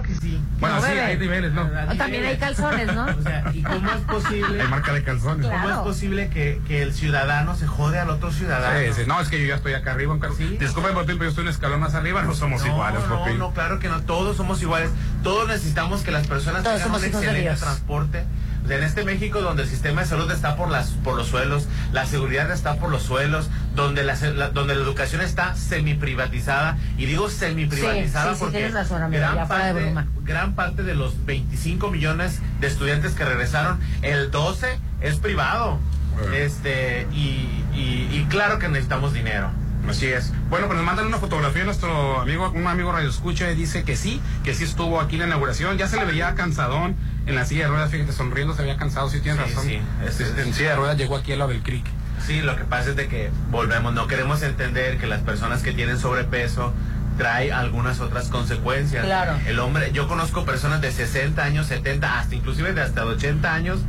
[0.00, 0.40] Claro que sí.
[0.58, 1.00] Bueno, No, sí, bebé.
[1.02, 1.70] hay niveles, ¿no?
[1.88, 3.04] Hay también hay calzones, ¿no?
[3.06, 4.62] O sea, ¿y cómo es posible?
[4.62, 5.46] Hay marca de calzones.
[5.46, 5.62] Claro.
[5.62, 8.78] ¿Cómo es posible que, que el ciudadano se jode al otro ciudadano?
[8.78, 10.18] Sí, sí, no, es que yo ya estoy acá arriba.
[10.20, 10.56] car- Sí.
[10.60, 13.38] Disculpen, Popín, pero yo estoy un escalón más arriba, no somos no, iguales, no, Popín.
[13.38, 14.90] no, claro que no, todos somos iguales.
[15.22, 18.24] Todos necesitamos que las personas Todos tengan somos un excelente transporte.
[18.70, 22.06] En este México donde el sistema de salud está por las por los suelos, la
[22.06, 24.14] seguridad está por los suelos, donde la,
[24.50, 30.06] donde la educación está semi-privatizada, y digo semi-privatizada Sí, porque razón, gran, de parte, broma.
[30.22, 35.78] gran parte de los 25 millones de estudiantes que regresaron, el 12 es privado.
[36.16, 36.34] Bueno.
[36.34, 39.50] Este, y, y- y claro que necesitamos dinero.
[39.90, 40.32] Así es.
[40.48, 43.96] Bueno, pues nos mandan una fotografía nuestro amigo, un amigo Radio Escucha y dice que
[43.96, 45.76] sí, que sí estuvo aquí en la inauguración.
[45.78, 49.08] Ya se le veía cansadón en la silla de ruedas, fíjate, sonriendo, se veía cansado,
[49.10, 49.66] sí tienes Sí, razón.
[49.68, 51.84] sí, es- es- en silla de ruedas llegó aquí a lo del creek.
[52.26, 55.72] Sí, lo que pasa es de que volvemos, no queremos entender que las personas que
[55.72, 56.72] tienen sobrepeso
[57.18, 59.04] trae algunas otras consecuencias.
[59.04, 59.36] Claro.
[59.46, 63.80] El hombre, yo conozco personas de 60 años, 70, hasta inclusive de hasta 80 años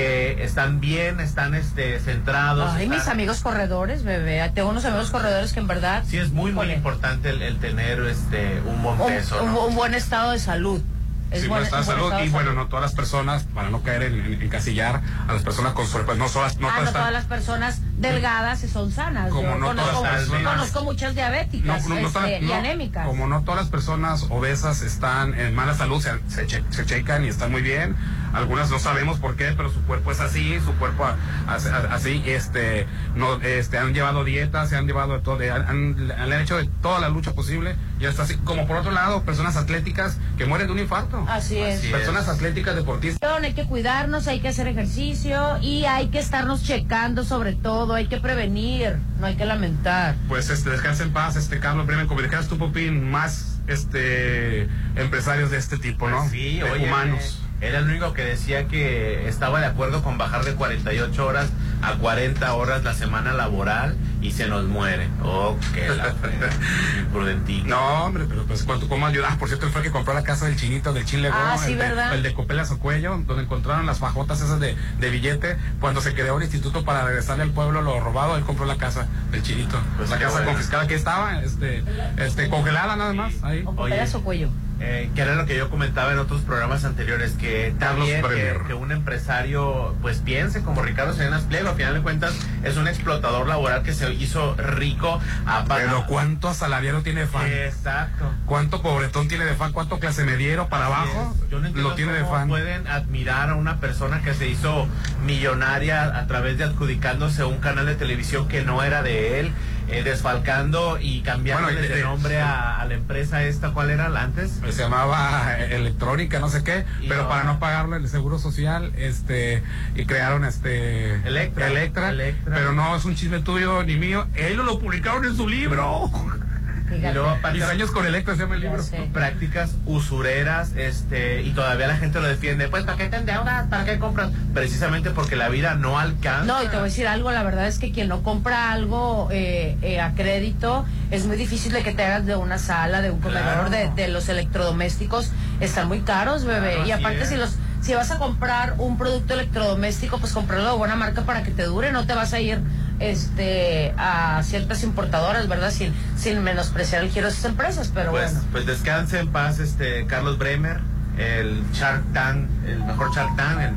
[0.00, 2.70] que están bien, están este centrados.
[2.74, 4.46] Ay, mis amigos corredores, bebé.
[4.54, 6.04] Tengo unos amigos corredores que en verdad.
[6.06, 9.42] Sí, es muy, muy importante el, el tener este un buen peso.
[9.42, 9.66] un- ¿no?
[9.68, 10.82] un buen estado de salud.
[11.30, 14.20] Es Sí, buen- buen salud y bueno, no todas las personas, para no caer en,
[14.34, 17.12] en- encasillar a las personas con sobrepeso, no, todas- no ah, todas no están- todas
[17.14, 19.30] las personas delgadas y son sanas.
[19.30, 22.42] Como Yo no todas conozco, las personas- conozco muchas diabéticas No, no, no este, todas-
[22.42, 23.06] y no, anémicas.
[23.06, 27.24] Como no todas las personas obesas están en mala salud, se, se, che- se checan
[27.24, 27.96] y están muy bien.
[28.34, 31.16] Algunas no sabemos por qué, pero su cuerpo es así, su cuerpo a-
[31.48, 36.10] a- así, este, no, este, han llevado dietas, se han llevado de todo, de- han,
[36.10, 38.34] han- hecho de toda la lucha posible y está así.
[38.44, 41.24] Como por otro lado, personas atléticas que mueren de un infarto.
[41.28, 41.78] Así es.
[41.78, 42.28] Así Personas es.
[42.28, 43.30] atléticas deportistas.
[43.42, 48.06] Hay que cuidarnos, hay que hacer ejercicio y hay que estarnos checando sobre todo, hay
[48.06, 50.14] que prevenir, no hay que lamentar.
[50.28, 55.50] Pues este, descansa en paz, este Carlos Bremen, como dijeras tú, Popín, más este empresarios
[55.50, 56.18] de este tipo, ¿no?
[56.18, 57.42] Pues sí, De oye, humanos.
[57.60, 61.48] Era el único que decía que estaba de acuerdo con bajar de 48 horas
[61.80, 65.08] a 40 horas la semana laboral y se nos muere.
[65.22, 66.14] Oh, qué la.
[67.00, 67.66] Imprudentito.
[67.68, 69.32] No, hombre, pero pues cuánto, cómo ayudar.
[69.32, 71.56] Ah, por cierto, él fue el que compró la casa del chinito del Chile Ah,
[71.58, 72.14] sí, el, de, ¿verdad?
[72.14, 75.56] el de Copelas o Cuello, donde encontraron las fajotas esas de, de billete.
[75.80, 79.06] Cuando se creó el instituto para regresarle al pueblo lo robado, él compró la casa
[79.30, 79.78] del chinito.
[79.96, 80.46] Pues la casa bueno.
[80.52, 81.84] confiscada que estaba, este,
[82.16, 83.62] este, congelada nada más, ahí.
[83.66, 83.94] O Oye.
[83.94, 84.50] pedazo cuello.
[84.78, 88.74] Eh, que era lo que yo comentaba en otros programas anteriores, que también que, que
[88.74, 93.48] un empresario pues piense como Ricardo Salinas Pliego, a final de cuentas es un explotador
[93.48, 97.46] laboral que se hizo rico a Pero cuánto asalariado tiene fan.
[97.46, 98.30] Exacto.
[98.44, 99.72] ¿Cuánto pobretón tiene de fan?
[99.72, 101.32] ¿Cuánto clase mediero para abajo?
[101.34, 101.44] Así.
[101.50, 102.48] Yo no entiendo lo tiene de cómo fan.
[102.48, 104.86] pueden admirar a una persona que se hizo
[105.24, 109.52] millonaria a través de adjudicándose un canal de televisión que no era de él,
[109.88, 114.22] eh, desfalcando y cambiando Bueno, de- nombre a, a la empresa esta, ¿cuál era la
[114.22, 114.60] antes?
[114.70, 117.28] se llamaba eh, electrónica, no sé qué, Y pero no.
[117.28, 119.62] para no pagarle el seguro social, este,
[119.94, 121.68] y crearon este Electra.
[121.68, 122.54] Electra, Electra.
[122.54, 126.10] pero no es un chisme tuyo ni mío, ellos lo publicaron en su libro.
[126.94, 128.82] Y luego aparte- Mis años con Electra se llama el libro.
[128.82, 129.08] sé.
[129.12, 132.68] prácticas usureras, este, y todavía la gente lo defiende.
[132.68, 133.66] Pues, ¿para qué te endeudas?
[133.68, 134.30] ¿Para qué compras?
[134.54, 136.44] Precisamente porque la vida no alcanza.
[136.44, 139.28] No, y te voy a decir algo, la verdad es que quien no compra algo
[139.32, 143.10] eh, eh, a crédito, es muy difícil de que te hagas de una sala, de
[143.10, 143.70] un comedor, Claro.
[143.70, 145.30] de, de los electrodomésticos,
[145.60, 146.74] están muy caros, bebé.
[146.74, 147.28] Claro, y aparte es.
[147.28, 151.44] si los si vas a comprar un producto electrodoméstico, pues comprarlo de buena marca para
[151.44, 152.58] que te dure, no te vas a ir
[153.00, 155.70] este a ciertas importadoras, ¿verdad?
[155.70, 158.48] Sin, sin menospreciar el giro de esas empresas, pero pues, bueno.
[158.52, 160.80] pues descanse en paz, este, Carlos Bremer,
[161.18, 163.74] el Shark Tank, el mejor Shark Tank, el-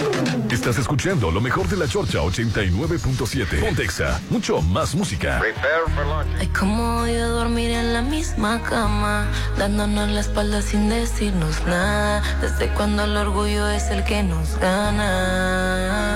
[0.51, 3.61] Estás escuchando lo mejor de la Chorcha 89.7.
[3.61, 5.41] Pontexa, mucho más música.
[6.39, 9.27] Ay, cómo voy a dormir en la misma cama,
[9.57, 12.23] dándonos la espalda sin decirnos nada.
[12.41, 16.09] Desde cuando el orgullo es el que nos gana.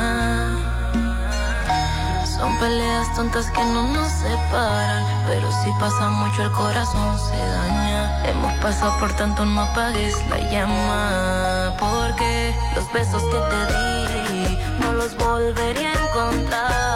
[2.27, 8.29] Son peleas tontas que no nos separan, pero si pasa mucho el corazón se daña.
[8.29, 11.52] Hemos pasado por tanto, no apagues la llama,
[11.83, 16.92] porque los besos que te di no los volvería a encontrar.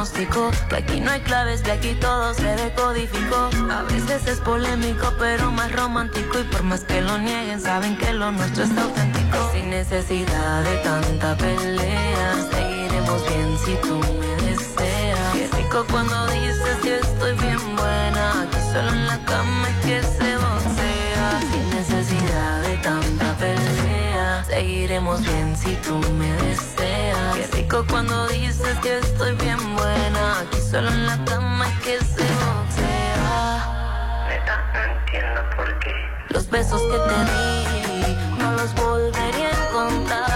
[0.00, 3.50] Que aquí no hay claves, que aquí todo se decodificó.
[3.70, 6.38] A veces es polémico, pero más romántico.
[6.38, 9.50] Y por más que lo nieguen, saben que lo nuestro es auténtico.
[9.52, 15.34] Sin necesidad de tanta pelea, seguiremos bien si tú me deseas.
[15.34, 18.42] Qué rico cuando dices que estoy bien buena.
[18.44, 20.39] Aquí solo en la cama es que se
[24.44, 27.36] seguiremos bien si tú me deseas.
[27.36, 30.40] Qué rico cuando dices que estoy bien buena.
[30.40, 33.64] Aquí solo en la cama es que se boxea.
[34.28, 35.92] Neta, no entiendo por qué.
[36.30, 40.29] Los besos que te di no los volvería a encontrar.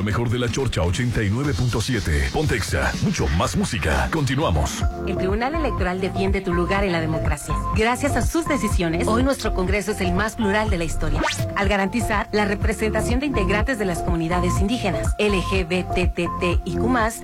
[0.00, 2.30] Lo mejor de la Chorcha 89.7.
[2.30, 4.08] Pontexa, mucho más música.
[4.10, 4.82] Continuamos.
[5.06, 7.54] El Tribunal Electoral defiende tu lugar en la democracia.
[7.76, 11.20] Gracias a sus decisiones, hoy nuestro Congreso es el más plural de la historia,
[11.54, 16.64] al garantizar la representación de integrantes de las comunidades indígenas, LGBTTIQ+,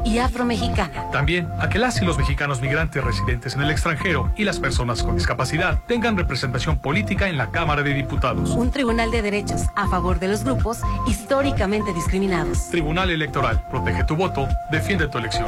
[0.04, 1.10] y afromexicana.
[1.12, 5.02] También a que las y los mexicanos migrantes residentes en el extranjero y las personas
[5.02, 8.50] con discapacidad tengan representación política en la Cámara de Diputados.
[8.50, 12.65] Un tribunal de derechos a favor de los grupos históricamente discriminados.
[12.70, 15.46] Tribunal Electoral, protege tu voto, defiende tu elección.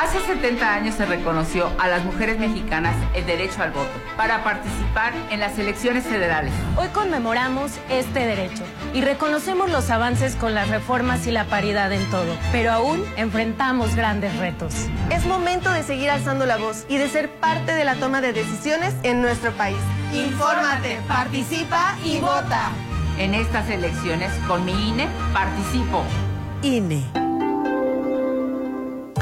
[0.00, 5.12] Hace 70 años se reconoció a las mujeres mexicanas el derecho al voto para participar
[5.30, 6.52] en las elecciones federales.
[6.76, 12.04] Hoy conmemoramos este derecho y reconocemos los avances con las reformas y la paridad en
[12.10, 14.74] todo, pero aún enfrentamos grandes retos.
[15.10, 18.32] Es momento de seguir alzando la voz y de ser parte de la toma de
[18.32, 19.78] decisiones en nuestro país.
[20.12, 22.70] Infórmate, participa y vota.
[23.20, 26.02] En estas elecciones, con mi INE, participo.
[26.62, 27.29] INE.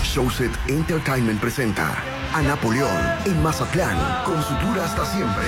[0.02, 1.94] Showset Entertainment presenta
[2.32, 5.44] a Napoleón en Mazatlán con su tour hasta siempre.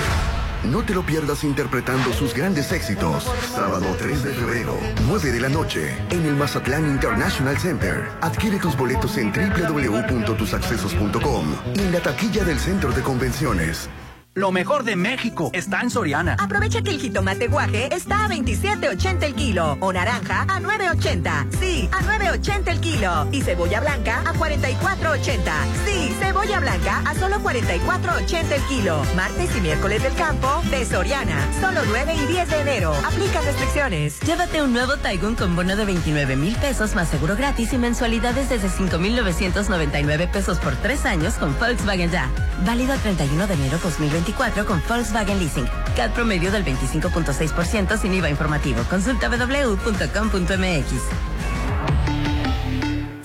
[0.65, 3.25] No te lo pierdas interpretando sus grandes éxitos.
[3.55, 4.77] Sábado 3 de febrero,
[5.07, 8.07] 9 de la noche, en el Mazatlán International Center.
[8.21, 13.89] Adquiere tus boletos en www.tusaccesos.com y en la taquilla del Centro de Convenciones.
[14.35, 16.37] Lo mejor de México está en Soriana.
[16.39, 21.59] Aprovecha que el jitomate guaje está a 27.80 el kilo o naranja a 9.80.
[21.59, 23.27] Sí, a 9.80 el kilo.
[23.33, 25.41] Y cebolla blanca a 44.80.
[25.85, 29.03] Sí, cebolla blanca a solo 44.80 el kilo.
[29.17, 31.37] Martes y miércoles del campo de Soriana.
[31.61, 32.95] Solo 9 y 10 de enero.
[33.05, 34.21] Aplica restricciones.
[34.21, 38.49] Llévate un nuevo Taigun con bono de 29 mil pesos más seguro gratis y mensualidades
[38.49, 42.31] desde 5,999 pesos por tres años con Volkswagen Ya.
[42.65, 44.20] Válido el 31 de enero 2020
[44.67, 45.69] con Volkswagen Leasing.
[45.97, 48.83] CAD promedio del 25.6% sin IVA informativo.
[48.89, 50.93] Consulta www.com.mx.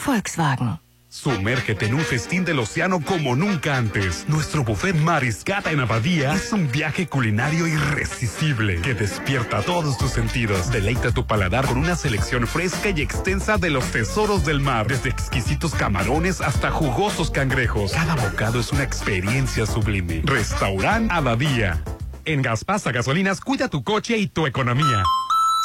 [0.06, 0.85] Volkswagen.
[1.16, 4.26] Sumérgete en un festín del océano como nunca antes.
[4.28, 10.70] Nuestro buffet Mariscata en Abadía es un viaje culinario irresistible que despierta todos tus sentidos.
[10.72, 15.10] Deleita tu paladar con una selección fresca y extensa de los tesoros del mar, desde
[15.10, 17.94] exquisitos camarones hasta jugosos cangrejos.
[17.94, 20.22] Cada bocado es una experiencia sublime.
[20.26, 21.82] Restaurant Abadía.
[22.26, 25.04] En Gaspasa Gasolinas, cuida tu coche y tu economía.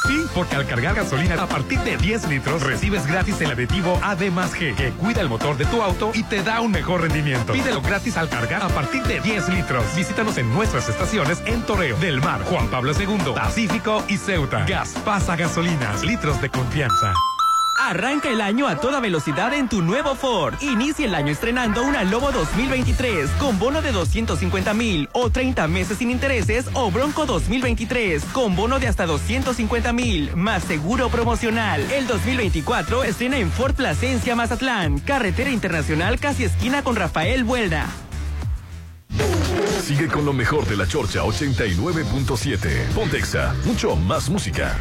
[0.07, 4.21] Sí, porque al cargar gasolina a partir de 10 litros recibes gratis el aditivo AD
[4.57, 7.53] que cuida el motor de tu auto y te da un mejor rendimiento.
[7.53, 9.85] Pídelo gratis al cargar a partir de 10 litros.
[9.97, 14.65] Visítanos en nuestras estaciones en Toreo, Del Mar, Juan Pablo II, Pacífico y Ceuta.
[14.67, 17.13] Gas pasa gasolinas, litros de confianza.
[17.83, 20.55] Arranca el año a toda velocidad en tu nuevo Ford.
[20.61, 25.97] Inicia el año estrenando una Lobo 2023 con bono de 250 mil o 30 meses
[25.97, 31.81] sin intereses o Bronco 2023 con bono de hasta 250 mil más seguro promocional.
[31.91, 37.87] El 2024 estrena en Ford Plasencia Mazatlán, carretera internacional casi esquina con Rafael Buelda.
[39.83, 42.93] Sigue con lo mejor de la Chorcha 89.7.
[42.95, 44.77] Pontexa, mucho más música.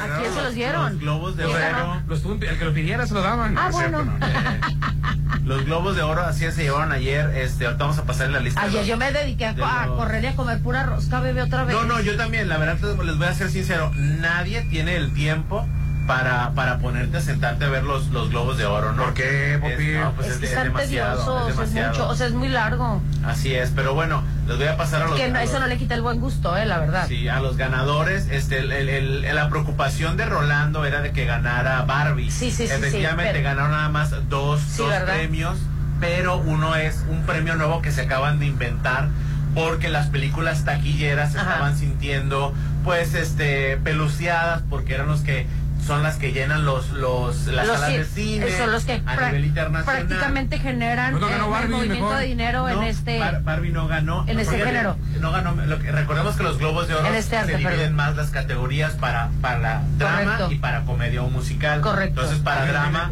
[0.00, 0.92] ¿A quién se los dieron?
[0.92, 2.02] Los globos de ¿Quién oro.
[2.08, 3.56] Los, el que lo pidiera se lo daban.
[3.58, 4.04] Ah, No, es bueno.
[5.44, 7.30] Los globos de oro así se llevaron ayer.
[7.36, 8.62] Este, ahorita vamos a pasar la lista.
[8.62, 11.20] Ayer los- yo me dediqué a, de a los- correr y a comer pura rosca,
[11.20, 11.76] bebé, otra vez.
[11.76, 15.66] No, no, yo también, la verdad les voy a ser sincero, nadie tiene el tiempo
[16.06, 19.04] para, para ponerte a sentarte a ver los, los globos de oro, ¿no?
[19.04, 19.72] ¿Por qué, Popi?
[19.90, 21.90] Es, no, pues es es, que es están demasiado, tediosos, es es, demasiado.
[21.90, 23.02] mucho, o sea, es muy largo.
[23.26, 25.76] Así es, pero bueno, les voy a pasar a los Que no, eso no le
[25.78, 27.06] quita el buen gusto, eh, la verdad.
[27.08, 28.88] Sí, a los ganadores, este, el- el-
[29.24, 32.30] el- la preocupación de Rolando era de que ganara Barbie.
[32.30, 35.56] Sí, sí, sí, sí, Efectivamente, pero- ganaron nada más dos, Sí, dos premios,
[36.00, 39.08] pero uno es un premio nuevo que se acaban de inventar
[39.54, 41.52] porque las películas taquilleras se Ajá.
[41.52, 45.46] estaban sintiendo, pues, este, peluciadas porque eran los que
[45.86, 49.26] son las que llenan los, los, las Los salas de cine son los que a
[49.26, 50.06] nivel internacional.
[50.06, 52.18] prácticamente generan Pues no ganó eh, Barbie, el movimiento mejor.
[52.20, 53.18] de dinero en este.
[53.18, 54.24] Bar- Barbie no ganó.
[54.26, 54.96] en ese Porque género.
[55.20, 55.54] No ganó.
[55.66, 57.96] Lo que, recordemos que los Globos de Oro En este arte, se dividen perdón.
[57.96, 60.52] más las categorías para, para drama Correcto.
[60.52, 61.80] y para comedia o musical.
[61.80, 62.20] Correcto.
[62.22, 63.10] Entonces, para drama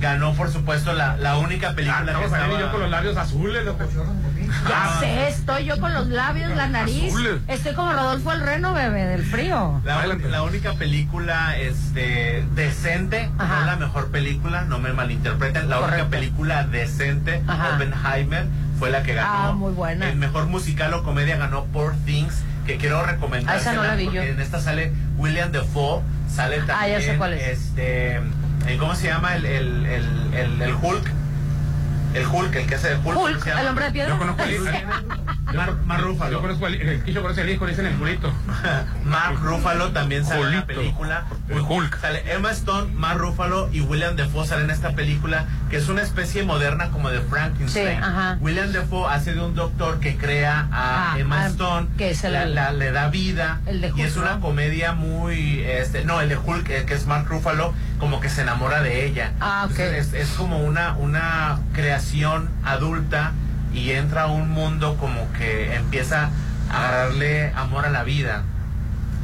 [0.00, 2.58] ganó, por supuesto, la, la única película que estaba...
[2.58, 3.76] yo con los labios azules, los
[4.68, 7.12] Ya sé, estoy yo con los labios, la nariz.
[7.12, 7.40] Azules.
[7.48, 9.80] Estoy como Rodolfo el Reno, bebé, del frío.
[9.84, 16.06] La, la única película este, decente, no la mejor película, no me malinterpreten, la única
[16.08, 17.74] película decente, Ajá.
[17.74, 18.46] Oppenheimer,
[18.78, 19.48] fue la que ganó.
[19.48, 20.08] Ah, muy buena.
[20.08, 23.56] El mejor musical o comedia ganó Poor Things, que quiero recomendar.
[23.56, 24.22] Ah, esa no la vi yo.
[24.22, 26.02] En esta sale William Defoe,
[26.32, 26.78] sale también.
[26.78, 27.42] Ah, ya sé cuál es.
[27.48, 28.20] Este,
[28.78, 31.10] ¿Cómo se llama el, el, el, el, el Hulk?
[32.14, 33.04] El Hulk, el que hace de Hulk.
[33.04, 34.12] ¿cómo Hulk, el hombre de piedra.
[34.12, 34.42] Yo conozco.
[35.54, 36.32] Mar, Mar Ruffalo.
[36.32, 38.32] Yo conozco el que yo conozco al hijo, le dicen el culito.
[39.04, 40.66] Mark Ruffalo también sale en la Julito.
[40.80, 41.24] película.
[41.48, 42.00] El Hulk.
[42.00, 46.02] Sale Emma Stone, Mark Ruffalo y William Defoe salen en esta película que es una
[46.02, 47.88] especie moderna como de Frankenstein.
[47.98, 48.36] Sí, ajá.
[48.40, 52.24] William Defoe hace de un doctor que crea a Ah, Emma ah, Stone, que es
[52.24, 54.40] el- la- la- le da vida El de y es una ¿no?
[54.40, 58.42] comedia muy, este, no, el de Hulk eh, que es Mark Ruffalo como que se
[58.42, 59.32] enamora de ella.
[59.40, 59.78] Ah, ok.
[59.78, 63.32] Entonces, es, es como una una creación adulta
[63.72, 66.30] y entra a un mundo como que empieza
[66.70, 68.42] a agarrarle amor a la vida.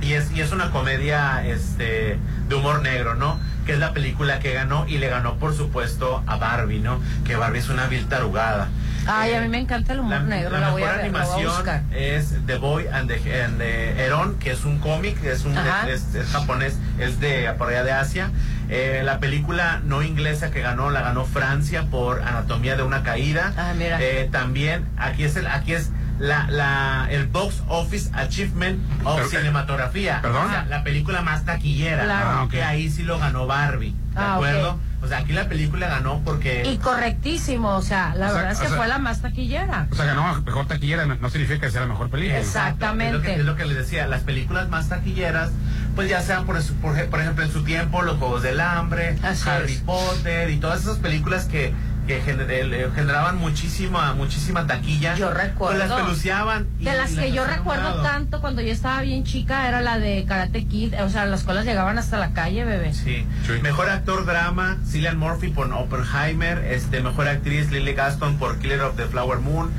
[0.01, 3.39] Y es, y es una comedia este, de humor negro, ¿no?
[3.65, 7.01] Que es la película que ganó y le ganó, por supuesto, a Barbie, ¿no?
[7.25, 8.69] Que Barbie es una vil tarugada.
[9.07, 11.83] Ay, a mí me encanta el humor negro, la, voy mejor voy a animación buscar.
[11.95, 15.57] es The Boy and the, and the Heron, que es un cómic, es un
[15.89, 18.31] es, es japonés, es de por allá de Asia.
[18.75, 23.53] Eh, la película no inglesa que ganó, la ganó Francia por Anatomía de una caída.
[23.57, 23.99] Ah, mira.
[24.01, 29.27] Eh, también aquí es el, aquí es la, la, el Box Office Achievement of Pero,
[29.27, 30.21] eh, Cinematografía.
[30.23, 30.47] ¿perdón?
[30.47, 32.05] O sea, la película más taquillera.
[32.05, 32.29] Claro.
[32.31, 32.49] Ah.
[32.51, 33.91] Que ahí sí lo ganó Barbie.
[33.93, 34.79] ¿De Ah, acuerdo?
[35.03, 36.63] O sea, aquí la película ganó porque.
[36.65, 39.87] Y correctísimo, o sea, la O sea, verdad es que sea- fue la más taquillera.
[39.91, 42.39] O sea, ganó mejor taquillera, no, no significa que sea la mejor película.
[42.39, 43.09] Exactamente.
[43.17, 45.51] Es lo, que, es lo que les decía, las películas más taquilleras,
[45.95, 49.49] pues ya sean por, por, por ejemplo en su tiempo Los Juegos del Hambre, Así
[49.49, 49.81] Harry es.
[49.81, 51.73] Potter y todas esas películas que,
[52.07, 55.15] que gener- eh, generaban muchísima muchísima taquilla.
[55.15, 55.77] Yo recuerdo.
[55.79, 56.67] Pues las peluceaban.
[56.79, 58.03] y- De las y que yo recuerdo lado.
[58.03, 60.95] tanto cuando yo estaba bien chica era la de Karate Kid.
[61.03, 62.93] O sea, las colas llegaban hasta la calle, bebé.
[62.93, 63.27] Sí.
[63.63, 68.97] Mejor actor drama, Cillian Murphy por Oppenheimer, este mejor actriz Lily Gaston por Killer of
[68.97, 69.71] the Flower Moon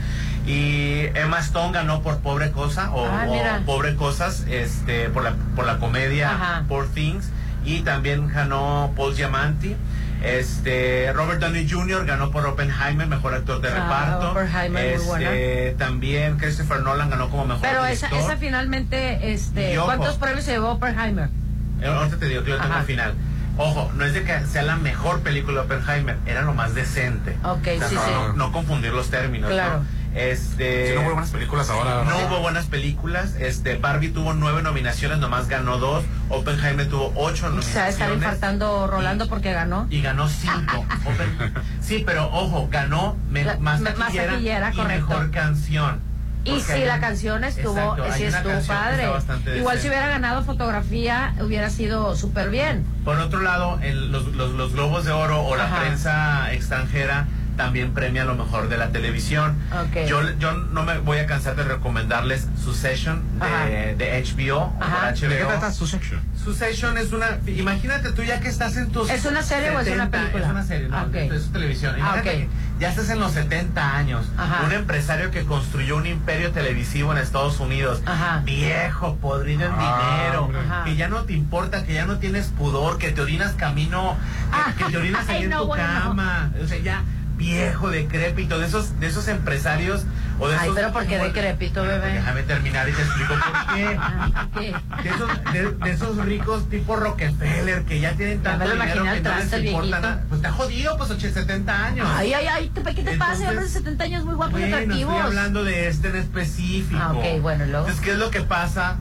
[0.45, 3.65] y Emma Stone ganó por Pobre Cosa o, Ah, o.
[3.65, 6.63] Pobre Cosas, este por la por la comedia Ajá.
[6.67, 7.29] Poor Things
[7.65, 9.75] y también ganó Paul Giamatti.
[10.23, 12.05] Este Robert Downey Jr.
[12.05, 13.73] ganó por Oppenheimer mejor actor de Ah,
[14.19, 14.39] reparto.
[14.77, 18.31] Este, también Christopher Nolan ganó como mejor Pero esa, director.
[18.31, 19.85] esa finalmente, este, Y ojo.
[19.87, 21.29] ¿cuántos premios se llevó Oppenheimer?
[21.81, 23.13] Eh, Ahorita te digo que yo tengo al final.
[23.57, 27.37] Ojo, no es de que sea la mejor película de Oppenheimer, era lo más decente.
[27.43, 28.11] Ok, O sea, sí, no, sí.
[28.11, 29.49] no- no confundir los términos.
[29.51, 29.79] Claro.
[29.79, 29.85] ¿no?
[30.15, 32.27] Este, Sí, no hubo buenas películas ahora, No ¿no?
[32.27, 33.35] hubo buenas películas.
[33.37, 36.05] Este, Barbie tuvo nueve nominaciones, nomás ganó dos.
[36.29, 38.15] Oppenheimer tuvo ocho O sea, nominaciones.
[38.17, 39.87] infartando Rolando porque ganó.
[39.89, 40.85] Y ganó cinco.
[41.05, 45.07] Open- sí, pero ojo, ganó me- La- más, más taquillera y correcto.
[45.09, 45.99] mejor canción.
[46.45, 49.09] Y sí, hay la canción estuvo, sí estuvo padre.
[49.57, 52.85] Igual si hubiera ganado fotografía, hubiera sido súper bien.
[53.03, 55.79] Por otro lado, el- los, los- los Globos de Oro o la Ajá.
[55.81, 59.57] prensa extranjera también premia lo mejor de la televisión.
[59.71, 60.07] Ok.
[60.07, 65.11] Yo, yo no me voy a cansar de recomendarles Succession de, de HBO o Ajá.
[65.13, 65.29] HBO.
[65.29, 66.21] ¿De qué trata Succession?
[66.43, 67.39] Succession es una...
[67.47, 69.09] Imagínate tú ya que estás en tus...
[69.09, 70.45] ¿Es una serie o es una 70, película?
[70.45, 71.15] Es una serie, no, Ah, ok.
[71.15, 71.95] es televisión.
[71.95, 72.35] Ah, Imagínate ok.
[72.35, 74.25] que ya estás en los 70 años.
[74.37, 74.63] Ajá.
[74.65, 78.01] Un empresario que construyó un imperio televisivo en Estados Unidos.
[78.05, 78.41] Ajá.
[78.43, 80.51] Viejo, podrido en Ah, dinero.
[80.85, 84.17] Que ya no te importa, que ya no tienes pudor, que te orinas camino,
[84.77, 85.83] que, que te orinas ahí Ay, en no, tu bueno.
[85.83, 86.51] cama.
[86.63, 87.01] O sea, ya
[87.37, 90.05] viejo, decrépito, de esos, de esos empresarios
[90.39, 90.75] o de Ay, esos...
[90.75, 92.13] pero ¿por qué decrépito, bebé?
[92.13, 93.97] Déjame terminar y te explico por qué.
[94.07, 94.73] Ah, ¿qué?
[95.03, 99.35] De esos, de, de esos ricos tipo Rockefeller que ya tienen tanto dinero que no
[99.35, 100.23] les importa nada.
[100.29, 102.07] Pues está jodido, pues 80, 70 años.
[102.11, 103.33] Ay, ay, ay, ¿qué ¿qué te pasa?
[103.33, 105.15] Entonces, Hombres de 70 años muy guapos y Bueno, atractivos.
[105.15, 106.99] estoy hablando de este en específico.
[107.01, 107.85] Ah, ok, bueno, y luego.
[107.87, 108.97] Entonces, ¿qué es lo que pasa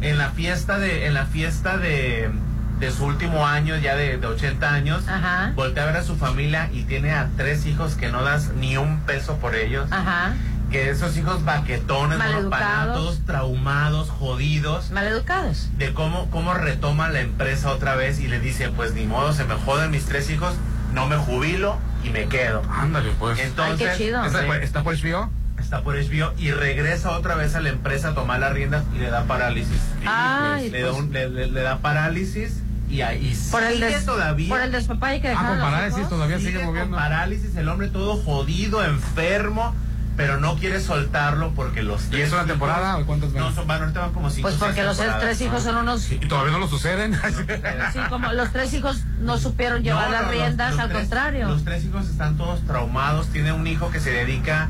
[0.00, 2.30] en la fiesta de, en la fiesta de,
[2.78, 5.08] de su último año, ya de, de 80 años?
[5.08, 5.52] Ajá.
[5.54, 8.76] Voltea a ver a su familia y tiene a tres hijos que no das ni
[8.76, 9.90] un peso por ellos.
[9.90, 10.34] Ajá.
[10.70, 15.68] Que esos hijos baquetones, monopanados, traumados, jodidos Maleducados.
[15.78, 19.44] de cómo, cómo retoma la empresa otra vez y le dice, pues ni modo, se
[19.44, 20.54] me joden mis tres hijos,
[20.92, 22.62] no me jubilo y me quedo.
[22.68, 23.38] Ándale, pues.
[23.38, 24.24] Entonces, Ay, qué chido.
[24.24, 24.46] ¿Está, Sí.
[24.46, 25.30] por- ¿Está por HBO?
[25.58, 28.98] está por HBO y regresa otra vez a la empresa a tomar las riendas y
[28.98, 29.80] le da parálisis.
[30.04, 31.00] Ay, le, da pues.
[31.02, 34.48] un- le- le- le da parálisis y ahí Por el, sigue des, todavía.
[34.48, 36.96] por el despapalle que Ah, con los parálisis todavía sigue sigue con moviendo.
[36.96, 39.74] parálisis, el hombre todo jodido, enfermo,
[40.16, 43.42] pero no quiere soltarlo porque los ¿Y tres es una temporada o cuántas van?
[43.42, 46.10] No, son, van, ahorita van como cinco Pues porque los tres hijos son unos...
[46.10, 47.14] ¿Y todavía no lo suceden?
[47.92, 50.88] Sí, como los tres hijos no supieron llevar No, las no, los- riendas, los al
[50.88, 51.48] tres- contrario.
[51.48, 53.26] Los tres hijos están todos traumados.
[53.28, 54.68] Tiene un hijo que se dedica,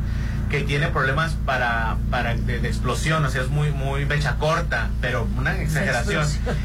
[0.50, 4.90] que tiene problemas para, para de, de explosión, o sea, es muy, muy becha corta,
[5.00, 6.24] pero una exageración.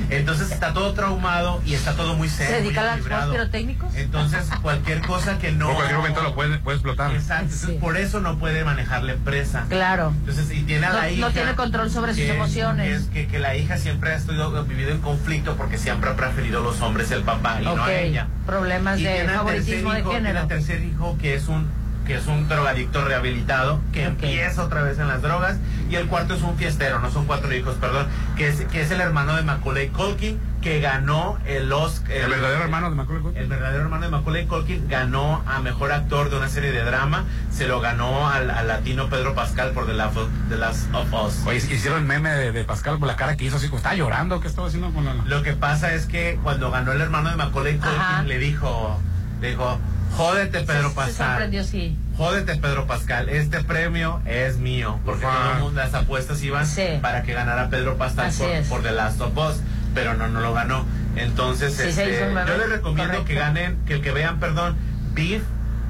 [0.10, 2.58] Entonces está todo traumado y está todo muy ¿Se serio.
[2.63, 3.94] dedica a los pirotécnicos?
[3.96, 5.65] Entonces, cualquier cosa que no.
[5.67, 7.12] Por cualquier momento lo puede, puede explotar.
[7.12, 7.78] Exacto, entonces, Sí.
[7.80, 9.65] por eso no puede manejar la empresa.
[9.70, 10.13] Claro.
[10.20, 11.28] Entonces, y tiene a la No- hija.
[11.28, 13.02] no tiene control sobre sus que- emociones.
[13.02, 16.62] Es que, que la hija siempre ha estado, vivido en conflicto porque siempre ha preferido
[16.62, 18.28] los hombres el papá y no a ella.
[18.46, 20.39] problemas Y de tiene favoritismo de hijo- tiene género.
[20.41, 21.67] al tercer hijo que es un
[22.12, 25.56] que es un drogadicto rehabilitado que empieza otra vez en las drogas
[25.89, 28.91] y el cuarto es un fiestero no son cuatro hijos perdón que es que es
[28.91, 33.41] el hermano de Macaulay Culkin que ganó el Oscar ¿El verdadero hermano de Macaulay Culkin?
[33.41, 37.24] el verdadero hermano de Macaulay Culkin ganó a mejor actor de una serie de drama
[37.50, 41.13] se lo ganó al, al latino Pedro Pascal por The Last of, The Last of
[41.13, 43.78] Us Oye, hicieron el meme de, de Pascal por la cara que hizo así, como
[43.78, 44.41] estaba llorando.
[44.41, 45.13] ¿Qué estaba haciendo con la.?
[45.13, 48.24] Lo que pasa es que cuando ganó el hermano de Macaulay Culkin Ajá.
[48.24, 49.00] le dijo,
[49.39, 49.80] le dijo,
[50.15, 51.63] jódete Pedro Se Pascal.
[51.65, 51.97] sí.
[52.17, 55.00] Jódete Pedro Pascal, este premio es mío.
[55.06, 55.43] Porque Ajá.
[55.43, 56.84] todo el mundo, las apuestas iban Sí.
[57.02, 58.32] para que ganara Pedro Pascal
[58.69, 59.62] por, The Last of Us,
[59.95, 60.86] pero no, no lo ganó.
[61.15, 63.26] Entonces, Sí, este, yo les recomiendo Correcto.
[63.26, 64.76] que ganen, que, que vean, perdón,
[65.13, 65.41] Beef,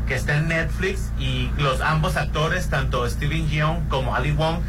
[0.07, 4.59] que está en Netflix, y los ambos actores, tanto Steven Yeun como Ali Wong,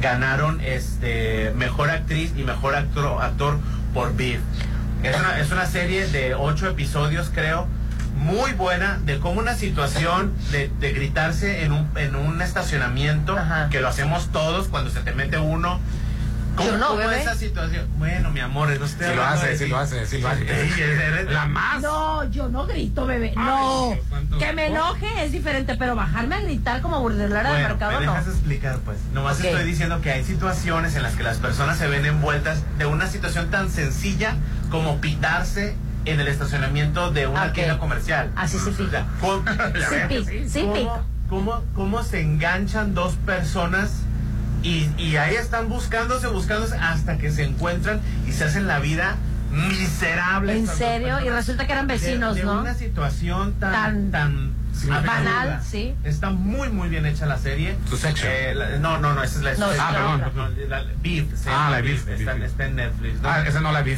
[0.00, 3.58] ganaron este mejor actriz y mejor actor, actor
[3.94, 4.40] por Beef.
[5.02, 7.66] Es una, es una serie de ocho episodios, creo,
[8.24, 13.68] muy buena, de cómo una situación de, de gritarse en un, en un estacionamiento, Ajá.
[13.70, 15.78] que lo hacemos todos cuando se te mete uno.
[16.56, 17.20] ¿Cómo, Yo no, cómo bebé.
[17.20, 17.88] esa situación?
[17.98, 19.66] Bueno, mi amor, no estoy Sí lo hace, de ti.
[19.66, 20.68] lo hace, sí lo hace.
[20.70, 21.82] Sí, eres- La más.
[21.82, 23.32] No, yo no grito, bebé.
[23.36, 23.92] No.
[24.28, 24.38] Dios.
[24.38, 28.06] Que me enoje es diferente, pero bajarme a gritar como burdelera de Bueno, mercado ¿me
[28.06, 28.12] no.
[28.12, 28.98] dejas explicar, pues?
[29.12, 32.86] Nomás estoy diciendo que hay situaciones en las que las personas se ven envueltas de
[32.86, 34.36] una situación tan sencilla
[34.70, 37.52] como pitarse en el estacionamiento de una Ok.
[37.54, 38.30] tienda comercial.
[38.36, 38.90] Así sí O pico.
[38.90, 39.42] sea, ¿cómo,
[40.54, 43.90] ¿Cómo- cómo, cómo se enganchan dos personas
[44.62, 49.16] y, y ahí están buscándose, buscándose hasta que se encuentran y se hacen la vida
[49.50, 50.56] miserable.
[50.58, 51.20] ¿En serio?
[51.24, 52.60] Y resulta que eran De- vecinos, de ¿no?
[52.60, 54.50] una situación tan, Tan tan,
[54.82, 55.62] banal, absurda.
[55.62, 55.94] sí.
[56.04, 57.76] Está muy, muy bien hecha la serie.
[58.24, 60.84] Eh, la- no, no, no, esa es la No, es ah, la perdón, no, la-
[61.02, 61.26] Beef.
[61.46, 62.44] Ah, la Beef, Está, Beef.
[62.44, 63.20] está en Netflix.
[63.20, 63.28] ¿no?
[63.28, 63.96] Ah, esa no la vi.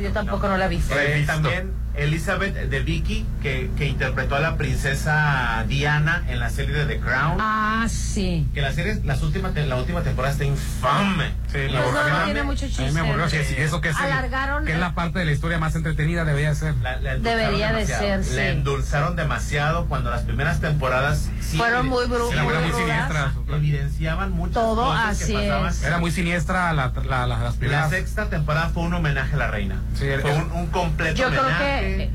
[0.00, 0.82] Yo tampoco no la vi.
[0.90, 6.74] Eh, también Elizabeth de Vicky, que, que interpretó a la princesa Diana en la serie
[6.76, 7.38] de The Crown.
[7.40, 8.46] Ah, sí.
[8.54, 11.28] Que la serie, las últimas, la última temporada está infame.
[11.46, 12.24] Sí, Pues no, no aburrió.
[12.24, 12.92] tiene mucho A mí chiste.
[12.92, 13.28] me aburrió.
[13.30, 15.74] Sí, sí, eso que es, el- Alargaron que es la parte de la historia más
[15.74, 16.74] entretenida debería ser.
[16.76, 18.22] La- la endulzaron Debería de demasiado.
[18.24, 18.48] ser, La sí.
[18.48, 23.32] endulzaron demasiado cuando las primeras temporadas sí Fueron muy bru- Era muy muy siniestra.
[23.48, 25.70] evidenciaban muchas Todo cosas así que pasaban.
[25.70, 25.82] es.
[25.82, 27.90] Era muy siniestra la, la, la- las La primeras.
[27.90, 29.76] sexta temporada fue un homenaje a la reina.
[29.94, 31.85] Sí, fue es- un, un completo Yo creo homenaje.
[31.86, 32.10] Que-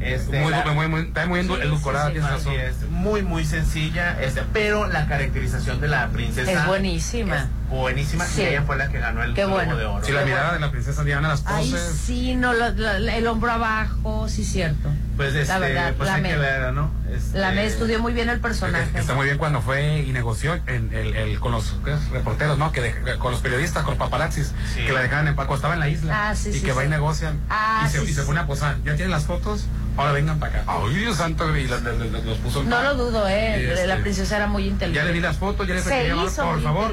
[0.00, 2.60] Este, muy, la- muy, muy, está muy Sí, edulcorada, sí, sí, tienes así razón.
[2.84, 2.90] es.
[2.90, 7.36] Muy, muy sencilla, este, pero la caracterización de la princesa Es buenísima.
[7.36, 7.44] es
[7.82, 8.42] buenísima Sí.
[8.42, 9.76] y ella fue la que ganó el Qué Globo bueno.
[9.76, 10.04] de Oro.
[10.04, 12.00] Sí, la mirada de la princesa Diana, las Ay, poses.
[12.06, 14.88] sí, no, lo- lo- el hombro abajo, sí, cierto.
[15.16, 16.36] Pues, este, la verdad, pues la hay me, que
[16.72, 16.90] ¿no?
[17.14, 18.98] Este, la me estudió muy bien el personaje.
[18.98, 21.72] Está muy bien cuando fue y negoció en el, el- con los
[22.10, 22.72] reporteros, ¿no?
[22.72, 24.84] Que de- con los periodistas, con los paparazzis, Sí.
[24.84, 26.30] que la dejaban en cuando estaba en la isla.
[26.30, 27.38] Ah, sí, y sí, que va y negocian.
[27.48, 28.76] Ah, y se, sí, y se pone a posar.
[28.84, 29.66] ¿Ya tienen las fotos?
[29.96, 30.72] Ahora vengan para acá.
[30.72, 31.56] Ay, Dios santo.
[31.56, 33.62] Y la- la- la- los puso en No lo dudo, ¿eh?
[33.62, 34.96] Y, este, la princesa era muy inteligente.
[34.98, 36.92] Ya le vi las fotos, ya le Se hizo por favor.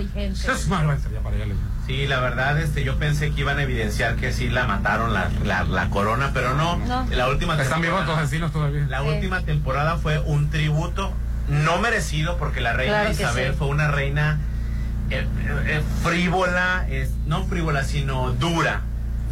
[0.72, 1.46] Ya para allá.
[1.86, 5.30] Sí, la verdad, este, yo pensé que iban a evidenciar que sí la mataron la,
[5.44, 6.78] la, la corona, pero no.
[6.78, 7.06] No.
[7.12, 8.86] La última Están vivos los vecinos todavía.
[8.88, 9.08] la Sí.
[9.08, 11.12] última temporada fue un tributo
[11.50, 13.58] no merecido porque la reina Claro Isabel sí.
[13.58, 14.40] fue una reina
[15.10, 15.28] eh,
[15.66, 18.82] eh, frívola, es, no frívola, sino dura.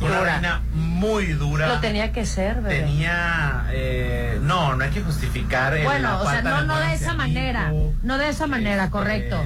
[0.01, 0.31] Una Dura.
[0.33, 1.67] reina muy dura.
[1.67, 2.79] Lo tenía que ser, bebé.
[2.81, 5.75] Tenía, eh, no, no hay que justificar.
[5.75, 7.71] el- bueno, la o sea, no, no de esa manera.
[8.03, 9.45] No de esa manera, este, correcto.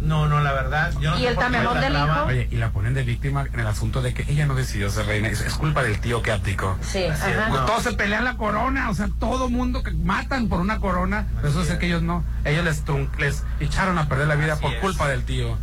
[0.00, 0.92] No, no, la verdad.
[1.00, 1.48] Yo no ¿Y el la
[1.80, 2.24] del hijo?
[2.26, 5.06] Oye, y la ponen de víctima en el asunto de que ella no decidió ser
[5.06, 5.28] reina.
[5.28, 6.78] Es, es culpa del tío que abdicó.
[6.80, 7.48] Sí, Así ajá.
[7.50, 7.64] no.
[7.66, 11.26] Todos se pelean la corona, o sea, todo mundo que matan por una corona.
[11.36, 12.24] Pero eso es que ellos no.
[12.44, 12.82] Ellos les,
[13.18, 14.80] les echaron a perder la vida Así por es.
[14.80, 15.56] culpa del tío.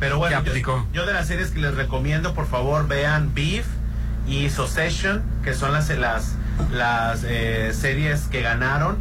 [0.00, 0.86] Pero bueno, que yo, abdicó.
[0.92, 3.66] yo de las series que les recomiendo, por favor, vean Beef
[4.28, 6.34] y Succession, que son las las,
[6.72, 8.98] las eh, series que ganaron.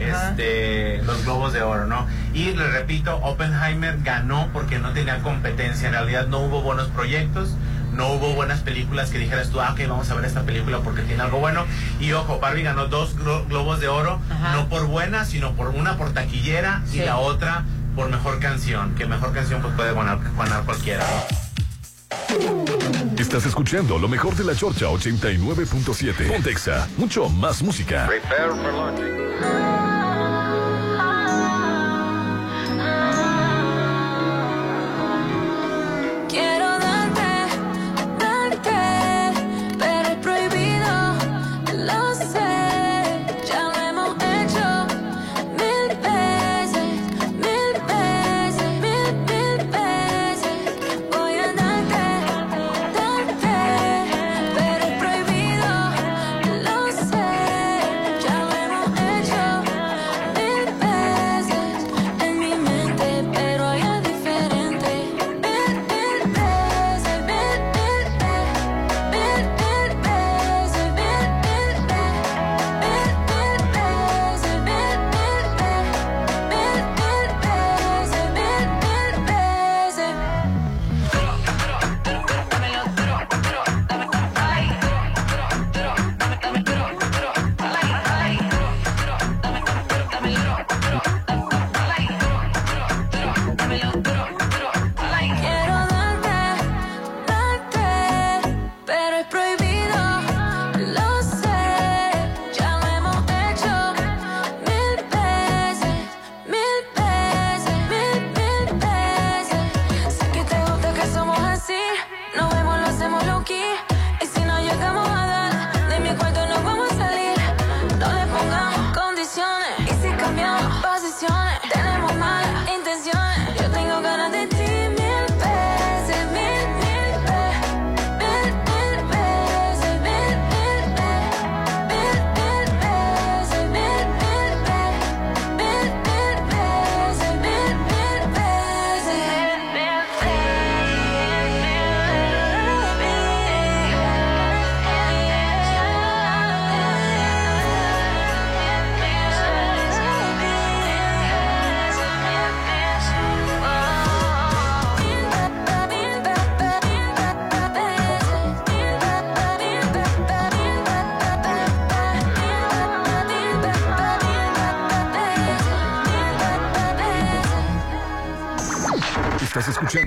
[0.00, 2.06] Este los Globos de Oro, ¿no?
[2.34, 5.88] Y les repito, Oppenheimer ganó porque no tenía competencia.
[5.88, 7.50] En realidad no hubo buenos proyectos.
[7.92, 11.00] No hubo buenas películas que dijeras tú, ah, ok, vamos a ver esta película porque
[11.00, 11.64] tiene algo bueno.
[11.98, 14.54] Y ojo, Barbie ganó dos glo- globos de oro, Ajá.
[14.54, 16.98] no por buena, sino por una por taquillera Sí.
[17.00, 18.94] y la otra por mejor canción.
[18.96, 21.04] Que mejor canción pues puede ganar, ganar cualquiera.
[23.18, 26.28] Estás escuchando lo mejor de la Chorcha 89.7.
[26.28, 28.06] Pontexa, mucho más música.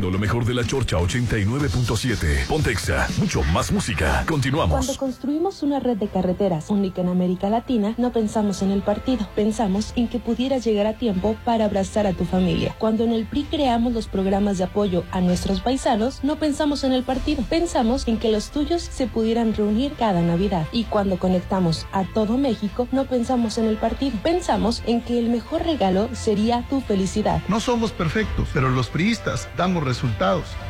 [0.10, 2.48] Escuchando lo mejor de la Chorcha 89.7.
[2.48, 4.26] Pontexa, mucho más música.
[4.28, 4.72] Continuamos.
[4.72, 9.28] Cuando construimos una red de carreteras única en América Latina, no pensamos en el partido,
[9.36, 12.76] pensamos en que pudieras llegar a tiempo para abrazar a tu familia.
[12.80, 16.93] Cuando en el PRI creamos los programas de apoyo a nuestros paisanos, no pensamos en
[16.93, 20.67] el partido, pensamos en que los tuyos se pudieran reunir cada Navidad.
[20.72, 25.30] Y cuando conectamos a todo México, no pensamos en el partido, pensamos en que el
[25.30, 27.41] mejor regalo sería tu felicidad.
[27.48, 29.99] No somos perfectos, pero los priistas damos resultados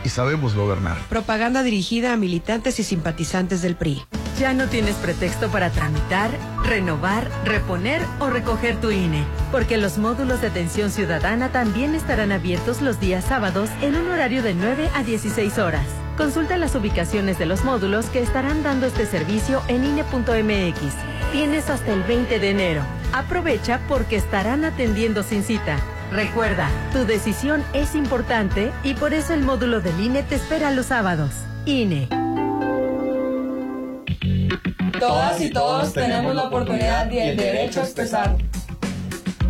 [0.04, 0.98] y sabemos gobernar.
[1.10, 4.02] Propaganda dirigida a militantes y simpatizantes del PRI.
[4.40, 6.32] Ya no tienes pretexto para tramitar,
[6.64, 12.82] renovar, reponer o recoger tu INE, porque los módulos de atención ciudadana también estarán abiertos
[12.82, 15.86] los días sábados en un horario de 9 a 16 horas.
[16.18, 20.80] Consulta las ubicaciones de los módulos que estarán dando este servicio en INE.mx.
[21.32, 22.82] Tienes hasta el 20 de enero.
[23.14, 25.78] Aprovecha porque estarán atendiendo sin cita.
[26.12, 30.88] Recuerda, tu decisión es importante y por eso el módulo del INE te espera los
[30.88, 31.30] sábados.
[31.68, 32.08] INE.
[35.00, 38.38] Todas y todos tenemos la oportunidad y el derecho a expresar.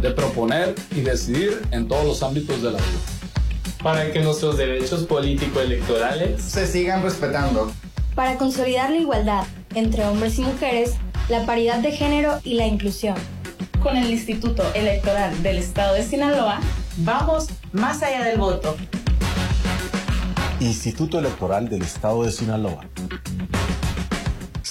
[0.02, 3.00] De proponer y decidir en todos los ámbitos de la vida.
[3.82, 7.72] Para que nuestros derechos político-electorales se sigan respetando.
[8.16, 9.44] Para consolidar la igualdad
[9.76, 10.96] entre hombres y mujeres,
[11.30, 13.16] la paridad de género y la inclusión.
[13.82, 16.60] Con el Instituto Electoral del Estado de Sinaloa,
[16.98, 18.76] vamos más allá del voto.
[20.60, 22.86] Instituto Electoral del Estado de Sinaloa.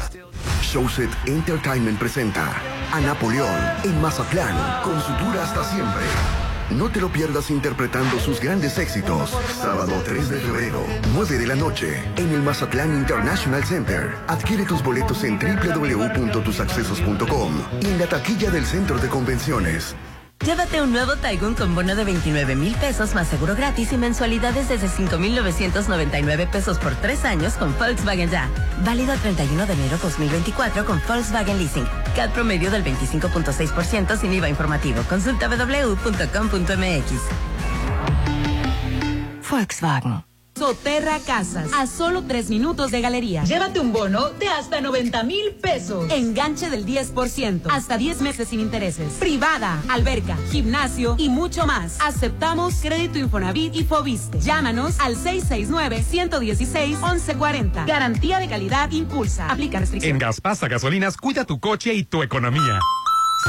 [0.63, 2.59] Showset Entertainment presenta
[2.91, 6.01] a Napoleón en Mazatlán, con su dura hasta siempre.
[6.71, 9.31] No te lo pierdas interpretando sus grandes éxitos.
[9.59, 14.15] Sábado 3 de febrero, 9 de la noche, en el Mazatlán International Center.
[14.27, 19.95] Adquiere tus boletos en www.tusaccesos.com y en la taquilla del Centro de Convenciones.
[20.45, 24.67] Llévate un nuevo Taigun con bono de 29 mil pesos más seguro gratis y mensualidades
[24.67, 28.49] desde 5,999 pesos por tres años con Volkswagen Ya.
[28.83, 31.87] Válido el 31 de enero 2024 con Volkswagen Leasing.
[32.15, 35.01] CAD promedio del 25.6% sin IVA informativo.
[35.03, 37.13] Consulta www.com.mx.
[39.49, 40.32] Volkswagen.
[40.55, 43.43] Soterra Casas, a solo tres minutos de galería.
[43.43, 46.05] Llévate un bono de hasta 90 mil pesos.
[46.11, 49.13] Enganche del 10%, hasta 10 meses sin intereses.
[49.13, 51.97] Privada, alberca, gimnasio y mucho más.
[51.99, 54.39] Aceptamos crédito Infonavit y Fobiste.
[54.39, 57.87] Llámanos al 669-116-1140.
[57.87, 59.49] Garantía de calidad impulsa.
[59.49, 60.13] Aplica restricciones.
[60.13, 62.79] En Gaspasa Gasolinas, cuida tu coche y tu economía.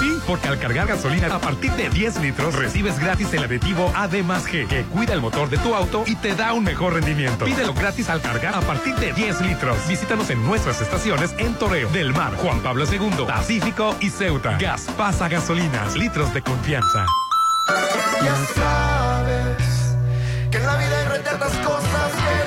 [0.01, 4.23] Sí, porque al cargar gasolina a partir de 10 litros recibes gratis el aditivo AD
[4.25, 7.45] más G que cuida el motor de tu auto y te da un mejor rendimiento.
[7.45, 9.77] Pídelo gratis al cargar a partir de 10 litros.
[9.89, 14.59] Visítanos en nuestras estaciones en Toreo, Del Mar, Juan Pablo II, Pacífico y Ceuta.
[14.59, 17.07] Gas pasa gasolinas, litros de confianza.
[18.23, 19.97] Ya sabes
[20.51, 22.44] que en la vida hay cosas que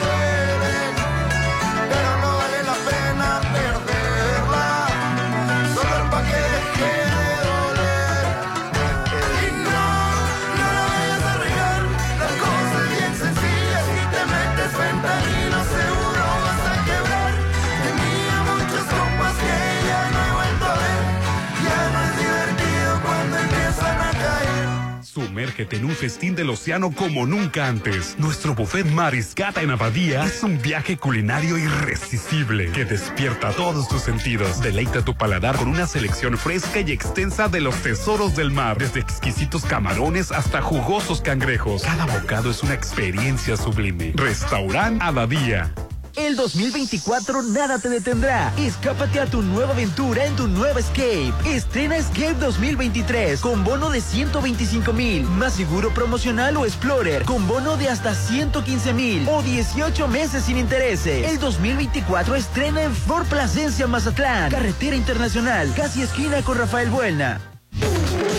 [25.38, 28.15] En un festín del océano como nunca antes.
[28.17, 34.62] Nuestro buffet Mariscata en Abadía es un viaje culinario irresistible que despierta todos tus sentidos.
[34.63, 39.00] Deleita tu paladar con una selección fresca y extensa de los tesoros del mar, desde
[39.00, 41.84] exquisitos camarones hasta jugosos cangrejos.
[41.84, 44.13] Cada bocado es una experiencia sublime.
[44.15, 45.71] Restaurant Abadía.
[46.18, 48.52] El 2024 nada te detendrá.
[48.58, 51.32] Escápate a tu nueva aventura en tu nueva Escape.
[51.46, 57.78] Estrena Escape 2023 con bono de 125 mil, más seguro promocional o Explorer con bono
[57.78, 61.30] de hasta 115 mil o 18 meses sin intereses.
[61.30, 64.50] El 2024 estrena en Fort Plasencia, Mazatlán.
[64.50, 67.40] Carretera Internacional, casi esquina con Rafael Buelna.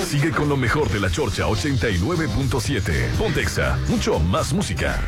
[0.05, 3.11] Sigue con lo mejor de la Chorcha 89.7.
[3.17, 5.01] Pontexa, mucho más música.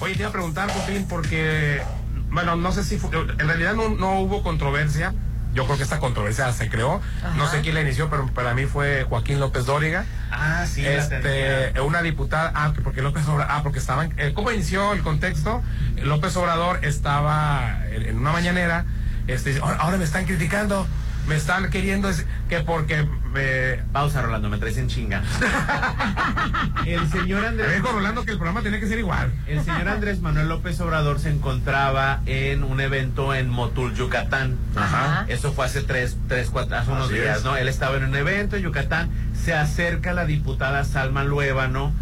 [0.00, 1.82] Oye, te iba a preguntar, Joaquín, porque,
[2.30, 5.14] bueno, no sé si fue, en realidad no, no hubo controversia.
[5.54, 7.00] Yo creo que esta controversia se creó.
[7.36, 10.04] No sé quién la inició, pero para mí fue Joaquín López Dóriga.
[10.30, 10.84] Ah, sí.
[10.84, 15.02] Este, una diputada, ah, que porque López Obrador, ah, porque estaban, eh, ¿cómo inició el
[15.02, 15.62] contexto?
[16.02, 18.84] López Obrador estaba en, en una mañanera,
[19.28, 20.86] este, ahora me están criticando,
[21.28, 23.82] me están queriendo, es- que porque me...
[23.92, 25.22] Pausa, Rolando, me traes en chinga.
[26.86, 27.68] El señor Andrés.
[27.68, 29.32] Me dijo Rolando que el programa tenía que ser igual.
[29.46, 34.56] El señor Andrés Manuel López Obrador se encontraba en un evento en Motul, Yucatán.
[34.76, 35.24] Ajá.
[35.28, 37.44] Eso fue hace tres, tres cuatro, hace unos Así días, es.
[37.44, 37.56] ¿no?
[37.56, 39.10] Él estaba en un evento en Yucatán,
[39.46, 41.92] se acerca la diputada Salma Luébano,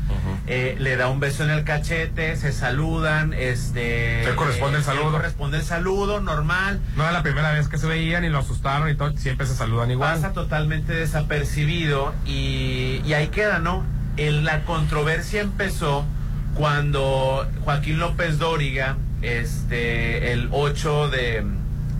[0.46, 4.24] eh, le da un beso en el cachete, se saludan, este...
[4.24, 5.10] Se corresponde el eh, saludo.
[5.12, 6.80] corresponde el saludo, normal.
[6.96, 9.54] No era la primera vez que se veían y lo asustaron y todo, siempre se
[9.54, 10.14] saludan igual.
[10.14, 13.84] Pasa totalmente desapercibido y, y ahí queda, ¿no?
[14.16, 16.06] El- la controversia empezó
[16.54, 21.44] cuando Joaquín López Dóriga, este, el 8 de,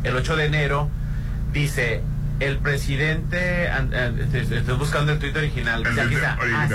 [0.04, 0.88] el 8 de enero,
[1.52, 2.02] dice,
[2.40, 5.83] el presidente, an- an- estoy buscando el tuit original,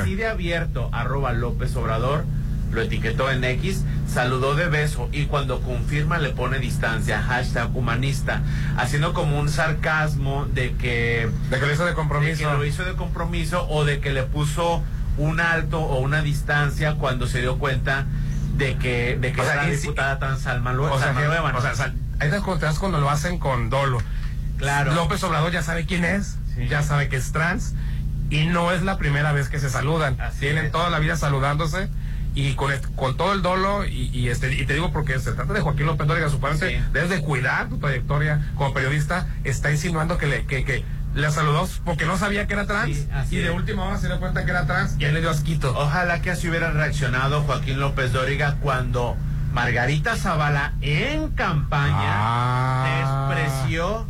[0.01, 2.23] así de abierto, arroba López Obrador,
[2.71, 8.41] lo etiquetó en X, saludó de beso y cuando confirma le pone distancia, hashtag humanista,
[8.77, 11.29] haciendo como un sarcasmo de que...
[11.49, 12.31] De que lo hizo de compromiso.
[12.31, 14.83] de que lo hizo de compromiso o de que le puso
[15.17, 18.05] un alto o una distancia cuando se dio cuenta
[18.55, 21.75] de que, de que O sea, era diputada tan Salma O sea, Salma que- o
[21.75, 23.97] sea, ahí te encontrás cuando lo hacen con dolo.
[24.59, 24.93] Claro.
[24.93, 26.37] López Obrador ya sabe quién es,
[26.69, 27.73] ya sabe que es trans
[28.29, 30.17] y no es la primera vez que se saludan.
[30.39, 31.89] Tienen toda la vida saludándose
[32.35, 35.53] y con, con todo el dolo y, y este y te digo porque se trata
[35.53, 40.27] de Joaquín López Dóriga, supuestamente debes de cuidar tu trayectoria como periodista, está insinuando que
[40.27, 43.51] le que, que le saludó porque no sabía que era trans y de es.
[43.51, 45.73] última hora se dio cuenta que era trans y él le dio asquito.
[45.75, 49.17] Ojalá que así hubiera reaccionado Joaquín López Dóriga cuando
[49.53, 52.83] Margarita Zavala en campaña
[53.33, 54.05] despreció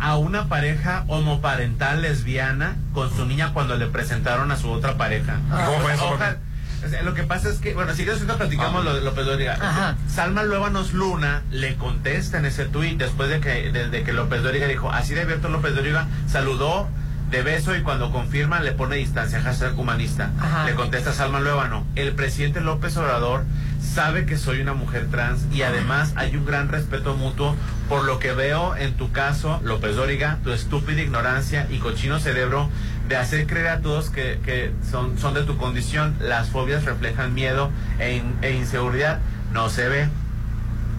[0.00, 5.38] a una pareja homoparental lesbiana con su niña cuando le presentaron a su otra pareja.
[5.50, 6.08] ¿Cómo fue eso?
[6.10, 6.36] Ojalá-
[6.84, 9.54] o sea, lo que pasa es que, bueno, si ahorita platicamos lo de López Dóriga.
[9.60, 9.96] Ajá.
[10.08, 14.68] Salma Luébanos Luna le contesta en ese tuit después de que, desde que López Dóriga
[14.68, 16.88] dijo, así de abierto López Dóriga saludó
[17.32, 20.30] de beso y cuando confirma le pone distancia, hashtag humanista.
[20.40, 20.66] Ajá.
[20.66, 23.42] Le contesta Salma Luébano, el presidente López Obrador
[23.80, 27.54] sabe que soy una mujer trans y además hay un gran respeto mutuo
[27.88, 32.68] por lo que veo en tu caso, López Dóriga, tu estúpida ignorancia y cochino cerebro
[33.08, 36.14] de hacer creer a todos que, que son, son de tu condición.
[36.20, 39.20] Las fobias reflejan miedo e, in- e inseguridad.
[39.52, 40.08] No se ve.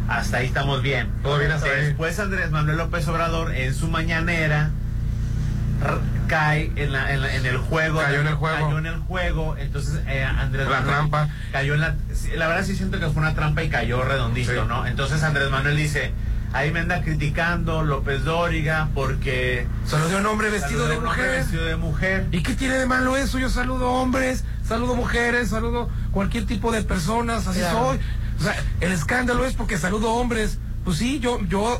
[0.07, 1.09] Hasta ahí estamos bien.
[1.21, 1.85] Todo bien hasta ahí.
[1.85, 4.71] Después Andrés Manuel López Obrador en su mañanera
[6.27, 7.99] cae en, la- en la- en el juego.
[7.99, 8.65] Cayó en el juego.
[8.65, 9.57] Cayó en el juego.
[9.57, 11.29] Entonces eh, Andrés La Manuel trampa.
[11.51, 11.95] Cayó en la...
[12.35, 14.57] La verdad sí siento que fue una trampa y cayó redondito, Sí.
[14.67, 14.85] ¿no?
[14.85, 16.13] Entonces Andrés Manuel dice...
[16.51, 19.67] Ahí me anda criticando López Dóriga porque...
[19.85, 21.37] Saludó a un hombre vestido de a un hombre mujer.
[21.41, 22.27] vestido de mujer.
[22.31, 23.37] ¿Y qué tiene de malo eso?
[23.37, 27.89] Yo saludo hombres, saludo mujeres, saludo cualquier tipo de personas, así Claro.
[27.91, 27.99] soy.
[28.39, 30.57] O sea, el escándalo es porque saludo hombres.
[30.83, 31.79] Pues sí, yo, yo,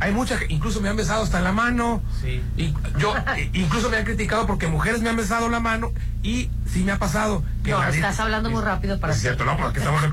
[0.00, 2.02] hay muchas, que incluso me han besado hasta la mano.
[2.22, 2.42] Sí.
[2.56, 3.14] Y yo,
[3.52, 6.98] incluso me han criticado porque mujeres me han besado la mano y sí me ha
[6.98, 7.44] pasado.
[7.62, 10.10] Que No, la estás hablando muy rápido para es cierto, no, porque estamos en,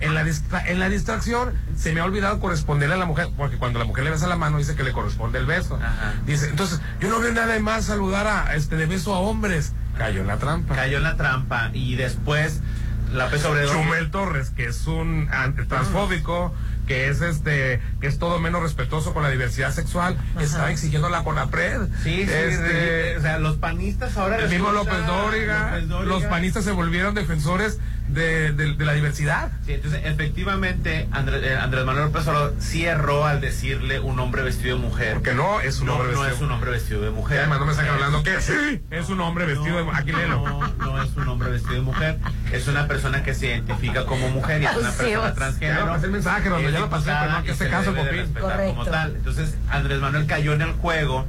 [0.00, 3.56] en la distra- en la distracción se me ha olvidado corresponderle a la mujer, porque
[3.56, 5.78] cuando la mujer le besa la mano dice que le corresponde el beso.
[6.26, 9.72] Dice, entonces, yo no veo nada de más saludar a este de beso a hombres.
[9.96, 10.74] Cayó en la trampa.
[10.74, 12.60] Cayó en la trampa y después
[13.12, 13.74] López Obrador...
[13.74, 16.54] Chumel Torres, que es un ante- transfóbico,
[16.90, 21.22] que es este, que es todo menos respetuoso con la diversidad sexual, está exigiendo la
[21.22, 21.82] CONAPRED.
[22.02, 26.12] Sí, sí, Este, o sea, los panistas ahora el mismo resulta- López Dóriga, López Dóriga.
[26.16, 27.78] los panistas se volvieron defensores
[28.12, 29.50] de, de, de la diversidad.
[29.66, 34.42] Sí, entonces efectivamente Andrés, eh, Andrés Manuel López Obrador sí erró al decirle un hombre
[34.42, 35.14] vestido de mujer.
[35.14, 36.36] Porque no es un no, hombre no vestido.
[36.36, 37.36] es un hombre vestido de mujer.
[37.36, 40.00] Y además no me están Es- hablando que sí, es un hombre vestido de mujer.
[40.02, 40.36] Aquí léelo.
[40.48, 42.18] No, no es un hombre vestido de mujer,
[42.52, 45.86] es una persona que se identifica como mujer y es una persona transgénero.
[45.86, 48.26] Ya pasé el mensaje, Rondo, ya lo pasé, pero no, que este se caso, debe
[48.26, 48.84] de como Correcto.
[48.86, 49.16] tal.
[49.16, 51.26] Entonces, Andrés Manuel cayó en el juego,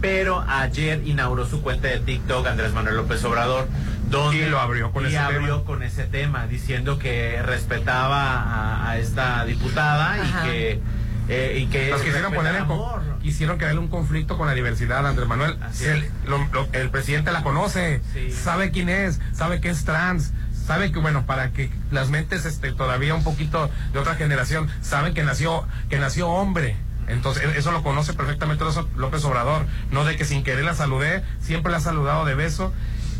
[0.00, 3.68] pero ayer inauguró su cuenta de TikTok, Andrés Manuel López Obrador,
[4.10, 5.64] donde Y lo abrió con y ese abrió tema.
[5.64, 10.46] con ese tema, diciendo que respetaba a, a esta diputada Ajá.
[10.46, 10.80] y que
[11.28, 13.00] eh, y que quisieron poner en amor.
[13.20, 15.58] quisieron crear un conflicto con la diversidad, Andrés Manuel.
[15.80, 16.10] El, es.
[16.26, 18.30] lo- lo- el presidente la conoce, Sí.
[18.30, 20.32] sabe quién es, sabe que es trans,
[20.66, 25.14] sabe que bueno, para que las mentes este todavía un poquito de otra generación saben
[25.14, 26.76] que nació que nació hombre.
[27.08, 28.64] Entonces, e- eso lo conoce perfectamente
[28.96, 29.66] López Obrador.
[29.90, 32.72] No de que sin querer la saludé, siempre la ha saludado de beso.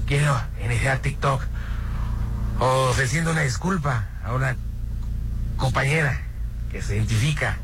[0.06, 1.42] Quiero iniciar TikTok
[2.60, 4.56] ofreciendo una disculpa a una
[5.56, 6.20] compañera
[6.70, 7.56] que se identifica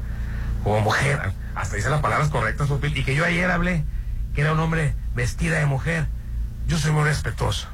[0.64, 3.84] como mujer, hasta dice las palabras correctas, y que yo ayer hablé
[4.34, 6.06] que era un hombre vestida de mujer.
[6.66, 7.68] Yo soy muy respetuoso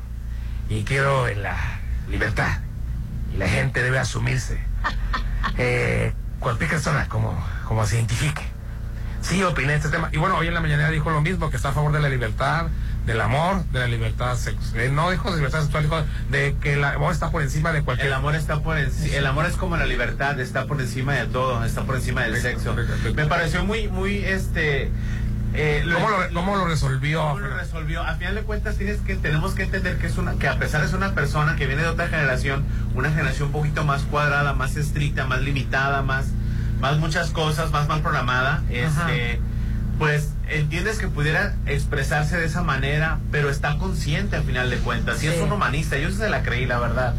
[0.68, 1.56] y quiero en la
[2.08, 2.58] libertad
[3.32, 4.60] y la gente debe asumirse.
[5.56, 7.34] Eh, cualquier persona como,
[7.66, 8.42] como se identifique.
[9.22, 10.08] Sí, opiné este tema.
[10.12, 12.08] Y bueno, hoy en la mañana dijo lo mismo, que está a favor de la
[12.08, 12.66] libertad,
[13.08, 14.94] del amor, de la libertad sexual.
[14.94, 18.06] no dijo de libertad sexual, dijo de que el amor está por encima de cualquier...
[18.08, 21.26] El amor está por enci- el amor es como la libertad, está por encima de
[21.26, 22.76] todo, está por encima del sexo.
[23.14, 24.90] Me pareció muy, muy, este,
[25.54, 27.22] eh, ¿Cómo lo, cómo lo resolvió?
[27.22, 28.02] ¿Cómo lo resolvió?
[28.02, 30.82] A final de cuentas tienes que tenemos que entender que es una que a pesar
[30.82, 34.52] de ser una persona que viene de otra generación, una generación un poquito más cuadrada,
[34.52, 36.26] más estricta, más limitada, más
[36.80, 39.40] más muchas cosas, más mal programada, este
[39.98, 45.22] pues entiendes que pudiera expresarse de esa manera, pero está consciente al final de cuentas.
[45.22, 45.40] Y es Sí.
[45.40, 47.14] un humanista, yo sí se la creí, la verdad.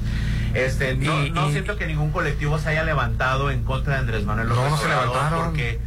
[0.54, 4.00] Este, no, Y- no y- siento que ningún colectivo se haya levantado en contra de
[4.00, 5.46] Andrés Manuel No, López no se levantaron.
[5.46, 5.80] porque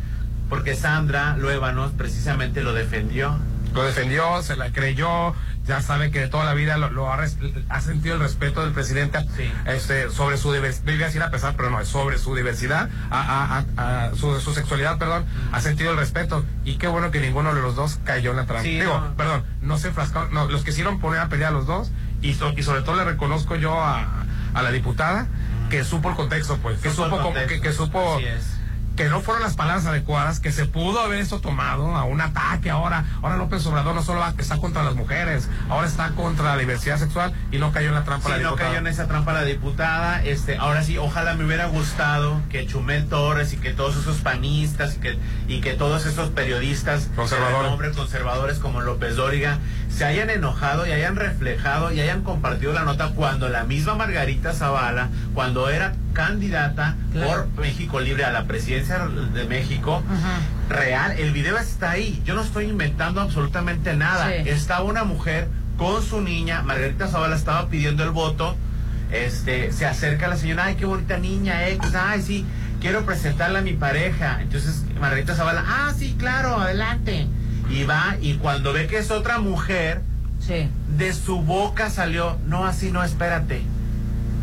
[0.48, 3.38] porque Sandra Luébanos precisamente lo defendió.
[3.74, 5.34] Lo defendió, se la creyó,
[5.66, 7.18] ya sabe que de toda la vida lo, lo ha,
[7.68, 9.18] ha sentido el respeto del presidente
[9.66, 14.04] este, sobre su diversidad, a pesar, pero no, es sobre su diversidad, a, a- a-
[14.06, 16.44] a su, su sexualidad, perdón, ha sentido el respeto.
[16.64, 18.64] Y qué bueno que ninguno de los dos cayó en la trampa.
[18.64, 19.14] Sí, Digo, no.
[19.16, 21.92] perdón, no se enfrascaron, no, los quisieron poner a pelear a los dos,
[22.22, 25.26] y, so- y sobre todo le reconozco yo a, a la diputada
[25.70, 28.18] que supo el contexto, pues, que Supo como- que, que supo.
[29.02, 32.70] Que no fueron las palabras adecuadas, que se pudo haber eso tomado a un ataque
[32.70, 33.04] ahora.
[33.22, 36.98] Ahora López Obrador no solo va- está contra las mujeres, ahora está contra la diversidad
[36.98, 38.68] sexual y no cayó en la trampa Sí, la no diputada.
[38.68, 40.22] cayó en esa trampa la diputada.
[40.24, 44.94] Este, ahora sí, ojalá me hubiera gustado que Chumel Torres y que todos esos panistas
[44.96, 47.56] y que, y que todos esos periodistas Conservadores.
[47.58, 52.72] de renombre, conservadores como López Dóriga se hayan enojado y hayan reflejado y hayan compartido
[52.72, 58.44] la nota cuando la misma Margarita Zavala, cuando era candidata por México Libre a la
[58.44, 60.02] presidencia de México,
[60.68, 62.22] real, el video está ahí.
[62.24, 64.28] Yo no estoy inventando absolutamente nada.
[64.28, 64.48] Sí.
[64.48, 68.56] Estaba una mujer con su niña, Margarita Zavala estaba pidiendo el voto,
[69.10, 72.46] este, se acerca la señora, ay, qué bonita niña, X, ay, sí,
[72.80, 74.40] quiero presentarla a mi pareja.
[74.40, 77.26] Entonces Margarita Zavala, ah, sí, claro, adelante.
[77.70, 80.02] Y va, y cuando ve que es otra mujer,
[80.96, 83.62] de su boca salió, no, así no, espérate.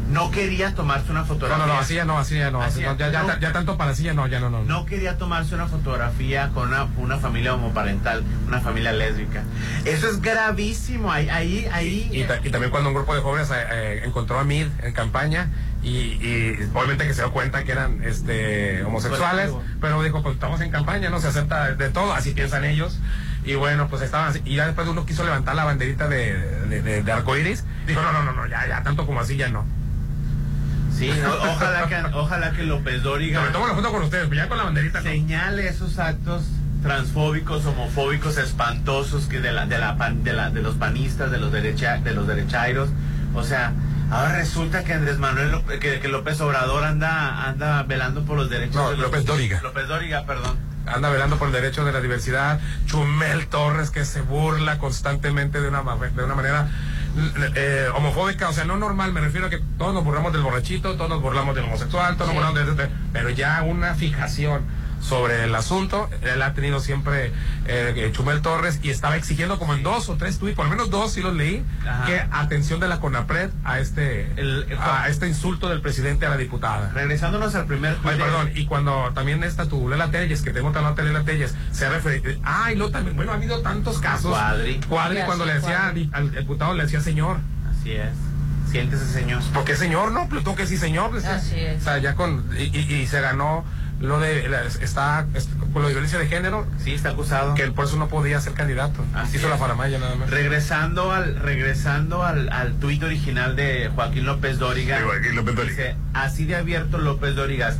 [0.09, 1.65] No quería tomarse una No, fotografía.
[1.67, 2.61] no, no, así ya no, así ya no.
[2.63, 3.39] así no, ya, ya, no.
[3.39, 4.63] ya tanto para así ya no, ya no, no.
[4.63, 9.43] No quería tomarse una fotografía con una, una familia homoparental, una familia lésbica.
[9.85, 11.11] Eso es gravísimo.
[11.11, 12.09] Ahí, ahí, ahí.
[12.11, 14.93] Y, ta- y también cuando un grupo de jóvenes eh, eh, encontró a Mid en
[14.93, 15.49] campaña
[15.83, 20.59] y, y obviamente que se dio cuenta que eran este homosexuales, pero dijo, pues estamos
[20.61, 22.99] en campaña, no se acepta de todo, así piensan ellos.
[23.45, 24.41] Y bueno, pues estaban así.
[24.43, 26.33] Y ya después uno quiso levantar la banderita de,
[26.67, 29.49] de, de, de arcoíris, dijo, no, no, no, no, ya, ya, tanto como así ya
[29.49, 29.65] no.
[30.99, 33.41] Sí, no, ojalá que, ojalá que López Dóriga.
[33.41, 34.99] Me tomo la foto con ustedes, pero ya con la banderita.
[34.99, 35.09] no.
[35.09, 36.43] señale esos actos
[36.83, 41.37] transfóbicos, homofóbicos, espantosos que de la, de la, pan- de la, de los panistas, de
[41.37, 42.89] los derecha, de los derechairos.
[43.33, 43.73] O sea,
[44.11, 48.49] ahora resulta que Andrés Manuel, López- que, que López Obrador anda, anda velando por los
[48.49, 48.75] derechos.
[48.75, 49.61] No, de los- López Dóriga.
[49.61, 50.57] López Dóriga, perdón.
[50.85, 55.67] anda velando por el derecho de la diversidad, Chumel Torres que se burla constantemente de
[55.67, 55.83] una,
[56.15, 56.69] de una manera
[57.55, 60.95] eh, homofóbica, o sea, no normal, me refiero a que todos nos burlamos del borrachito,
[60.95, 64.61] todos nos burlamos del homosexual, todos nos burlamos de, de- de- pero ya una fijación
[64.99, 67.31] sobre el asunto, él ha tenido siempre
[67.65, 70.89] eh, Chumel Torres y estaba exigiendo como en dos o tres tweets, por lo menos
[70.89, 72.05] dos sí los leí, Ajá.
[72.05, 74.29] que atención de la CONAPRED a este,
[74.79, 76.91] a este insulto del presidente a la diputada.
[76.93, 81.07] Regresándonos al primer Ay, perdón, y cuando también esta tu Lela Telles, que tengo también
[81.07, 84.31] Lela Telles, se ha referido, ay, no, también, bueno, ha habido tantos casos.
[84.31, 84.79] Cuadri.
[84.87, 86.09] Cuadri Sí, cuando le decía Cuadri.
[86.13, 87.37] al, al diputado le decía señor.
[87.71, 88.09] Así es.
[88.69, 89.41] Siéntese, señor.
[89.53, 90.29] Porque señor, ¿no?
[90.29, 91.09] Plutón que sí, señor.
[91.09, 91.81] pues, Así es.
[91.81, 92.45] O sea, ya con.
[92.55, 93.65] Y, y- y se ganó
[93.99, 94.47] lo de.
[94.49, 96.65] la- está, es- con lo de violencia de género.
[96.83, 97.53] Sí, está acusado.
[97.55, 99.03] Que por eso no podía ser candidato.
[99.13, 100.29] Así Hizo la faramaya nada más.
[100.29, 104.97] Regresando al regresando al, al tuit original de Joaquín López Dóriga.
[104.99, 105.75] De Joaquín López Dóriga.
[105.83, 107.73] Dice, así de abierto López Dóriga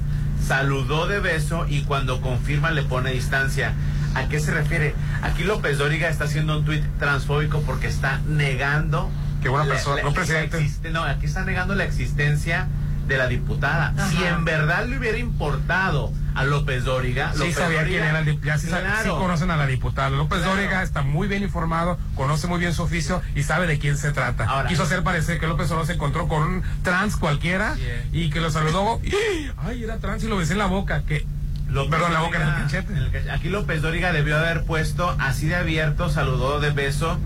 [0.45, 3.73] saludó de beso y cuando confirma le pone distancia.
[4.15, 4.95] ¿A qué se refiere?
[5.21, 9.09] Aquí López Dóriga está haciendo un tuit transfóbico porque está negando
[9.41, 10.57] Que una la- persona, la- la presidente.
[10.57, 12.67] existe- no, aquí está negando la existencia
[13.09, 13.93] de la diputada.
[13.97, 14.07] Ajá.
[14.09, 18.25] Si en verdad le hubiera importado a López Dóriga, Sí López sabía quién era el
[18.25, 18.69] dip- ya sí,
[19.09, 20.09] conocen a la diputada.
[20.11, 20.55] López Claro.
[20.55, 24.11] Dóriga está muy bien informado, conoce muy bien su oficio y sabe de quién se
[24.13, 24.45] trata.
[24.45, 27.75] Ahora- Quiso hacer parecer que López solo se encontró con un trans cualquiera
[28.13, 29.01] y que lo saludó.
[29.03, 29.11] y,
[29.57, 31.01] ay, era trans y lo besé en la boca.
[31.05, 31.25] Que,
[31.69, 32.93] López perdón, la boca en el Dóriga- cachete.
[32.93, 37.19] en el cach- Aquí López Dóriga debió haber puesto así de abierto, saludó de beso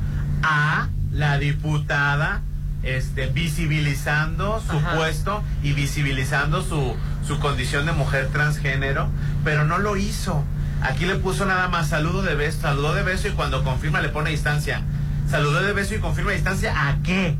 [0.43, 2.41] a la diputada,
[2.83, 4.95] este, visibilizando su Ajá.
[4.95, 9.09] puesto y visibilizando su, su condición de mujer transgénero,
[9.43, 10.43] pero no lo hizo.
[10.81, 14.09] Aquí le puso nada más saludo de beso, saludó de beso y cuando confirma le
[14.09, 14.81] pone distancia.
[15.29, 17.37] Saludó de beso y confirma distancia, ¿a qué?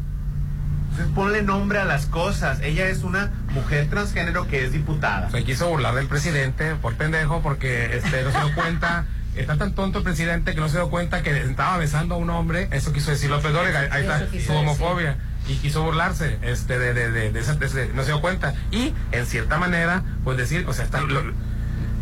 [0.91, 2.59] Entonces ponle nombre a las cosas.
[2.61, 5.29] Ella es una mujer transgénero que es diputada.
[5.31, 9.05] Se quiso burlar del presidente por pendejo porque este, no se dio cuenta.
[9.35, 12.29] Está tan tonto el presidente que no se dio cuenta que estaba besando a un
[12.29, 12.67] hombre.
[12.69, 13.87] Eso quiso decir López Dóriga.
[13.89, 15.17] Ahí está su homofobia.
[15.47, 18.53] Y quiso burlarse este, de, de, de, de esa- de ese- no se dio cuenta.
[18.71, 21.21] Y en cierta manera, pues decir, o sea, está, lo-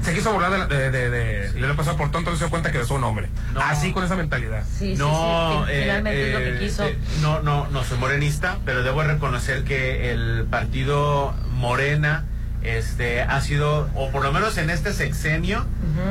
[0.03, 2.49] se quiso burlar de, la- de, de, de López Obrador, por tonto, no se dio
[2.49, 3.29] cuenta que besó un hombre.
[3.59, 4.63] Así con esa mentalidad.
[4.77, 5.79] Sí, no, sí, sí.
[5.81, 6.85] Finalmente es lo que eh, quiso.
[6.87, 12.25] eh, no, no, no soy morenista, pero debo reconocer que el partido Morena
[12.63, 15.65] este ha sido, o por lo menos en este sexenio,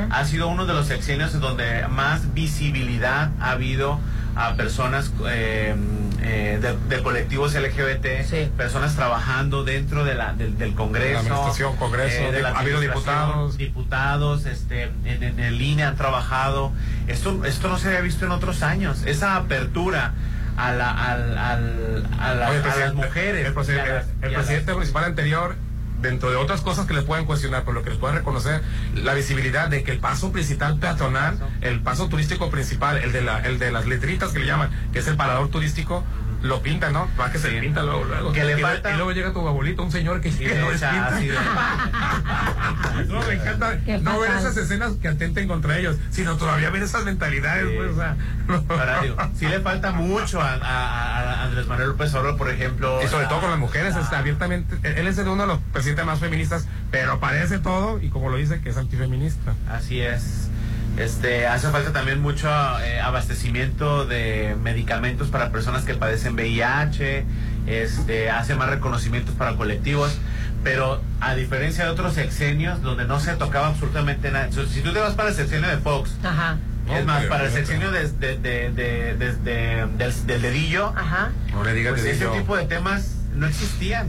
[0.09, 3.99] ha sido uno de los sexenios en donde más visibilidad ha habido
[4.35, 5.75] a personas eh,
[6.23, 11.75] eh, de, de colectivos LGBT, personas trabajando dentro de la, del, del Congreso, La administración,
[11.77, 13.57] Congreso, eh, de la ha habido administración, diputados.
[13.57, 16.71] diputados, este, en, en el INE han trabajado.
[17.07, 19.03] Esto, esto no se había visto en otros años.
[19.05, 20.13] Esa apertura
[20.57, 23.47] a, la, al, al- a, la- Oye, a las mujeres.
[23.47, 25.55] El, el las- presidente municipal anterior,
[26.01, 28.61] dentro de otras cosas que le pueden cuestionar, por lo que les pueden reconocer,
[28.95, 33.39] la visibilidad de que el paso principal peatonal, el paso turístico principal, el de, la,
[33.39, 36.03] el de las letritas que le llaman, que es el parador turístico,
[36.41, 37.07] lo pinta, ¿no?
[37.19, 38.31] Va que se pinta luego, luego.
[38.33, 40.59] Que le y, luego- falta- y luego llega tu abuelito, un señor que, que le
[40.61, 41.07] lo echa despinta.
[41.17, 41.39] ácido.
[43.07, 47.03] No, me encanta no ver esas escenas que atenten contra ellos, sino todavía ver esas
[47.05, 47.73] mentalidades, Sí.
[47.75, 48.15] pues, o sea,
[48.47, 49.01] no.
[49.03, 52.99] Digo, sí le falta mucho a, a- a Andrés Manuel López Obrador, por ejemplo.
[53.03, 54.77] Y sobre la- todo con las mujeres, la- este, abiertamente.
[54.83, 58.61] Él es uno de los presidentes más feministas, pero parece todo, y como lo dice,
[58.61, 59.53] que es antifeminista.
[59.69, 60.49] Así es.
[60.97, 62.49] Este, hace falta también mucho
[62.81, 67.23] eh, abastecimiento de medicamentos para personas que padecen VIH,
[67.67, 70.17] este, hace más reconocimientos para colectivos,
[70.63, 74.99] pero a diferencia de otros sexenios donde no se tocaba absolutamente nada, si tú te
[74.99, 76.57] vas para el sexenio de Fox, Ajá.
[76.93, 81.31] es más, para el sexenio de, de- de- de- de- de- del, del dedillo, Ajá.
[81.53, 84.07] No le digas pues ese tipo de temas no existían.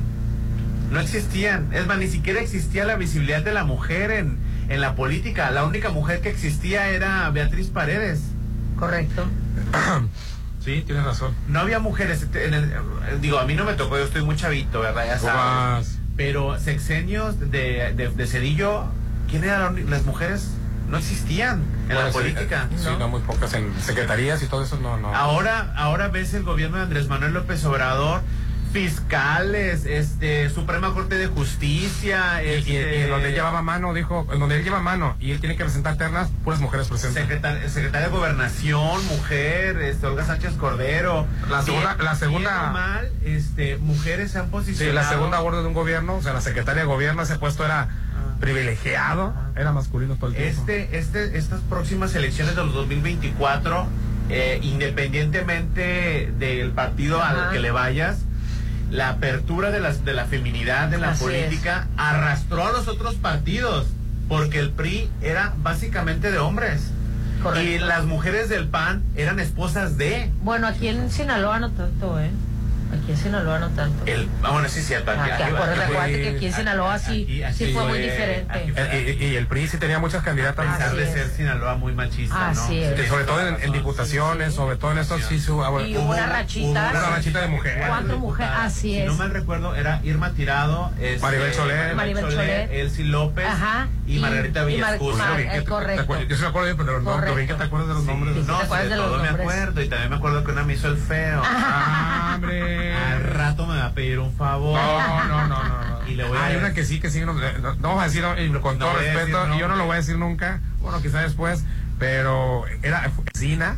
[0.91, 1.73] No existían.
[1.73, 4.37] Es más, ni siquiera existía la visibilidad de la mujer en,
[4.73, 5.51] en la política.
[5.51, 8.21] La única mujer que existía era Beatriz Paredes.
[8.79, 9.25] Correcto.
[10.65, 11.35] Sí, tienes razón.
[11.49, 12.25] No había mujeres.
[12.35, 12.73] en el-
[13.21, 15.07] digo, a mí no me tocó, yo estoy muy chavito, ¿verdad?
[15.07, 15.99] Ya sabes.
[16.17, 18.85] Pero sexenios de, de, de Cedillo,
[19.29, 20.51] ¿quién eran las mujeres?
[20.89, 22.69] No existían en la sí, política.
[22.71, 25.13] eh, Sí, no, muy pocas en secretarías y todo eso, no, no.
[25.13, 28.21] Ahora, ahora ves el gobierno de Andrés Manuel López Obrador,
[28.73, 34.27] fiscales, este, Suprema Corte de Justicia, Y, y- este, y donde él llevaba mano, dijo,
[34.33, 37.23] en donde él lleva mano y él tiene que presentar ternas, puras mujeres presentes.
[37.23, 41.27] secretar- secretaria de Gobernación, mujer, este, Olga Sánchez Cordero.
[41.51, 44.95] La segunda- Bien- la segunda- mal, este, mujeres se han Sí, posicionado.
[44.95, 47.89] la segunda orden de un gobierno, o sea, la secretaria de gobierno, ese puesto era
[48.41, 50.61] privilegiado, era masculino todo el tiempo.
[50.63, 53.87] Este, este, estas próximas elecciones de los 2024,
[54.31, 57.47] eh, independientemente del partido Ajá.
[57.49, 58.19] al que le vayas,
[58.93, 63.15] la apertura de, las, de la feminidad de la Así política arrastró a los otros
[63.15, 63.87] partidos,
[64.29, 66.91] porque el PRI era básicamente de hombres.
[67.43, 67.71] Correcto.
[67.71, 72.31] Y las mujeres del PAN eran esposas de Bueno, aquí en Sinaloa no tanto, ¿eh?
[72.93, 74.05] Aquí en Sinaloa no tanto.
[74.07, 76.53] el ah, bueno sí es cierto aquí- Aquí, aquí- acuérdate, aquí- acuérdate que aquí en
[76.53, 78.73] Sinaloa sí, aquí- aquí sí fue muy diferente.
[78.75, 80.67] fue- Eh, y, y el PRI sí tenía muchas candidatas.
[80.67, 81.13] a pesar Así de es.
[81.13, 82.63] ser Sinaloa muy machista, ¿no?
[82.63, 82.93] Así es.
[82.95, 85.97] Que sobre todo en, en diputaciones, sobre todo en estos sí su- ah, bueno, Y
[85.97, 86.91] hubo una rachita.
[86.91, 87.85] una rachita de mujeres.
[87.89, 89.07] Cuatro mujeres, así Si es.
[89.07, 91.95] no mal recuerdo, era Irma Tirado, este, Maribel Soler.
[91.97, 92.71] Maribel Soler.
[92.73, 93.89] Elsie López Ajá.
[94.07, 96.21] y, Y- Margarita que eh, correcto.
[96.29, 98.37] Yo sí me acuerdo bien, pero no, lo bien que te acuerdas de los nombres.
[98.47, 99.49] no, ¿te acuerdas de de los todo me nombres?
[99.49, 101.43] acuerdo y también me acuerdo que una me hizo el feo.
[101.45, 102.82] Ah, hombre.
[102.91, 104.79] Al rato me va a pedir un favor.
[104.79, 106.09] No, no, no, no.
[106.09, 108.07] Y le voy a Hay una que sí, que sí, no, no, no vamos a
[108.07, 111.01] decir no, con No todo respeto, decir yo no lo voy a decir nunca, bueno,
[111.01, 111.65] quizá después,
[111.99, 113.77] pero era vecina,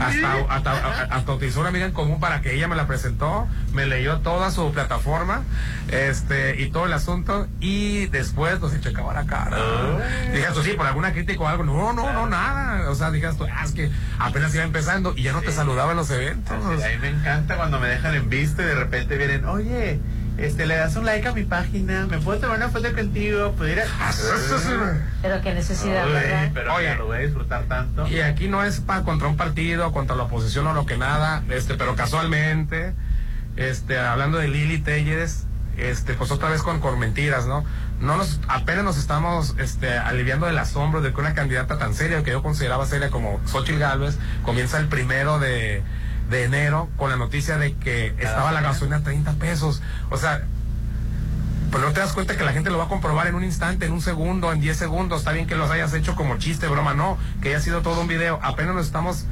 [0.00, 3.86] hasta, hasta, hasta utilizó una amiga en común para que ella me la presentó, me
[3.86, 5.42] leyó toda su plataforma,
[5.88, 9.56] este, y todo el asunto, y después nos checaba la cara.
[10.32, 13.36] Dijeras tú, sí, por alguna crítica o algo, no, no, no, nada, o sea, dijeras
[13.36, 16.52] tú, ah, es que apenas iba empezando y ya no te saludaba en los eventos.
[16.52, 20.00] A mí me encanta cuando me dejan en visto y de repente vienen, oye,
[20.38, 23.72] este, le das un like a mi página, me puedo tomar una foto contigo, pues
[23.72, 23.84] ir a...
[25.20, 26.50] Pero qué necesidad, Uy, ¿verdad?
[26.54, 26.84] pero Oye.
[26.84, 28.06] ya lo voy a disfrutar tanto.
[28.08, 31.42] Y aquí no es para contra un partido, contra la oposición o lo que nada,
[31.50, 32.94] este, pero casualmente,
[33.56, 35.44] este, hablando de Lili Telles,
[35.76, 37.64] este, pues otra vez con, con mentiras, ¿no?
[38.00, 42.22] No nos, apenas nos estamos, este, aliviando del asombro de que una candidata tan seria,
[42.22, 45.82] que yo consideraba seria como Xochitl Galvez, comienza el primero de,
[46.32, 49.82] de enero con la noticia de que estaba la gasolina a 30 pesos.
[50.10, 50.42] O sea,
[51.70, 53.86] pues no te das cuenta que la gente lo va a comprobar en un instante,
[53.86, 55.20] en un segundo, en 10 segundos.
[55.20, 58.08] Está bien que los hayas hecho como chiste, broma, no, que haya sido todo un
[58.08, 58.40] video.
[58.42, 59.26] Apenas nos estamos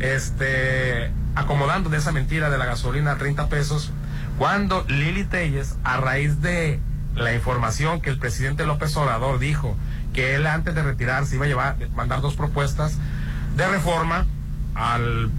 [0.00, 3.92] este, acomodando de esa mentira de la gasolina a 30 pesos.
[4.38, 6.80] Cuando Lili Telles, a raíz de
[7.14, 9.76] la información que el presidente López Obrador dijo
[10.12, 12.98] que él antes de retirarse iba a llevar, mandar dos propuestas
[13.56, 14.26] de reforma
[14.74, 15.30] al,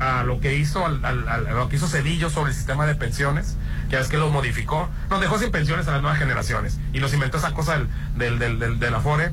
[0.00, 3.56] a lo que hizo al, a lo que hizo Cedillo sobre el sistema de pensiones,
[3.90, 7.12] que es que lo modificó, nos dejó sin pensiones a las nuevas generaciones y nos
[7.12, 7.78] inventó esa cosa
[8.16, 9.32] del, del, del, del, Afore.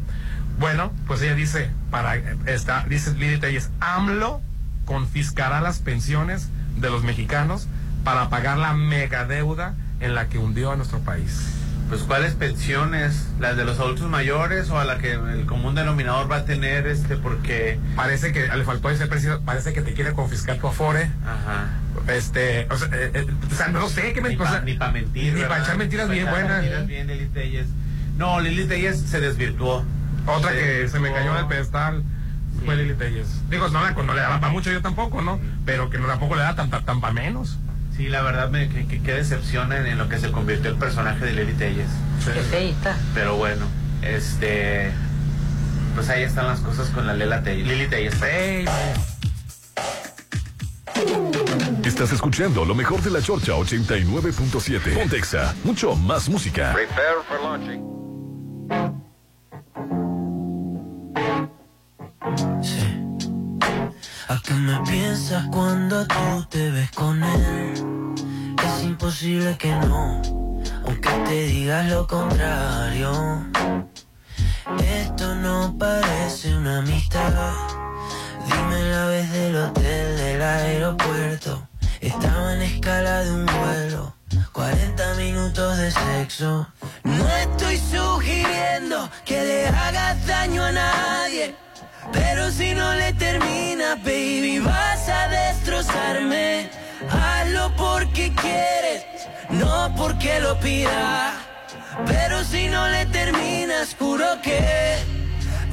[0.60, 4.42] Bueno, pues ella dice, para esta, dice Telles, AMLO
[4.86, 7.68] confiscará las pensiones de los mexicanos
[8.04, 11.61] para pagar la megadeuda en la que hundió a nuestro país.
[11.92, 16.32] Pues cuáles pensiones, las de los adultos mayores o a la que el común denominador
[16.32, 20.14] va a tener, este, porque Parece que le faltó ese precio, parece que te quiere
[20.14, 21.10] confiscar tu Afore.
[21.26, 21.68] Ajá.
[22.08, 25.42] Este, o sea, eh, eh, o sea, no sé qué me ni para mentir, Ni
[25.42, 26.62] para echar mentiras bien para echar buenas.
[26.62, 27.68] mentiras bien, Lili Telles.
[28.18, 29.84] No, Lili Telles se desvirtuó.
[30.28, 32.04] Otra Se que se me cayó del pedestal
[32.66, 33.28] fue Lili Telles.
[33.50, 35.42] Digo, no, la- no le daba para mucho yo tampoco, ¿no?
[35.66, 37.58] Pero que no, tampoco le da tan, tan, tan para menos.
[37.96, 40.78] Sí, la verdad me que, que- qué decepción en, en lo que se convirtió el
[40.78, 41.88] personaje de Lili Telles.
[42.26, 42.98] Qué feita.
[43.14, 43.66] Pero bueno,
[44.02, 44.92] este
[45.96, 48.16] pues ahí están las cosas con la Lela Telles, Lili Telles.
[51.86, 54.94] Estás escuchando lo mejor de la Chorcha 89.7.
[54.94, 56.74] Pontexa, mucho más música.
[56.74, 58.92] Prepare for launching.
[64.28, 67.11] ¿A qué me piensas cuando tú te ves con
[69.24, 70.22] imposible que no,
[70.86, 73.46] aunque te digas lo contrario.
[74.80, 77.54] Esto no parece una amistad.
[78.46, 81.68] Dime la vez del hotel, del aeropuerto.
[82.00, 84.16] Estaba en escala de un vuelo.
[84.54, 86.68] 40 minutos de sexo.
[87.04, 91.56] No estoy sugiriendo que le hagas daño a nadie.
[92.12, 96.72] Pero si no le terminas, baby, vas a destrozarme.
[97.10, 99.06] Hazlo porque quieres,
[99.52, 101.34] no porque lo pidas.
[102.06, 104.98] Pero si no le terminas, juro que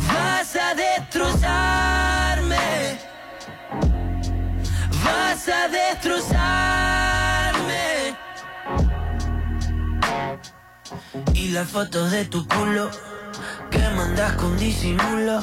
[0.08, 2.56] vas a destrozarme.
[5.04, 6.28] Vas a destrozarme.
[11.34, 12.90] Y las fotos de tu culo
[13.70, 15.40] que mandas con disimulo.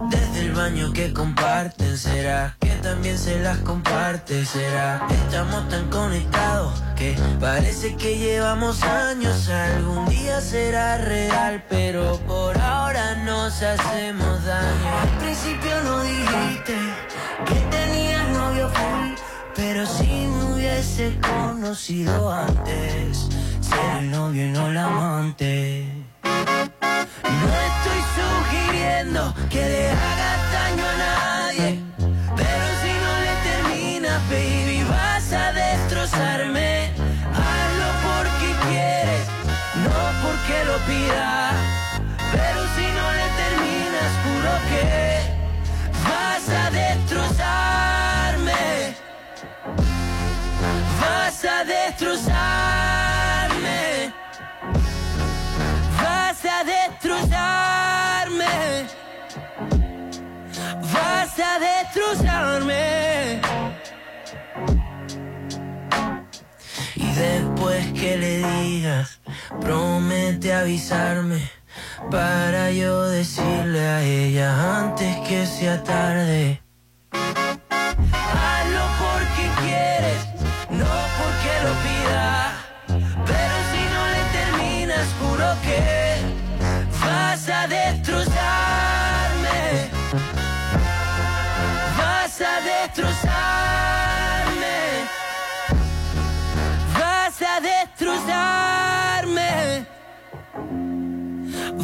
[0.00, 5.04] Desde el baño que comparten, será que también se las comparte, será.
[5.10, 9.48] Estamos tan conectados que parece que llevamos años.
[9.48, 14.88] Algún día será real, pero por ahora nos hacemos daño.
[15.02, 16.76] Al principio no dijiste
[17.44, 19.14] que tenías novio full,
[19.56, 23.28] pero si me hubiese conocido antes,
[23.60, 25.97] ser el novio y no el amante.
[26.22, 31.80] No estoy sugiriendo que le hagas daño a nadie,
[32.36, 36.90] pero si no le terminas, baby, vas a destrozarme.
[37.32, 39.24] Hazlo porque quieres,
[39.84, 41.54] no porque lo pidas.
[42.32, 44.86] Pero si no le terminas, juro que
[46.08, 48.62] vas a destrozarme.
[51.00, 52.77] Vas a destrozarme.
[60.92, 63.40] Vas a destrozarme.
[66.96, 69.20] Y después que le digas,
[69.60, 71.50] promete avisarme.
[72.10, 76.62] Para yo decirle a ella antes que sea tarde.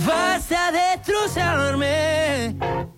[0.04, 2.93] Vas a destrozarme.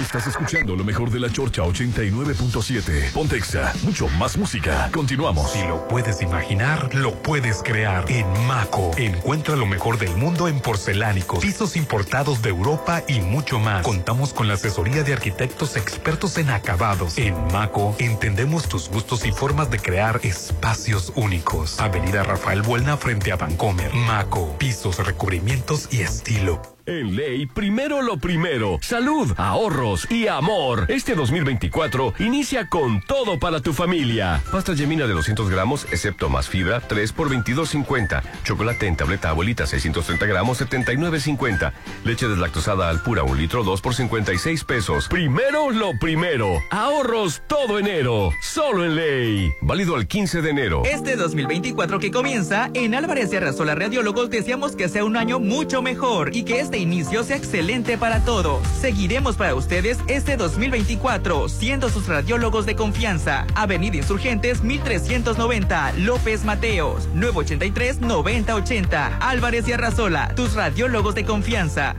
[0.00, 3.12] Estás escuchando lo mejor de la Chorcha 89.7.
[3.12, 4.88] Pontexa, mucho más música.
[4.92, 5.50] Continuamos.
[5.52, 8.04] Si lo puedes imaginar, lo puedes crear.
[8.08, 13.58] En Maco, encuentra lo mejor del mundo en porcelánicos, pisos importados de Europa y mucho
[13.58, 13.82] más.
[13.82, 17.18] Contamos con la asesoría de arquitectos expertos en acabados.
[17.18, 21.80] En Maco, entendemos tus gustos y formas de crear espacios únicos.
[21.80, 23.92] Avenida Rafael Buelna frente a Vancomer.
[23.94, 26.73] Maco, pisos, recubrimientos y estilo.
[26.86, 28.78] En ley, primero lo primero.
[28.82, 30.84] Salud, ahorros y amor.
[30.88, 34.42] Este 2024 inicia con todo para tu familia.
[34.52, 38.22] Pasta Gemina de 200 gramos, excepto más fibra, 3 por 22.50.
[38.44, 41.72] Chocolate en tableta abuelita, 630 gramos, 79.50.
[42.04, 45.08] Leche deslactosada al pura, un litro, 2 por 56 pesos.
[45.08, 46.60] Primero lo primero.
[46.70, 48.28] Ahorros todo enero.
[48.42, 49.52] Solo en ley.
[49.62, 50.82] Válido al 15 de enero.
[50.84, 55.80] Este 2024 que comienza, en Álvarez y Arrasola Radiólogos deseamos que sea un año mucho
[55.80, 58.66] mejor y que este inicio sea excelente para todos.
[58.80, 63.46] Seguiremos para ustedes este 2024, siendo sus radiólogos de confianza.
[63.54, 69.18] Avenida Insurgentes 1390, López Mateos, 983-9080.
[69.20, 71.96] Álvarez y Arrasola, tus radiólogos de confianza.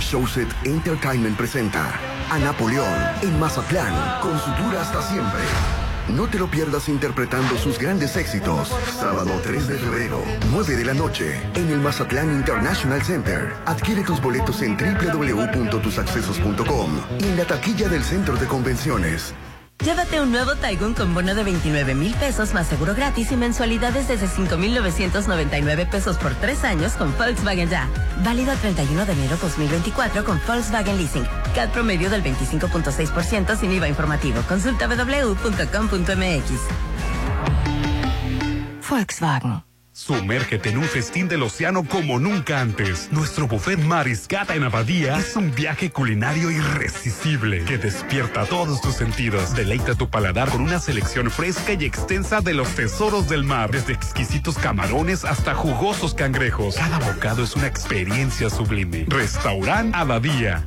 [0.00, 1.92] Showset Entertainment presenta
[2.30, 2.88] a Napoleón
[3.22, 5.40] en Mazatlán con su dura hasta siempre.
[6.08, 8.68] No te lo pierdas interpretando sus grandes éxitos.
[8.98, 13.54] Sábado 3 de febrero, 9 de la noche, en el Mazatlán International Center.
[13.64, 19.34] Adquiere tus boletos en www.tusaccesos.com y en la taquilla del Centro de Convenciones.
[19.82, 24.08] Llévate un nuevo Taigun con bono de 29 mil pesos más seguro gratis y mensualidades
[24.08, 27.88] desde 5,999 pesos por tres años con Volkswagen Ya.
[28.24, 31.26] Válido el 31 de enero 2024 con Volkswagen Leasing.
[31.54, 34.40] CAD promedio del 25.6% sin IVA informativo.
[34.48, 36.50] Consulta www.com.mx.
[38.88, 39.63] Volkswagen.
[39.96, 43.12] Sumérgete en un festín del océano como nunca antes.
[43.12, 49.54] Nuestro buffet Mariscata en Abadía es un viaje culinario irresistible que despierta todos tus sentidos.
[49.54, 53.92] Deleita tu paladar con una selección fresca y extensa de los tesoros del mar, desde
[53.92, 56.74] exquisitos camarones hasta jugosos cangrejos.
[56.74, 59.06] Cada bocado es una experiencia sublime.
[59.08, 60.66] Restaurant Abadía.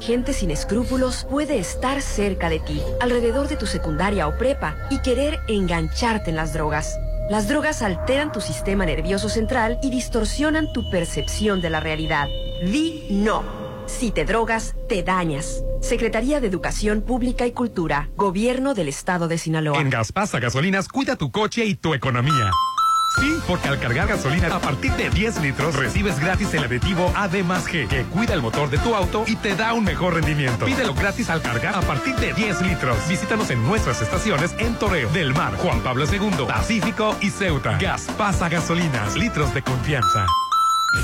[0.00, 4.98] Gente sin escrúpulos puede estar cerca de ti, alrededor de tu secundaria o prepa, y
[4.98, 6.98] querer engancharte en las drogas.
[7.30, 12.28] Las drogas alteran tu sistema nervioso central y distorsionan tu percepción de la realidad.
[12.62, 13.42] Di no.
[13.86, 15.62] Si te drogas, te dañas.
[15.80, 19.80] Secretaría de Educación Pública y Cultura, Gobierno del Estado de Sinaloa.
[19.80, 22.50] En Gaspasa Gasolinas, cuida tu coche y tu economía.
[23.20, 27.34] Sí, porque al cargar gasolina a partir de 10 litros recibes gratis el aditivo AD
[27.70, 30.66] que cuida el motor de tu auto y te da un mejor rendimiento.
[30.66, 32.96] Pídelo gratis al cargar a partir de 10 litros.
[33.08, 37.78] Visítanos en nuestras estaciones en Toreo, Del Mar, Juan Pablo II, Pacífico y Ceuta.
[37.78, 40.26] Gas pasa gasolinas, litros de confianza.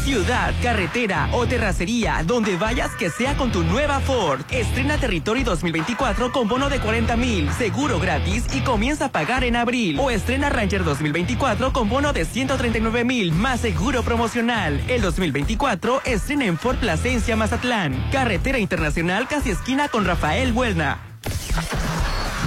[0.05, 4.41] Ciudad, carretera o terracería, donde vayas que sea con tu nueva Ford.
[4.51, 9.57] Estrena Territory 2024 con bono de 40 mil, seguro gratis y comienza a pagar en
[9.57, 9.99] abril.
[10.01, 14.83] O estrena Ranger 2024 con bono de 139 mil más seguro promocional.
[14.89, 18.11] El 2024 estrena en Ford Plasencia Mazatlán.
[18.11, 20.99] Carretera Internacional casi esquina con Rafael Huelna.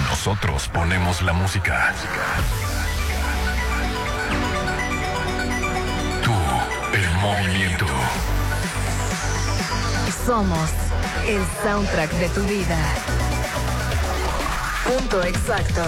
[0.10, 1.94] Nosotros ponemos la música.
[7.24, 7.86] Movimiento.
[10.26, 10.70] Somos
[11.26, 12.78] el soundtrack de tu vida.
[14.84, 15.82] Punto exacto.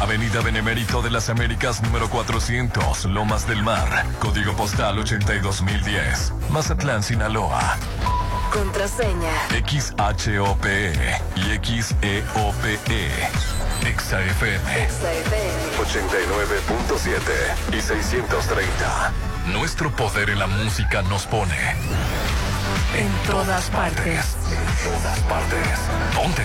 [0.00, 7.78] Avenida Benemérito de las Américas número 400, Lomas del Mar, código postal 82010, Mazatlán, Sinaloa.
[8.52, 9.32] Contraseña.
[9.66, 10.92] XHOPE
[11.36, 13.08] y XEOPE.
[13.96, 14.88] XAFM.
[15.78, 19.33] 89.7 y 630.
[19.52, 21.54] Nuestro poder en la música nos pone.
[22.96, 24.36] En todas partes.
[24.50, 25.78] En todas partes.
[26.14, 26.42] ¿Dónde?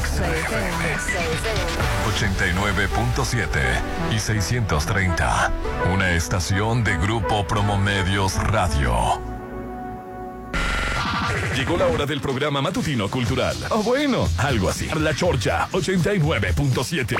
[0.00, 0.96] XFM.
[2.16, 3.46] 89.7
[4.14, 5.52] y 630.
[5.92, 9.20] Una estación de Grupo Promomedios Radio.
[11.54, 13.56] Llegó la hora del programa matutino cultural.
[13.70, 14.88] O bueno, algo así.
[14.98, 17.16] La Chorcha 89.7.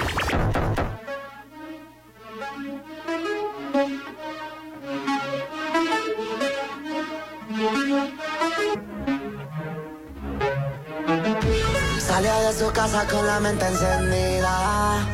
[13.11, 15.06] con la mente encendida.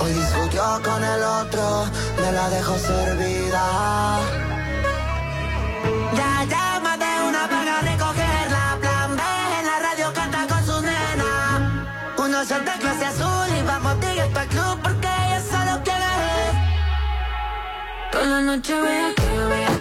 [0.00, 1.86] Hoy discutió con el otro,
[2.20, 4.18] me la dejó servida.
[6.14, 8.78] Ya llama de una para recogerla.
[8.80, 9.22] Plan B
[9.60, 11.86] en la radio canta con su nena.
[12.18, 16.04] Uno de clase azul y vamos directo al club porque ella solo quiere.
[18.12, 19.73] Toda la noche vea que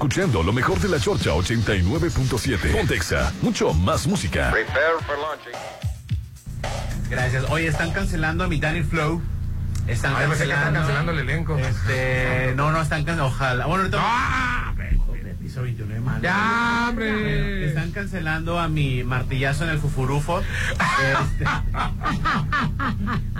[0.00, 2.72] escuchando lo mejor de la Chorcha 89.7.
[2.72, 4.50] Pontexa, mucho más música.
[4.50, 5.52] Prepare for launching.
[7.10, 7.44] Gracias.
[7.50, 9.20] Oye, están cancelando a mi Danny Flow.
[9.86, 11.58] Están Ay, cancelando el elenco.
[11.58, 13.26] Este, no, no están cancelando.
[13.26, 13.66] Ojalá.
[13.66, 14.74] Bueno, ahorita.
[15.06, 16.22] Joder, piso 29 de mayo.
[16.22, 17.66] ¡Ya, hombre!
[17.68, 20.40] Están cancelando a mi martillazo en el fufurufo.
[21.00, 21.44] Este,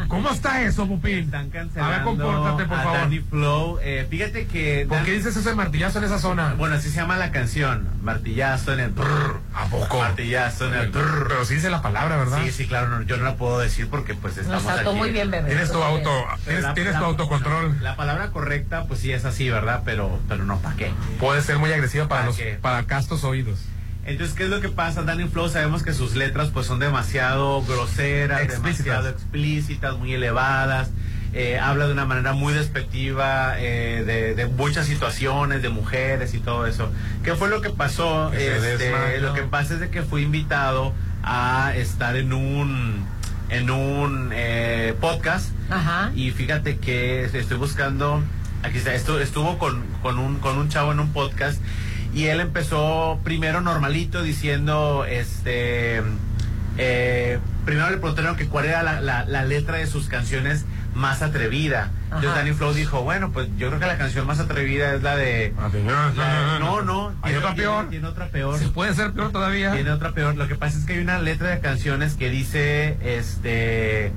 [0.09, 1.19] ¿Cómo está eso, Pupín?
[1.25, 2.99] están cancelando A ver, compórtate, por a favor.
[2.99, 3.79] Danny Flow.
[3.83, 4.87] Eh, fíjate que.
[4.89, 6.55] ¿Por Dan- qué dices ese martillazo en esa zona?
[6.55, 7.89] Bueno, así se llama la canción.
[8.03, 8.91] Martillazo en el.
[8.91, 9.99] brr, ¿A poco?
[9.99, 10.89] Martillazo en el.
[10.91, 11.27] brr.
[11.29, 12.41] Pero sí dice la palabra, ¿verdad?
[12.45, 14.89] Sí, sí, claro, no, yo no la puedo decir porque pues estamos aquí.
[14.91, 15.49] muy bien, bebé.
[15.49, 16.11] Tienes tu auto,
[16.45, 17.79] tienes, La- tienes la- tu autocontrol.
[17.83, 19.83] La palabra correcta, pues sí es así, ¿verdad?
[19.85, 20.91] Pero, pero no, ¿para qué?
[21.19, 22.59] Puede ser muy agresiva para ¿Para los qué?
[22.61, 23.59] para castos oídos.
[24.07, 25.03] Entonces, ¿qué es lo que pasa?
[25.03, 28.85] Danny Flow, sabemos que sus letras pues son demasiado groseras, Explícitas.
[28.87, 30.91] demasiado explícitas, muy elevadas.
[31.33, 36.39] eh, habla de una manera muy despectiva eh, de, de muchas situaciones, de mujeres y
[36.41, 36.91] todo eso.
[37.23, 38.31] ¿Qué fue lo que pasó?
[38.33, 40.93] Que Este, lo que pasa es de que fui invitado
[41.23, 43.07] a estar en un
[43.51, 46.11] en un eh, podcast Ajá.
[46.15, 48.23] y fíjate que estoy buscando,
[48.63, 51.61] aquí está, estu- estuvo con, con, un, con un chavo en un podcast
[52.15, 56.03] y él empezó primero normalito diciendo, este,
[56.79, 61.23] eh, primero le preguntaron que cuál era la, la- la letra de sus canciones más
[61.23, 61.91] atrevida.
[62.07, 62.39] Entonces Ajá.
[62.41, 65.55] Danny Flow dijo, bueno, pues yo creo que la canción más atrevida es la de...
[66.17, 67.89] la- no, no, Hay tiene- otra tiene- peor.
[67.91, 68.59] Tiene otra peor.
[68.59, 69.73] Se puede ser peor todavía.
[69.73, 70.35] Tiene otra peor.
[70.35, 74.11] Lo que pasa es que hay una letra de canciones que dice, este,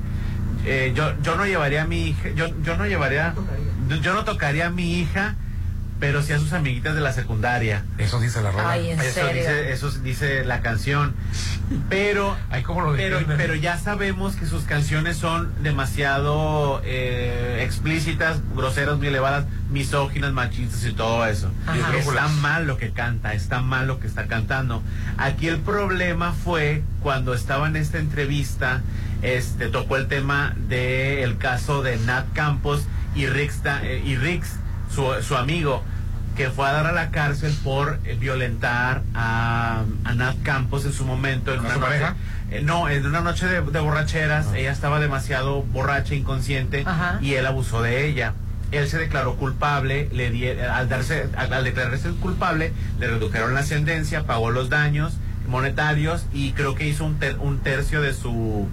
[0.65, 3.35] eh, yo, yo no llevaría a mi hija, yo, yo no llevaría,
[4.01, 5.35] yo no tocaría a mi hija,
[6.03, 7.85] pero sí a sus amiguitas de la secundaria.
[7.97, 8.71] Eso dice la rola.
[8.71, 9.41] Ay, ¿en eso serio?
[9.41, 11.15] dice, eso dice la canción.
[11.87, 18.41] Pero, Ay, ¿cómo lo pero, pero ya sabemos que sus canciones son demasiado eh, explícitas,
[18.53, 21.49] groseras, muy elevadas, misóginas, machistas y todo eso.
[21.67, 21.95] Ajá.
[21.95, 24.83] Está mal lo que canta, está mal lo que está cantando.
[25.17, 28.81] Aquí el problema fue cuando estaba en esta entrevista,
[29.21, 32.83] este tocó el tema del caso de Nat Campos
[33.15, 34.57] y Rix, eh, y Rix
[34.93, 35.83] su, su amigo,
[36.35, 40.93] que fue a dar a la cárcel por eh, violentar a, a Nat Campos en
[40.93, 41.53] su momento.
[41.53, 42.05] En ¿A una su noche-
[42.51, 47.17] eh, no, en una noche de, de borracheras, ella estaba demasiado borracha, inconsciente, Ajá.
[47.21, 48.33] y él abusó de ella.
[48.71, 53.59] Él se declaró culpable, le di- al, darse, al, al declararse culpable, le redujeron la
[53.59, 55.13] ascendencia, pagó los daños
[55.47, 58.67] monetarios y creo que hizo un, ter- un tercio de su,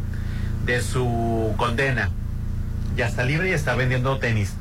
[0.65, 2.11] de su condena.
[2.97, 4.55] Ya está libre y está vendiendo tenis.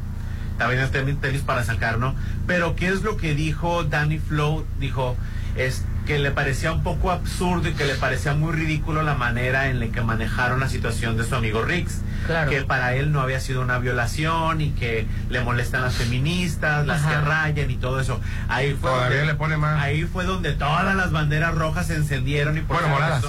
[0.67, 2.15] Vendiendo tenis, para sacar, ¿no?
[2.47, 4.65] Pero ¿qué es lo que dijo Danny Flow?
[4.79, 5.15] Dijo,
[5.55, 9.67] es que le parecía un poco absurdo y que le parecía muy ridículo la manera
[9.69, 12.01] en la que manejaron la situación de su amigo Rix.
[12.25, 12.49] Claro.
[12.49, 17.01] Que para él no había sido una violación y que le molestan las feministas, las
[17.03, 17.09] Ajá.
[17.09, 18.19] que rayan y todo eso.
[18.47, 19.81] Ahí fue Todavía donde- le pone más.
[19.81, 23.23] Ahí fue donde todas las banderas rojas se encendieron y por Bueno, moradas.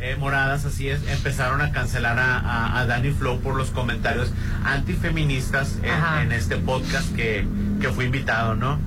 [0.00, 4.32] Eh, moradas, así es, empezaron a cancelar a, a, a Danny Flow por los comentarios
[4.64, 7.46] antifeministas en, en este podcast que,
[7.80, 8.78] que fue invitado, ¿no?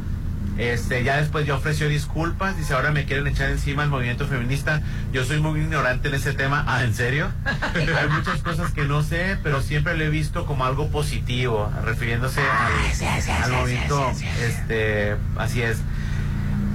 [0.57, 4.81] Este, ya después ya ofreció disculpas, dice ahora me quieren echar encima el movimiento feminista.
[5.11, 6.63] Yo soy muy ignorante en ese tema.
[6.67, 7.31] Ah, ¿en serio?
[7.73, 12.41] Hay muchas cosas que no sé, pero siempre lo he visto como algo positivo, refiriéndose
[12.41, 14.11] al, al movimiento,
[14.43, 15.79] este, así es.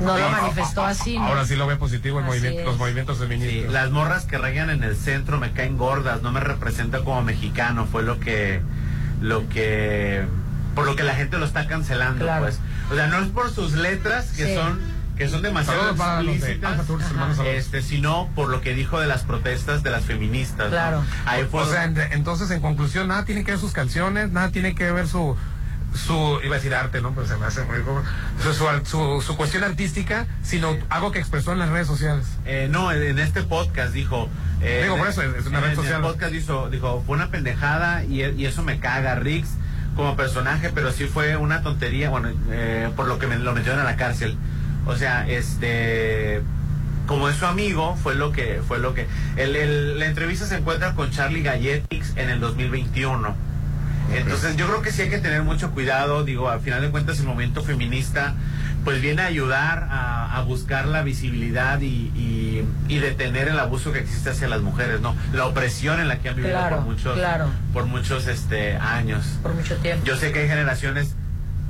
[0.01, 1.19] No lo manifestó así.
[1.19, 1.27] ¿no?
[1.27, 3.73] Ahora sí lo ve positivo el movimiento, los movimientos Sí, feministas.
[3.73, 7.87] las morras que rayan en el centro me caen gordas, no me representa como mexicano,
[7.87, 8.61] fue lo que,
[9.21, 10.25] lo que,
[10.75, 12.45] por lo que la gente lo está cancelando, Claro.
[12.45, 12.61] pues.
[12.91, 14.55] O sea, no es por sus letras que Sí.
[14.55, 14.79] son,
[15.17, 17.57] que son demasiado Saludos para los de explícitas, Alfa Tours, hermanos, saludos.
[17.57, 20.67] este, sino por lo que dijo de las protestas de las feministas.
[20.67, 20.71] ¿no?
[20.71, 21.05] Claro.
[21.27, 24.51] Ahí fue o sea, en- entonces en conclusión, nada tiene que ver sus canciones, nada
[24.51, 25.37] tiene que ver su
[25.95, 27.13] su iba a decir arte, ¿no?
[27.15, 27.77] Pero se me hace muy
[28.43, 32.27] su, su, su, su cuestión artística, sino algo que expresó en las redes sociales.
[32.45, 34.29] Eh, no, en, en este podcast dijo.
[34.61, 35.97] eh, Digo, por eso, es una en- red en social.
[35.97, 39.49] el podcast dijo, dijo, fue una pendejada y, y eso me caga, Rix,
[39.97, 43.81] como personaje, pero sí fue una tontería, bueno, eh, por lo que me, lo metieron
[43.81, 44.37] a la cárcel.
[44.87, 46.43] O sea, este.
[47.07, 48.61] Como es su amigo, fue lo que.
[48.69, 53.35] fue lo que el, el- La entrevista se encuentra con Charlie Galletix en el 2021.
[54.15, 57.19] Entonces yo creo que sí hay que tener mucho cuidado, digo, al final de cuentas
[57.21, 58.35] el movimiento feminista
[58.85, 63.93] pues viene a ayudar a, a buscar la visibilidad y, y, y detener el abuso
[63.93, 65.15] que existe hacia las mujeres, ¿no?
[65.35, 67.47] La opresión en la que han vivido Claro, por muchos, claro.
[67.75, 69.27] por muchos este, años.
[69.43, 70.07] Por mucho tiempo.
[70.07, 71.15] Yo sé que hay generaciones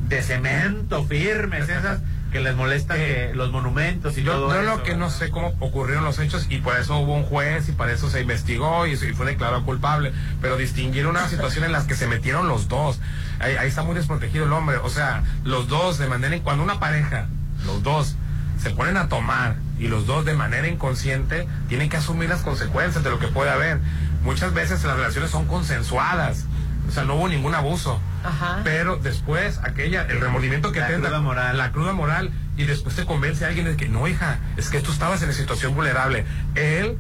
[0.09, 2.01] de cemento firmes, esas
[2.33, 4.77] que les molesta que los monumentos y Yo, todo yo eso.
[4.77, 7.73] lo que no sé cómo ocurrieron los hechos y por eso hubo un juez y
[7.73, 10.13] para eso se investigó y, se- y fue declarado culpable,
[10.43, 13.01] pero distinguir una situación en las que se metieron los dos,
[13.41, 16.63] ahí, ahí está muy desprotegido el hombre, o sea, los dos de manera, en- cuando
[16.63, 17.27] una pareja,
[17.65, 18.15] los dos
[18.63, 23.03] se ponen a tomar y los dos de manera inconsciente tienen que asumir las consecuencias
[23.05, 23.79] de lo que puede haber.
[24.23, 26.45] Muchas veces las relaciones son consensuadas,
[26.89, 28.01] o sea, no hubo ningún abuso.
[28.29, 28.61] Ajá.
[28.65, 31.59] Pero después, aquella, el remordimiento que La cruda moral.
[31.59, 34.81] la cruda moral, y después te convence a alguien de que no, hija, es que
[34.81, 36.25] tú estabas en una situación vulnerable.
[36.55, 36.99] Él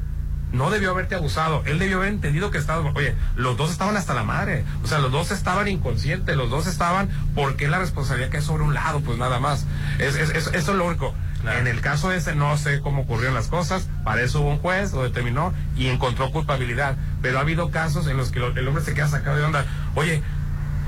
[0.52, 4.14] no debió haberte abusado, él debió haber entendido que estaba, oye, los dos estaban hasta
[4.14, 8.38] la madre, o sea, los dos estaban inconscientes, los dos estaban, porque la responsabilidad que
[8.38, 9.66] es sobre un lado, pues nada más.
[9.98, 11.14] Es, es- es- eso es lo único.
[11.58, 14.92] En el caso ese no sé cómo ocurrieron las cosas, para eso hubo un juez,
[14.92, 16.96] lo determinó y encontró culpabilidad.
[17.22, 19.64] Pero ha habido casos en los que lo- el hombre se queda sacado de onda.
[19.94, 20.22] Oye,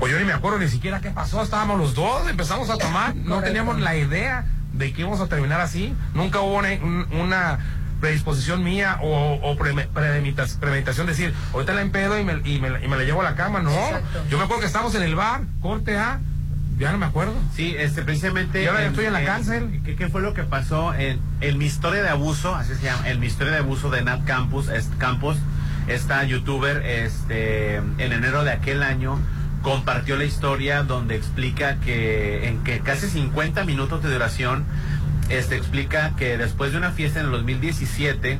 [0.01, 3.15] pues yo ni me acuerdo ni siquiera qué pasó, estábamos los dos, empezamos a tomar,
[3.15, 3.45] no Correcto.
[3.45, 7.59] teníamos la idea de que íbamos a terminar así, nunca hubo una, un- una
[7.99, 9.55] predisposición mía o,
[9.99, 13.21] premeditación de decir, ahorita la empedo y me, y, me, la- y me la llevo
[13.21, 14.23] a la cama, no, Exacto.
[14.29, 16.19] yo me acuerdo que estábamos en el bar, corte A,
[16.79, 17.35] ya no me acuerdo.
[17.55, 18.63] Sí, este, precisamente.
[18.63, 19.81] Y ahora ya estoy en la cárcel.
[19.85, 22.55] ¿qué, qué fue lo que pasó en, en mi historia de abuso?
[22.55, 25.37] Así se llama, en mi historia de abuso de Nat Campos, es- Campos,
[25.87, 29.19] esta youtuber, este, en enero de aquel año
[29.61, 34.65] compartió la historia donde explica que en que casi 50 minutos de duración,
[35.29, 38.39] este, explica que después de una fiesta en el 2017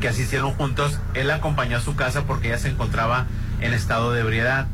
[0.00, 3.26] que asistieron juntos, él acompañó a su casa porque ella se encontraba
[3.60, 4.68] en estado de ebriedad.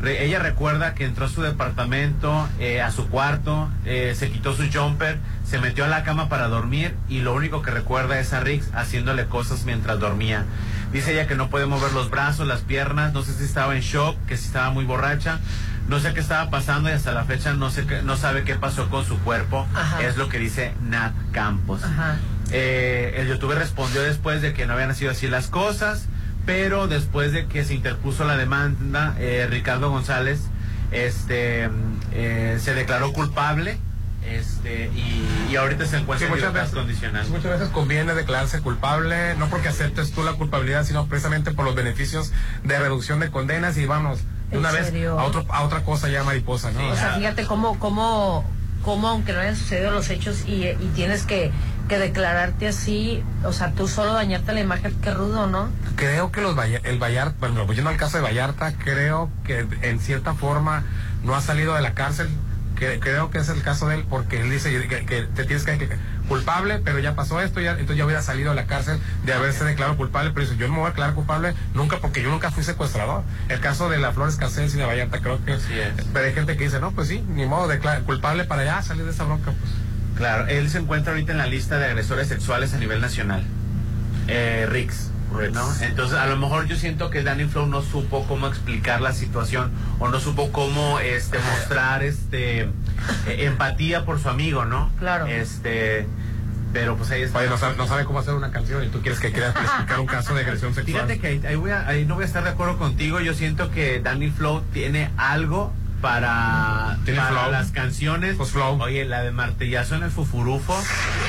[0.00, 4.54] Re- ella recuerda que entró a su departamento, eh, a su cuarto, eh, se quitó
[4.54, 5.18] su jumper,
[5.48, 8.68] se metió a la cama para dormir y lo único que recuerda es a Riggs
[8.74, 10.44] haciéndole cosas mientras dormía.
[10.92, 13.80] Dice ella que no puede mover los brazos, las piernas, no sé si estaba en
[13.82, 15.38] shock, que si estaba muy borracha,
[15.88, 18.54] no sé qué estaba pasando y hasta la fecha no sé qué- no sabe qué
[18.56, 19.66] pasó con su cuerpo.
[19.74, 20.02] Ajá.
[20.02, 21.82] Es lo que dice Nat Campos.
[21.84, 22.16] Ajá.
[22.52, 26.06] Eh, el youtuber respondió después de que no habían sido así las cosas,
[26.46, 30.40] pero después de que se interpuso la demanda, eh, Ricardo González
[30.92, 31.68] este,
[32.12, 33.78] eh, se declaró culpable
[34.28, 37.28] este, y, y ahorita se encuentra Sí, en libertad veces, condicional.
[37.28, 41.74] muchas veces conviene declararse culpable, no porque aceptes tú la culpabilidad, sino precisamente por los
[41.74, 42.32] beneficios
[42.64, 44.18] de reducción de condenas y vamos
[44.50, 45.18] de ¿En una vez serio?
[45.18, 46.88] a, otro, a otra cosa ya mariposa, ¿no?
[46.88, 48.44] O sea, fíjate cómo, cómo,
[48.82, 51.52] cómo aunque no hayan sucedido los hechos y, y tienes que,
[51.86, 55.68] que declararte así, o sea, tú solo dañarte la imagen, qué rudo, ¿no?
[55.96, 60.34] creo que los el Vallarta, bueno, volviendo al caso de Vallarta, creo que en cierta
[60.34, 60.84] forma
[61.24, 62.28] no ha salido de la cárcel.
[62.78, 65.64] Que, creo que es el caso de él porque él dice que, que te tienes
[65.64, 65.88] que, que-
[66.28, 69.64] culpable, pero ya pasó esto, ya, entonces ya hubiera salido de la cárcel de haberse
[69.64, 72.50] declarado culpable, pero dice, yo no me voy a declarar culpable nunca porque yo nunca
[72.50, 73.22] fui secuestrador.
[73.48, 75.56] El caso de la Flores Cancels y de Vallarta creo que
[76.12, 79.04] pero hay gente que dice, no, pues sí, ni modo, declara, culpable para ya salir
[79.04, 79.85] de esa bronca, pues.
[80.16, 83.44] Claro, él se encuentra ahorita en la lista de agresores sexuales a nivel nacional.
[84.28, 85.10] Eh, Rix.
[85.52, 85.68] ¿no?
[85.82, 89.70] Entonces, a lo mejor yo siento que Danny Flow no supo cómo explicar la situación
[89.98, 92.68] o no supo cómo este mostrar este eh,
[93.40, 94.90] empatía por su amigo, ¿no?
[94.98, 95.26] Claro.
[95.26, 96.06] Este,
[96.72, 97.40] pero pues ahí está.
[97.40, 100.00] Oye, no sabe, no sabe cómo hacer una canción y tú quieres que quiera explicar
[100.00, 101.02] un caso de agresión sexual.
[101.06, 103.20] Fíjate que ahí, ahí voy a- ahí no voy a estar de acuerdo contigo.
[103.20, 107.52] Yo siento que Danny Flow tiene algo para, Tiene para flow.
[107.52, 108.36] las canciones.
[108.80, 110.76] Oye, la de Martillazo en el Fufurufo.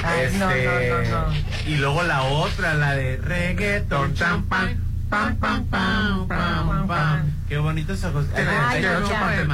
[0.03, 1.33] Ay, este, no, no, no.
[1.65, 4.87] Y luego la otra, la de reggaeton, champán.
[5.09, 7.31] Pam, pam, pam, pam, pam.
[7.47, 8.25] Qué bonitos ojos.
[8.35, 9.47] Ay, Ay.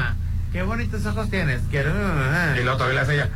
[0.52, 1.62] Qué bonitos ojos tienes.
[1.70, 1.92] Quiero.
[2.58, 3.30] Y luego todavía le hace ella.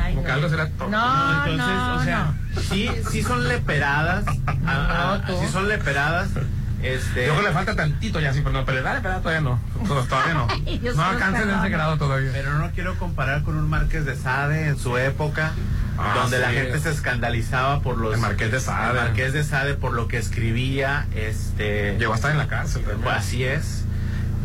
[0.00, 0.68] Ay, Como que algo será.
[0.88, 2.32] No, entonces, no, o sea,
[2.70, 4.24] sí, sí son leperadas.
[4.66, 6.30] Ah, sí son leperadas.
[6.82, 7.26] Este.
[7.26, 9.60] Yo creo que le falta tantito ya, sí, pero no, pero dale, pero todavía no.
[9.86, 10.46] Tod- Todavía no.
[10.94, 11.60] No perdón.
[11.60, 12.30] ese grado todavía.
[12.32, 15.52] Pero no quiero comparar con un Marqués de Sade en su época,
[15.98, 18.14] Ah, donde la gente se escandalizaba por los.
[18.14, 18.98] El Marqués de Sade.
[18.98, 21.06] el Marqués de Sade por lo que escribía.
[21.14, 21.96] Este.
[21.98, 22.82] Llegó a estar en la cárcel.
[22.82, 23.84] Pues así es.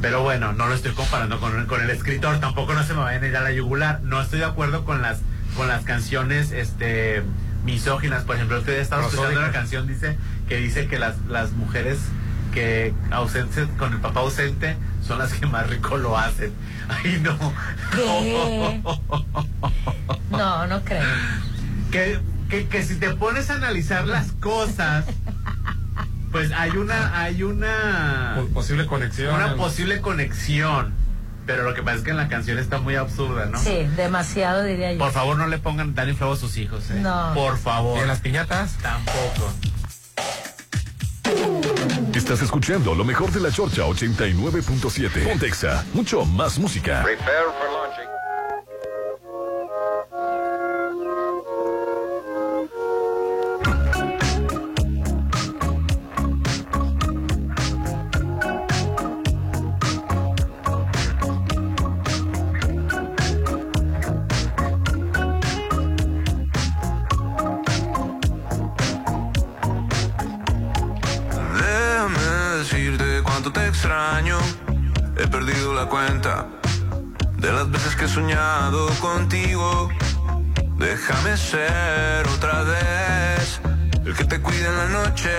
[0.01, 3.23] Pero bueno, no lo estoy comparando con, con el escritor, tampoco no se me vayan
[3.23, 4.01] a ir a la yugular.
[4.03, 5.19] No estoy de acuerdo con las
[5.55, 7.23] con las canciones este
[7.65, 8.23] misóginas.
[8.23, 10.15] Por ejemplo, usted estaba escuchando una canción dice
[10.47, 11.97] que dice que las, las mujeres
[12.51, 14.75] que ausentes con el papá ausente
[15.05, 16.51] son las que más rico lo hacen.
[16.89, 17.37] Ay, no.
[17.91, 18.81] ¿Qué?
[20.31, 21.03] No, no creo.
[21.91, 22.19] que,
[22.49, 25.05] que, que si te pones a analizar las cosas,
[26.31, 29.33] pues hay una, hay una Po- Posible conexión.
[29.33, 30.93] una posible conexión.
[31.45, 33.57] Pero lo que pasa es que en la canción está muy absurda, ¿no?
[33.57, 34.99] Sí, demasiado diría yo.
[34.99, 36.99] Por favor, no le pongan Danny Flow a sus hijos, ¿eh?
[37.01, 37.31] No.
[37.33, 37.97] Por favor.
[37.97, 38.73] ¿Y en las piñatas?
[38.81, 39.53] Tampoco.
[42.13, 45.27] Estás escuchando lo mejor de la Chorcha 89.7.
[45.27, 47.03] Pontexa, mucho más música.
[47.03, 48.06] Prepare for launching.
[76.07, 79.89] De las veces que he soñado contigo.
[80.77, 83.59] Déjame ser otra vez
[84.05, 85.29] el que te cuida en la noche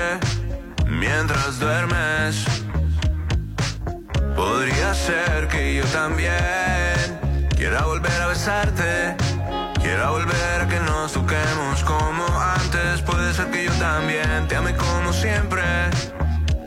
[0.86, 2.44] mientras duermes.
[4.36, 9.16] Podría ser que yo también quiera volver a besarte.
[9.80, 12.26] Quiera volver a que nos toquemos como
[12.60, 13.00] antes.
[13.02, 15.62] Puede ser que yo también te ame como siempre.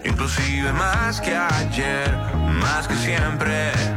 [0.03, 2.18] Inclusive más que ayer,
[2.64, 3.90] más que siempre.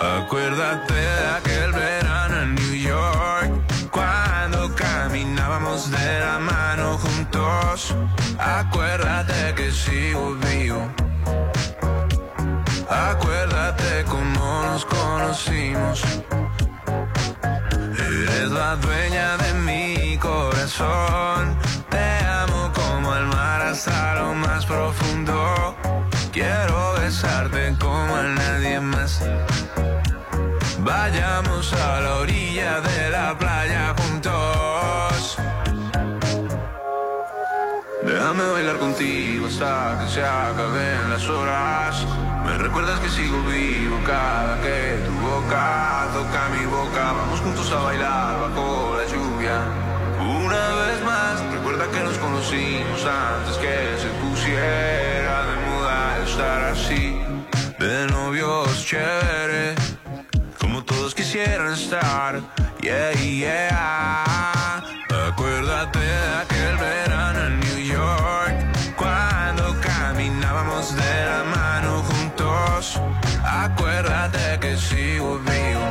[0.00, 3.50] Acuérdate de aquel verano en New York.
[3.90, 7.96] Cuando caminábamos de la mano juntos.
[8.38, 10.88] Acuérdate que sigo vivo.
[12.88, 16.02] Acuérdate cómo nos conocimos.
[17.98, 21.56] Eres la dueña de mi corazón.
[21.90, 25.74] Te amo como el mar hasta lo más profundo.
[26.32, 29.20] Quiero besarte como a nadie más.
[31.10, 35.38] Vayamos a la orilla de la playa juntos.
[38.02, 42.06] Déjame bailar contigo hasta que se acaben las horas.
[42.44, 47.12] Me recuerdas que sigo vivo cada que tu boca toca mi boca.
[47.12, 49.58] Vamos juntos a bailar bajo la lluvia.
[50.20, 57.18] Una vez más, recuerda que nos conocimos antes que se pusiera de moda estar así.
[57.78, 59.87] De novios chévere, como
[60.88, 62.40] todos quisieran estar.
[62.80, 64.82] Yeah, yeah.
[65.28, 68.54] Acuérdate de aquel verano en New York,
[68.96, 73.00] cuando caminábamos de la mano juntos.
[73.44, 75.86] Acuérdate que sigo vivo.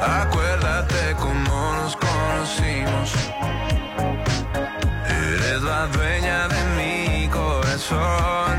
[0.00, 3.08] Acuérdate cómo nos conocimos.
[5.08, 8.53] Eres la dueña de mi corazón.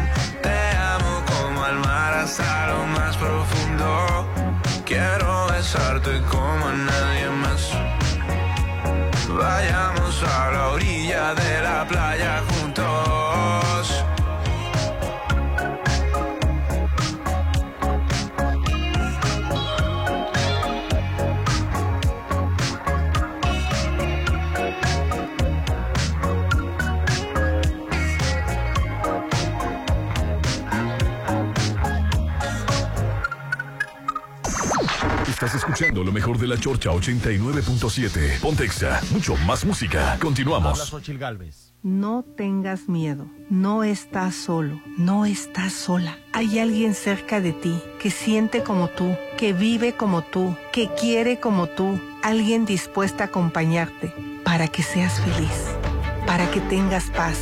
[35.76, 38.40] Escuchando lo mejor de la Chorcha 89.7.
[38.40, 40.18] Pontexa, mucho más música.
[40.22, 40.94] Continuamos.
[41.20, 41.74] Galvez.
[41.84, 46.18] No tengas miedo, no estás solo, no estás sola.
[46.32, 51.42] Hay alguien cerca de ti que siente como tú, que vive como tú, que quiere
[51.42, 54.14] como tú, alguien dispuesta a acompañarte
[54.46, 55.66] para que seas feliz,
[56.26, 57.38] para que tengas paz,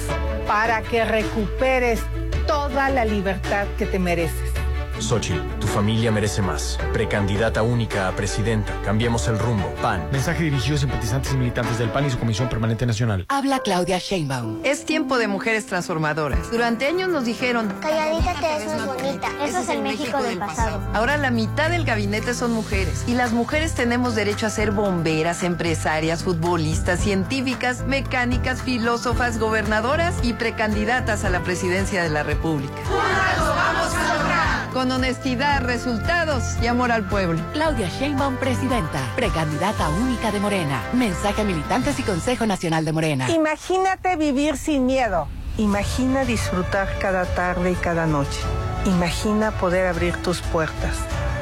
[0.47, 2.01] para que recuperes
[2.47, 4.62] toda la libertad que te mereces.
[5.03, 6.79] Xochitl, tu familia merece más.
[6.93, 8.73] Precandidata única a presidenta.
[8.85, 9.67] Cambiemos el rumbo.
[9.81, 10.07] PAN.
[10.11, 13.25] Mensaje dirigido a simpatizantes y militantes del PAN y su Comisión Permanente Nacional.
[13.27, 14.61] Habla Claudia Sheinbaum.
[14.63, 16.49] Es tiempo de mujeres transformadoras.
[16.51, 19.27] Durante años nos dijeron, calladita te ves más bonita.
[19.43, 20.81] Eso es el México del pasado.
[20.93, 23.03] Ahora la mitad del gabinete son mujeres.
[23.05, 30.33] Y las mujeres tenemos derecho a ser bomberas, empresarias, futbolistas, científicas, mecánicas, filósofas, gobernadoras y
[30.33, 32.73] precandidatas a la presidencia de la República.
[32.89, 34.52] vamos a lograr!
[34.73, 37.39] Con honestidad, resultados y amor al pueblo.
[37.53, 40.81] Claudia Sheinbaum, presidenta, precandidata única de Morena.
[40.93, 43.29] Mensaje a militantes y Consejo Nacional de Morena.
[43.29, 45.27] Imagínate vivir sin miedo.
[45.59, 48.39] Imagina disfrutar cada tarde y cada noche.
[48.87, 50.97] Imagina poder abrir tus puertas.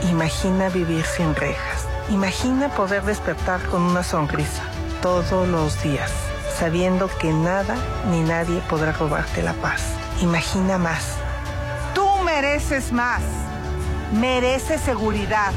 [0.10, 1.88] Imagina vivir sin rejas.
[2.10, 4.64] Imagina poder despertar con una sonrisa
[5.02, 6.12] todos los días,
[6.60, 7.78] sabiendo que nada
[8.10, 9.84] ni nadie podrá robarte la paz.
[10.22, 11.21] Imagina más.
[12.42, 13.22] Mereces más.
[14.20, 15.52] Mereces seguridad.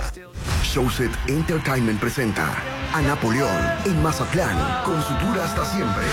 [0.64, 2.56] Showset Entertainment presenta
[2.92, 3.52] a Napoleón
[3.86, 6.06] en Mazatlán con su tour hasta siempre.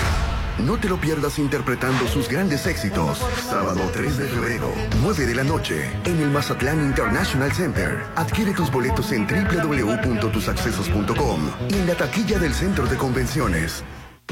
[0.58, 3.24] No te lo pierdas interpretando sus grandes éxitos.
[3.48, 8.04] Sábado 3 de febrero, 9 de la noche, en el Mazatlán International Center.
[8.14, 13.82] Adquiere tus boletos en www.tusaccesos.com y en la taquilla del Centro de Convenciones.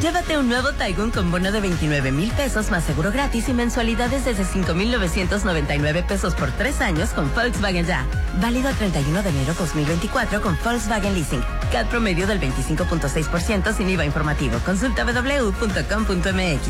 [0.01, 4.25] Llévate un nuevo Taigun con bono de 29 mil pesos más seguro gratis y mensualidades
[4.25, 8.05] desde 5,999 pesos por tres años con Volkswagen Ya.
[8.41, 11.45] Válido el 31 de enero 2024 con Volkswagen Leasing.
[11.71, 14.59] CAD promedio del 25.6% sin IVA informativo.
[14.65, 16.69] Consulta www.com.mx.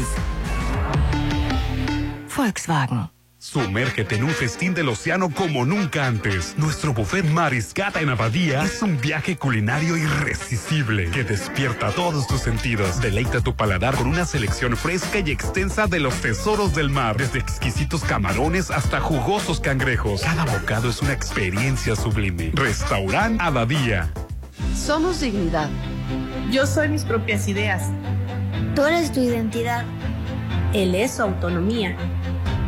[2.36, 3.11] Volkswagen.
[3.43, 6.55] Sumérgete en un festín del océano como nunca antes.
[6.59, 13.01] Nuestro buffet Mariscata en Abadía es un viaje culinario irresistible que despierta todos tus sentidos.
[13.01, 17.40] Deleita tu paladar con una selección fresca y extensa de los tesoros del mar, desde
[17.40, 20.23] exquisitos camarones hasta jugosos cangrejos.
[20.23, 22.52] Cada bocado es una experiencia sublime.
[22.55, 24.09] Restaurant Abadía.
[24.77, 25.69] Somos dignidad.
[26.52, 27.90] Yo soy mis propias ideas.
[28.77, 29.85] Tú eres tu identidad.
[30.73, 31.97] Él es su autonomía.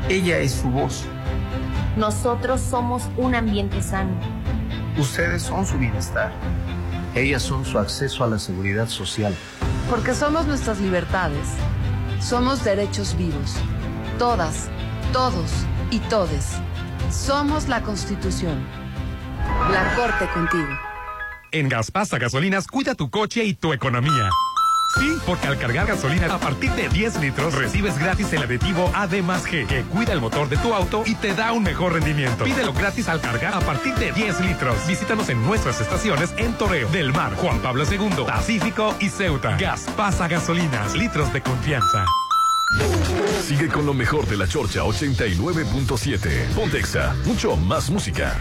[0.08, 1.04] Ella es su voz.
[1.96, 4.12] Nosotros somos un ambiente sano.
[4.98, 6.30] Ustedes son su bienestar.
[7.14, 9.34] Ellas son su acceso a la seguridad social.
[9.88, 11.48] Porque somos nuestras libertades.
[12.20, 13.56] Somos derechos vivos.
[14.18, 14.68] Todas,
[15.12, 15.50] todos
[15.90, 16.52] y todes.
[17.10, 18.62] Somos la Constitución.
[19.70, 20.68] La Corte contigo.
[21.50, 24.28] En Gaspasa Gasolinas, cuida tu coche y tu economía.
[24.98, 29.22] Sí, porque al cargar gasolina a partir de 10 litros recibes gratis el aditivo AD
[29.22, 32.44] más G que cuida el motor de tu auto y te da un mejor rendimiento.
[32.44, 34.86] Pídelo gratis al cargar a partir de 10 litros.
[34.86, 39.56] Visítanos en nuestras estaciones en Toreo, Del Mar, Juan Pablo II, Pacífico y Ceuta.
[39.56, 42.04] Gas pasa gasolinas, litros de confianza.
[43.42, 46.54] Sigue con lo mejor de la Chorcha 89.7.
[46.54, 48.36] Pontexa, mucho más música.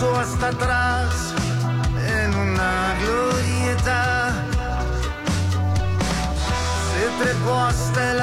[0.00, 1.34] Puso hasta atrás
[2.16, 4.32] en una glorieta.
[6.92, 8.20] Se trepó hasta el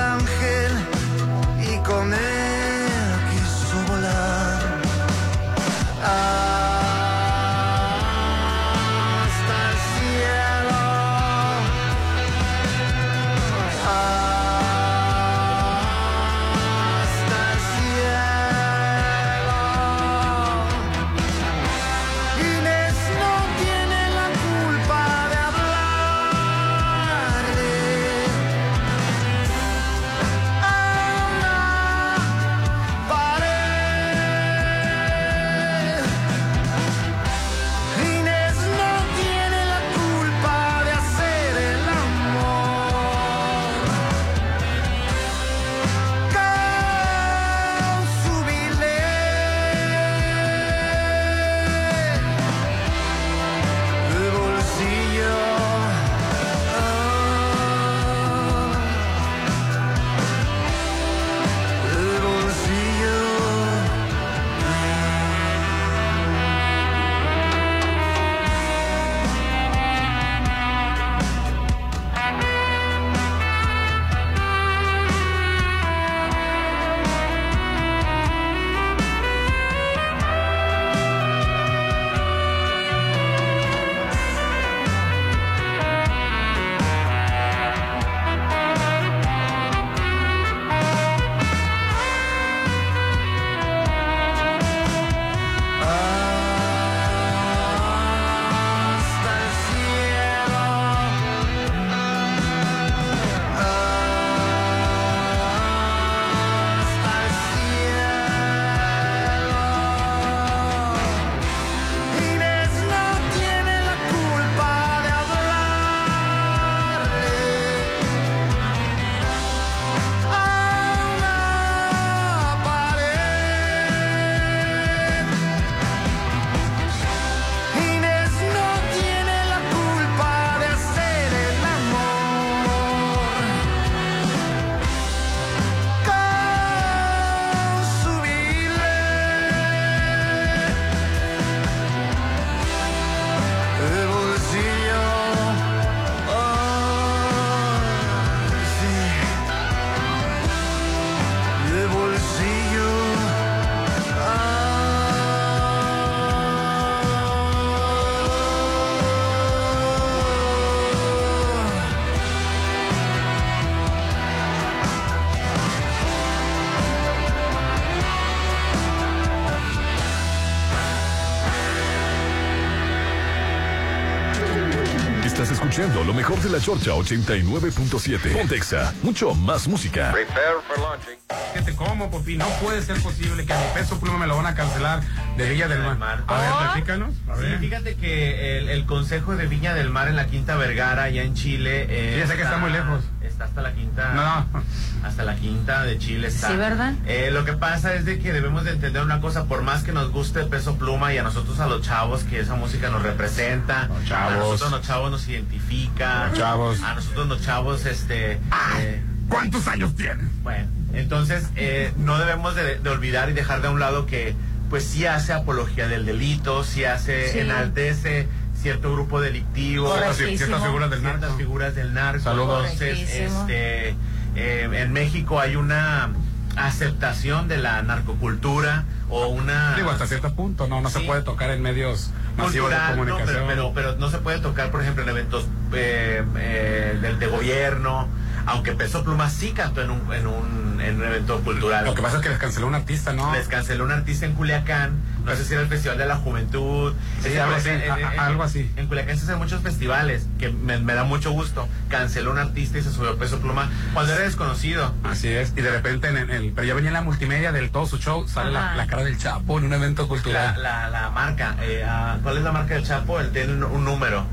[176.17, 178.33] mejor de la Chorcha 89.7.
[178.35, 180.11] Pontexa, mucho más música.
[180.11, 181.17] Prepare for launching.
[181.53, 184.47] Fíjate cómo, Popi, no puede ser posible que a mi peso pluma me lo van
[184.47, 185.01] a cancelar
[185.37, 186.23] de Villa del Mar.
[186.27, 187.13] A ver, platícanos.
[187.29, 187.59] A Sí, ver.
[187.59, 191.35] fíjate que el, el Consejo de Viña del Mar en la Quinta Vergara, allá en
[191.35, 191.85] Chile.
[191.87, 193.03] eh, Sí, ya sé que está muy lejos.
[193.37, 194.13] Está hasta la quinta.
[194.15, 194.61] No.
[195.07, 196.47] Hasta la quinta de Chile está.
[196.49, 196.95] Sí, ¿verdad?
[197.05, 199.91] Eh, lo que pasa es de que debemos de entender una cosa, por más que
[199.91, 203.89] nos guste Peso Pluma y a nosotros a los chavos que esa música nos representa,
[204.07, 204.33] chavos.
[204.33, 206.81] a nosotros los chavos nos identifica, Los chavos.
[206.81, 208.39] a nosotros los chavos este
[208.79, 210.31] eh, ¿Cuántos años tienen?
[210.41, 214.33] bueno, entonces eh, no debemos de, de olvidar y dejar de un lado que
[214.71, 217.39] pues sí hace apología del delito, sí hace, Sí.
[217.39, 218.27] enaltece
[218.67, 219.93] cierto grupo delictivo.
[220.13, 221.37] Ciertas figuras del narco.
[221.37, 222.23] figuras del narco.
[222.23, 222.63] Saludos.
[222.71, 223.95] Entonces, este,
[224.35, 226.09] eh, en México hay una
[226.57, 231.51] aceptación de la narcocultura o una Digo, hasta cierto punto, no, no se puede tocar
[231.51, 233.47] en medios masivos de cultural, no, comunicación.
[233.47, 237.27] pero, pero, pero no se puede tocar, por ejemplo, en eventos eh, eh, del de
[237.27, 238.09] gobierno,
[238.47, 241.85] aunque Peso Pluma sí cantó en un, en un, en un evento cultural.
[241.85, 243.31] Lo que pasa es que les canceló un artista, ¿no?
[243.33, 244.97] Les canceló un artista en Culiacán,
[245.27, 246.93] no sé si era el Festival de la Juventud.
[247.21, 248.71] Sí, algo así, en- en- algo así.
[248.77, 251.67] En Culiacán se hacen muchos festivales, que me, me da mucho gusto.
[251.89, 254.93] Canceló un artista y se subió Peso Pluma cuando era desconocido.
[255.03, 257.85] Así es, y de repente en el, pero ya venía en la multimedia del todo
[257.85, 260.63] su show, sale la, la cara del Chapo en un evento La, cultural.
[260.63, 263.19] la, la marca, eh, ah, ¿cuál es la marca del Chapo?
[263.19, 264.25] Él tiene un, un número.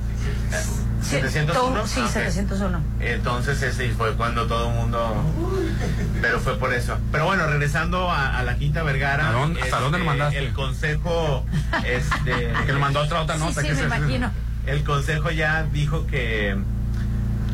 [0.50, 1.52] Sí, 701.
[1.52, 2.10] todo- Sí, Ah, ok.
[2.12, 2.80] 701.
[3.00, 5.24] Entonces ese fue cuando todo el mundo...
[6.20, 6.98] Pero fue por eso.
[7.12, 9.28] Pero bueno, regresando a, a la Quinta Vergara.
[9.28, 10.38] ¿A dónde- hasta dónde lo mandaste?
[10.38, 11.44] El consejo...
[11.84, 13.60] Este, que lo mandó otra otra nota.
[13.60, 14.30] sí, que me se- imagino.
[14.66, 16.56] El consejo ya dijo que...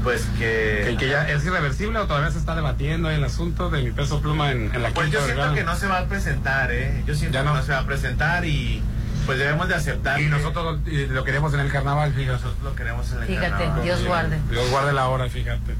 [0.02, 0.84] Pues que...
[0.88, 4.20] Que, que ya es irreversible o todavía se está debatiendo el asunto de mi peso
[4.22, 5.54] pluma en, en la Pues Quinta yo siento Vergara?
[5.54, 7.02] que no se va a presentar, ¿eh?
[7.06, 8.82] Yo siento Ya que no se va a presentar y
[9.26, 10.20] pues debemos de aceptar.
[10.20, 12.32] Y nosotros y lo queremos en el carnaval, y fíjate.
[12.32, 13.82] nosotros lo queremos en el Fíjate, carnaval.
[13.82, 14.06] Dios Sí.
[14.06, 14.38] guarde.
[14.50, 15.74] Dios guarde la hora, fíjate.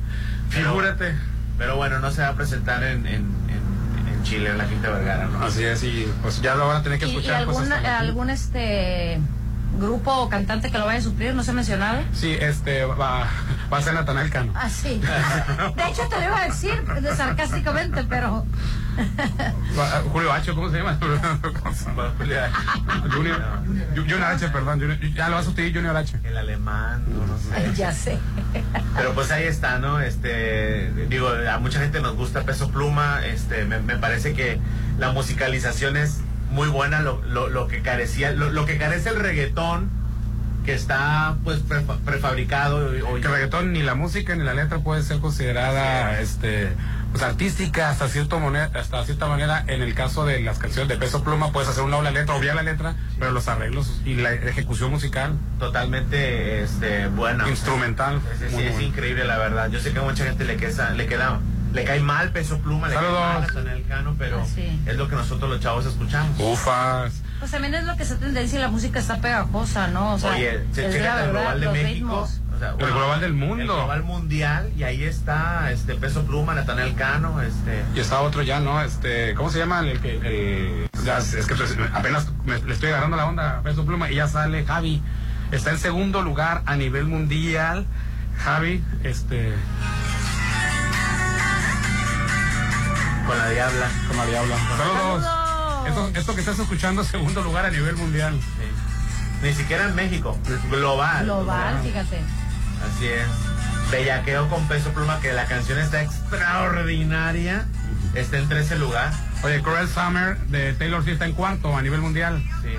[0.50, 1.14] Pero- Figúrate.
[1.58, 4.88] Pero bueno, no se va a presentar en, en, en, en Chile, en la Quinta
[4.90, 5.44] Vergara, ¿no?
[5.44, 7.44] Así es, y pues ya lo van a tener que ¿Y, y escuchar.
[7.44, 9.20] pues, algún, este
[9.78, 11.34] grupo o cantante que lo vaya a suplir?
[11.34, 12.02] ¿No se ha mencionado?
[12.14, 13.26] Sí, este, va,
[13.72, 14.52] va a ser Natanael Cano.
[14.56, 15.00] Ah, sí.
[15.76, 18.46] De hecho, te lo iba a decir de- sarcásticamente, pero.
[20.12, 20.98] Julio H, ¿cómo se llama?
[23.12, 23.40] Junior,
[23.94, 24.80] Junior H, perdón.
[24.80, 26.18] Junior- ya lo va a sustituir Junior H.
[26.24, 27.72] El alemán, no, no sé.
[27.74, 28.18] ya sé.
[28.96, 30.00] Pero pues ahí está, ¿no?
[30.00, 34.58] Este, digo, a mucha gente nos gusta Peso Pluma, este, me, me parece que
[34.98, 36.18] la musicalización es
[36.50, 39.88] muy buena, lo, lo, lo que carecía, lo, lo que carece el reggaetón,
[40.66, 42.90] que está pues prefa- prefabricado.
[43.08, 46.68] o- Que el reggaetón ni la música ni la letra puede ser considerada este
[47.10, 50.96] pues artística hasta cierto moneda, hasta cierta manera en el caso de las canciones de
[50.96, 54.32] peso pluma puedes hacer una ola letra obviar la letra pero los arreglos y la
[54.32, 57.48] ejecución musical totalmente este, buena.
[57.48, 58.20] instrumental
[58.52, 58.80] muy es bueno.
[58.86, 59.70] increíble la verdad.
[59.70, 61.40] Yo sé que a mucha gente le queda, le queda,
[61.72, 63.46] le cae mal Peso Pluma, le Saludos.
[63.52, 64.80] cae mal Cano, pero Ah, sí.
[64.86, 66.38] es lo que nosotros los chavos escuchamos.
[66.38, 70.14] ufas Pues también es lo que se tendencia y la música está pegajosa, ¿no?
[70.14, 71.86] O sea, Oye, se checa la el global de México.
[71.94, 72.39] ritmos.
[72.78, 73.56] El global del mundo.
[73.62, 77.82] El global mundial, y ahí está este Peso Pluma, Natanael Cano, este.
[77.94, 81.54] y está otro ya no este cómo se llama el que el, ya, es que
[81.54, 85.02] pues, apenas me- le estoy agarrando la onda a peso pluma y ya sale Javi
[85.50, 87.86] está en segundo lugar a nivel mundial
[88.44, 89.54] Javi este
[93.26, 93.86] Con la diabla.
[94.08, 94.56] Con la diabla.
[94.76, 95.24] Saludos.
[95.88, 98.38] Esto, esto que estás escuchando, segundo lugar a nivel mundial.
[99.42, 100.36] Ni siquiera en México,
[100.70, 101.24] global.
[101.24, 102.20] Global, fíjate.
[102.86, 103.26] Así es.
[103.90, 107.66] Bellaqueo con Peso Pluma, que la canción está extraordinaria.
[108.14, 109.12] Está en 13 lugar.
[109.42, 112.42] Oye, Cruel Summer de Taylor Swift está en cuarto a nivel mundial.
[112.62, 112.70] Sí.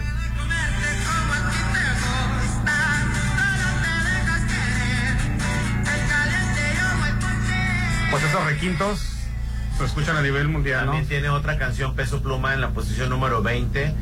[8.11, 8.99] Pues esos requintos
[9.78, 10.91] se escuchan a nivel mundial, ¿no?
[10.91, 13.95] También tiene otra canción, Peso Pluma, en la posición número 20.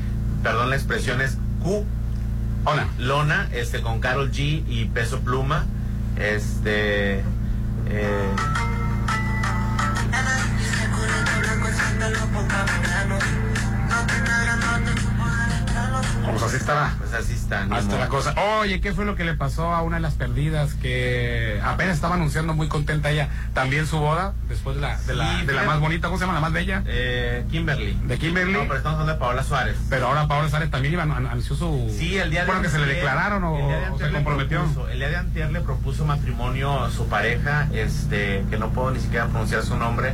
[0.43, 1.85] Perdón, la expresión es Q.
[2.65, 2.87] Hola.
[2.97, 5.65] Lona, este, con Carol G y Peso Pluma.
[6.19, 7.23] Este.
[7.87, 8.29] eh,
[16.29, 16.93] Pues así está.
[16.97, 17.63] pues así está.
[17.71, 18.33] Hasta la cosa.
[18.59, 22.15] Oye, ¿qué fue lo que le pasó a una de las perdidas que apenas estaba
[22.15, 25.61] anunciando muy contenta ella también su boda después de la de la, Sí, de la
[25.61, 25.67] fíjate.
[25.67, 26.83] más bonita, ¿cómo se llama la más bella?
[26.85, 27.93] Eh, Kimberly.
[28.05, 28.53] De Kimberly.
[28.53, 29.75] No, pero estamos hablando de Paola Suárez.
[29.89, 32.69] Pero ahora Paola Sárez también iba, an- anunció su Sí, el día de bueno que
[32.69, 33.57] se le declararon o,
[33.97, 34.63] de se comprometió.
[34.65, 38.91] propuso- el día de antier le propuso matrimonio a su pareja, este, que no puedo
[38.91, 40.13] ni siquiera pronunciar su nombre,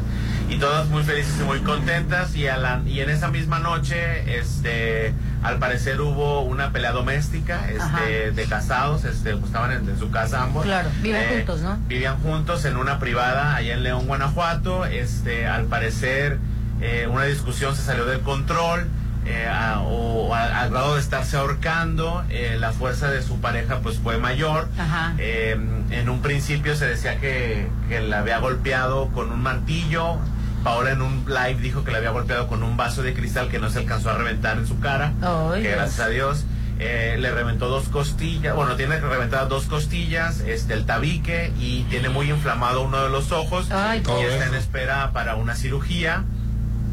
[0.50, 4.38] y todas muy felices y muy contentas, y, a la- y en esa misma noche,
[4.40, 5.14] este,
[5.44, 10.10] al parecer hubo una pelea doméstica, este, de casados, este, pues, estaban en, en su
[10.12, 10.64] casa ambos.
[10.66, 11.78] Claro, viven Eh, juntos, ¿no?
[11.88, 14.86] Vivían juntos en una privada allá en León, Guanajuato.
[14.86, 16.40] Este, al parecer,
[16.82, 18.88] eh, una discusión se salió del control.
[19.28, 23.80] eh, a- o a- al grado de estarse ahorcando, eh, la fuerza de su pareja
[23.80, 24.70] pues fue mayor.
[24.78, 25.16] Ajá.
[25.18, 25.57] Eh,
[25.90, 30.18] en un principio se decía que, que la había golpeado con un martillo.
[30.66, 33.60] Paola en un live dijo que la había golpeado con un vaso de cristal que
[33.60, 35.14] no se alcanzó a reventar en su cara.
[35.22, 35.78] Ay, que Dios.
[35.80, 36.46] gracias a Dios
[36.80, 38.54] eh, le reventó dos costillas.
[38.56, 43.32] Bueno, tiene reventadas dos costillas, este, el tabique y tiene muy inflamado uno de los
[43.32, 43.70] ojos.
[43.72, 46.24] Ay, y está en espera para una cirugía.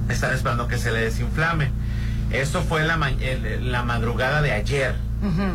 [0.09, 1.71] Están esperando que se le desinflame.
[2.31, 4.95] Esto fue en la, ma- en la madrugada de ayer.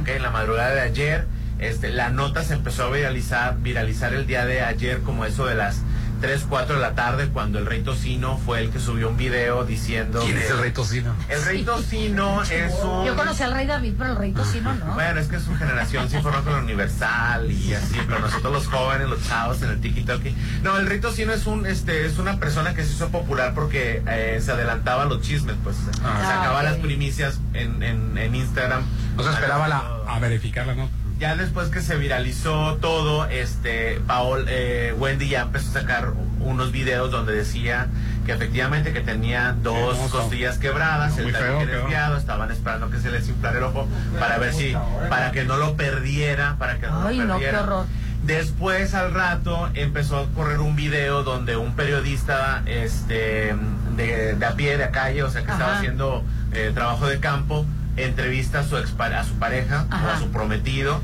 [0.02, 0.08] ¿ok?
[0.10, 1.28] En la madrugada de ayer,
[1.60, 5.56] este, la nota se empezó a viralizar, viralizar el día de ayer, como eso de
[5.56, 5.82] las
[6.20, 9.64] 3, 4 de la tarde, cuando el rey Tocino fue el que subió un video
[9.66, 10.22] diciendo.
[10.24, 11.14] ¿Quién que- es el rey Tocino?
[11.30, 13.06] El rey Tocino es un.
[13.06, 14.94] Yo conocí al rey David, pero el rey Tocino no.
[14.94, 18.68] Bueno, es que su generación sí formó con la Universal y así, pero nosotros los
[18.68, 20.22] jóvenes, los chavos en el TikTok.
[20.64, 24.02] No, el Rito Sino es un, este, es una persona que se hizo popular porque
[24.08, 26.22] eh, se adelantaba los chismes, pues Ah.
[26.24, 28.84] sacaba las primicias en, en, en Instagram.
[29.16, 30.90] No se esperaba la, a verificarla, ¿no?
[31.20, 36.72] Ya después que se viralizó todo, este, Paol, eh, Wendy ya empezó a sacar unos
[36.72, 37.88] videos donde decía
[38.26, 43.10] que efectivamente que tenía dos costillas quebradas, el feo, tabique desviado, estaban esperando que se
[43.10, 43.88] les inflara el ojo
[44.20, 44.76] para ver si,
[45.10, 47.64] para que no lo perdiera, para que no Ay, lo no, qué perdiera.
[47.64, 47.86] horror.
[48.24, 53.56] Después al rato empezó a correr un video donde un periodista este
[53.96, 57.20] de, de a pie, de a calle, o sea que estaba haciendo eh, trabajo de
[57.20, 57.66] campo,
[57.98, 61.02] entrevista a su ex a su pareja o a su prometido.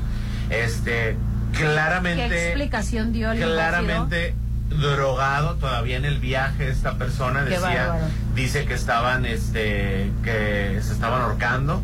[0.50, 1.16] Este
[1.56, 4.34] claramente ¿Qué explicación dio el claramente
[4.68, 8.06] drogado todavía en el viaje esta persona decía bárbaro.
[8.34, 11.80] dice que estaban este que se estaban ahorcando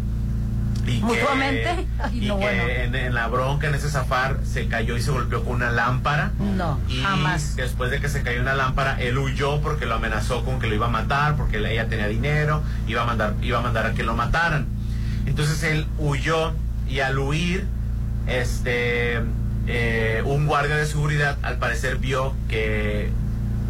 [0.87, 2.63] y que- y no, que bueno.
[2.69, 6.33] en, en la bronca en ese zafar se cayó y se golpeó con una lámpara
[6.57, 7.55] No, y jamás.
[7.55, 10.75] después de que se cayó una lámpara él huyó porque lo amenazó con que lo
[10.75, 14.03] iba a matar porque ella tenía dinero iba a mandar iba a mandar a que
[14.03, 14.67] lo mataran
[15.31, 16.53] entonces él huyó
[16.89, 17.65] y al huir
[18.27, 19.21] este
[19.67, 23.11] eh, un guardia de seguridad al parecer vio que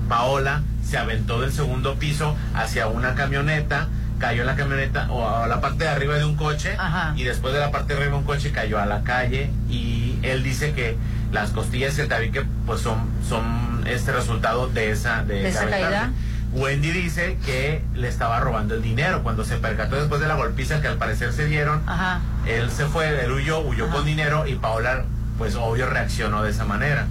[0.08, 3.88] Paola se aventó del segundo piso hacia una camioneta,
[4.18, 6.76] cayó en la camioneta o a la parte de arriba de un coche
[7.14, 10.18] y después de la parte de arriba de un coche cayó a la calle y
[10.22, 10.96] él dice que
[11.32, 15.68] las costillas y el tabique pues son, son este resultado de esa, de, ¿De esa
[15.68, 16.10] caída?
[16.52, 20.80] Wendy dice que le estaba robando el dinero cuando se percató después de la golpiza
[20.80, 21.80] que al parecer se dieron.
[21.86, 22.20] Ajá.
[22.46, 25.04] Él se fue, él huyó, huyó con dinero y Paola,
[25.38, 27.06] pues obvio, reaccionó de esa manera.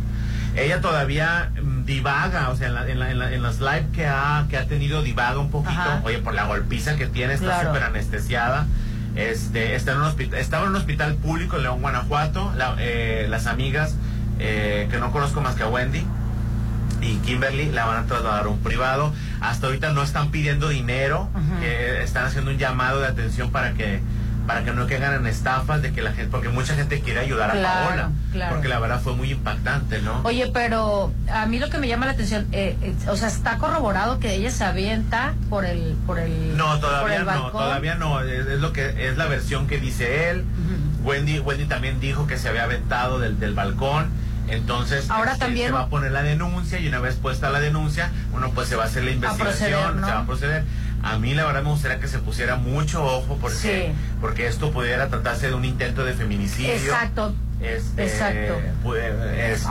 [0.57, 4.07] Ella todavía mm, divaga, o sea, en, la- en la- en la- en live que
[4.07, 5.71] ha, que ha tenido divaga un poquito.
[5.79, 6.01] Ajá.
[6.03, 7.69] Oye, por la golpiza que tiene, está Claro.
[7.69, 8.65] súper anestesiada.
[9.15, 12.51] Este, está en un hospital, estaba en un hospital público en León, Guanajuato.
[12.57, 13.95] La- eh, las amigas,
[14.39, 16.05] eh, que no conozco más que a Wendy,
[17.01, 19.13] y Kimberly la van a trasladar a un privado.
[19.41, 21.30] Hasta ahorita no están pidiendo dinero,
[21.61, 24.01] que están haciendo un llamado de atención para que
[24.47, 27.51] para que no caigan en estafas de que la gente, porque mucha gente quiere ayudar
[27.51, 28.55] a Claro, Paola, claro.
[28.55, 30.21] porque la verdad fue muy impactante, ¿no?
[30.23, 33.59] Oye, pero a mí lo que me llama la atención, eh, eh, o sea, está
[33.59, 37.51] corroborado que ella se avienta por el, por el, No, todavía el no, balcón.
[37.51, 40.43] todavía no, es, es lo que es la versión que dice él.
[41.03, 44.07] Wendy, Wendy también dijo que se había aventado del, del balcón.
[44.51, 47.59] Entonces, Ahora este, también- se va a poner la denuncia y una vez puesta la
[47.59, 50.07] denuncia, uno pues se va a hacer la investigación, proceder, ¿no?
[50.07, 50.63] se va a proceder.
[51.01, 54.17] A mí la verdad me gustaría que se pusiera mucho ojo porque, Sí.
[54.19, 56.73] porque esto pudiera tratarse de un intento de feminicidio.
[56.73, 57.34] Exacto.
[57.61, 58.53] Este, Exacto.
[58.84, 59.65] puede- Es,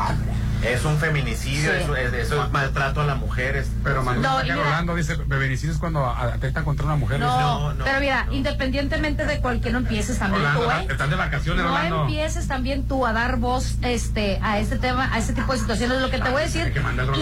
[0.62, 1.78] es un feminicidio, Sí.
[1.82, 3.56] eso, es, eso es maltrato a la mujer.
[3.56, 7.20] es- Pero Manuel No, Rolando dice, feminicidio es cuando atentan contra una mujer.
[7.20, 10.86] No, pero mira, independientemente de cualquier no empieces también Rolando, tú, ¿eh?
[10.90, 12.00] están de vacaciones, No Rolando.
[12.02, 16.00] empieces también tú a dar voz este a este tema, a este tipo de situaciones.
[16.00, 16.72] Lo que te voy a decir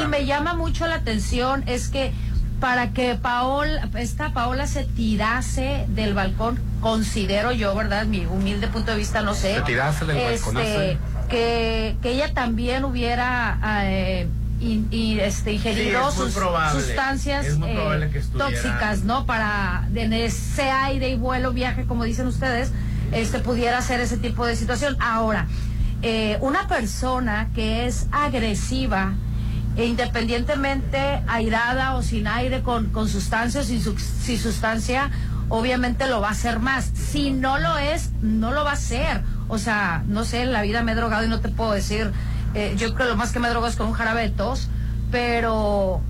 [0.02, 2.12] y me llama mucho la atención es que
[2.60, 8.06] para que Paola, esta Paola se tirase del balcón, considero yo, ¿verdad?
[8.06, 9.56] Mi humilde punto de vista, no sé.
[9.56, 14.28] Se tirase del este, que, que ella también hubiera eh,
[14.60, 16.80] y, este, ingerido sus probable.
[16.80, 19.26] sustancias eh, tóxicas, ¿no?
[19.26, 22.72] Para en ese aire y vuelo, viaje, como dicen ustedes,
[23.12, 24.96] este pudiera hacer ese tipo de situación.
[25.00, 25.46] Ahora,
[26.02, 29.12] eh, una persona que es agresiva,
[29.76, 35.10] e independientemente airada o sin aire, con, con sustancia o sin, sin sustancia,
[35.50, 36.90] obviamente lo va a hacer más.
[36.94, 39.22] Si no lo es, no lo va a hacer.
[39.48, 42.10] O sea, no sé, en la vida me he drogado y no te puedo decir,
[42.54, 43.96] eh, yo creo que lo más que me drogo es con un
[45.10, 46.00] pero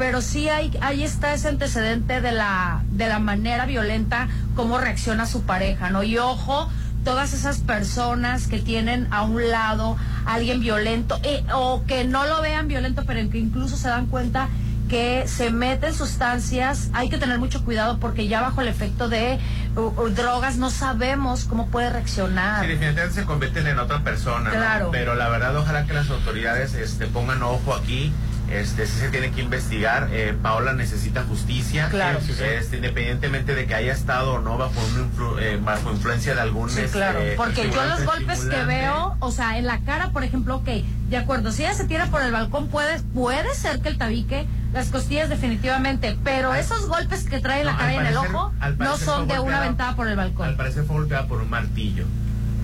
[0.00, 5.26] pero sí hay, ahí está ese antecedente de la, de la manera violenta, cómo reacciona
[5.26, 6.02] su pareja, ¿no?
[6.02, 6.70] Y ojo,
[7.04, 12.24] todas esas personas que tienen a un lado a alguien violento, eh, o que no
[12.24, 14.48] lo vean violento, pero que incluso se dan cuenta
[14.90, 19.38] que se meten sustancias, hay que tener mucho cuidado porque ya bajo el efecto de
[19.76, 22.62] uh, uh, drogas no sabemos cómo puede reaccionar.
[22.64, 24.56] Sí, definitivamente se convierten en otra persona, ¿no?
[24.56, 24.88] Claro.
[24.90, 28.12] Pero la verdad, ojalá que las autoridades este, pongan ojo aquí.
[28.50, 30.08] Este, sí se tiene que investigar.
[30.10, 31.88] Eh, Paola necesita justicia.
[31.88, 32.18] Claro.
[32.20, 32.42] Sí, sí, sí.
[32.44, 36.40] Este, independientemente de que haya estado o no bajo, una influ- eh, bajo influencia de
[36.40, 36.68] algún.
[36.68, 37.20] Sí, este, claro.
[37.36, 40.68] Porque yo los golpes que veo, o sea, en la cara, por ejemplo, ok,
[41.10, 44.48] de acuerdo, si ella se tira por el balcón, puede, puede ser que el tabique,
[44.72, 48.52] las costillas definitivamente, pero esos golpes que trae en la No, cara en el ojo
[48.78, 50.46] no son de una ventada por el balcón.
[50.48, 52.04] Al parecer fue golpeada por un martillo.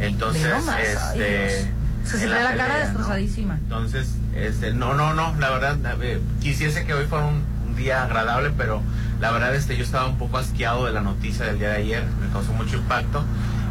[0.01, 0.45] Entonces,
[0.83, 1.73] este.
[2.05, 2.85] Se, se la cara ¿no?
[2.85, 3.55] destrozadísima.
[3.57, 8.05] Entonces, este, no, no, no, la verdad, ver, quisiese que hoy fuera un, un día
[8.05, 8.81] agradable, pero
[9.21, 12.05] la verdad, este, yo estaba un poco asqueado de la noticia del día de ayer,
[12.21, 13.25] me causó mucho impacto.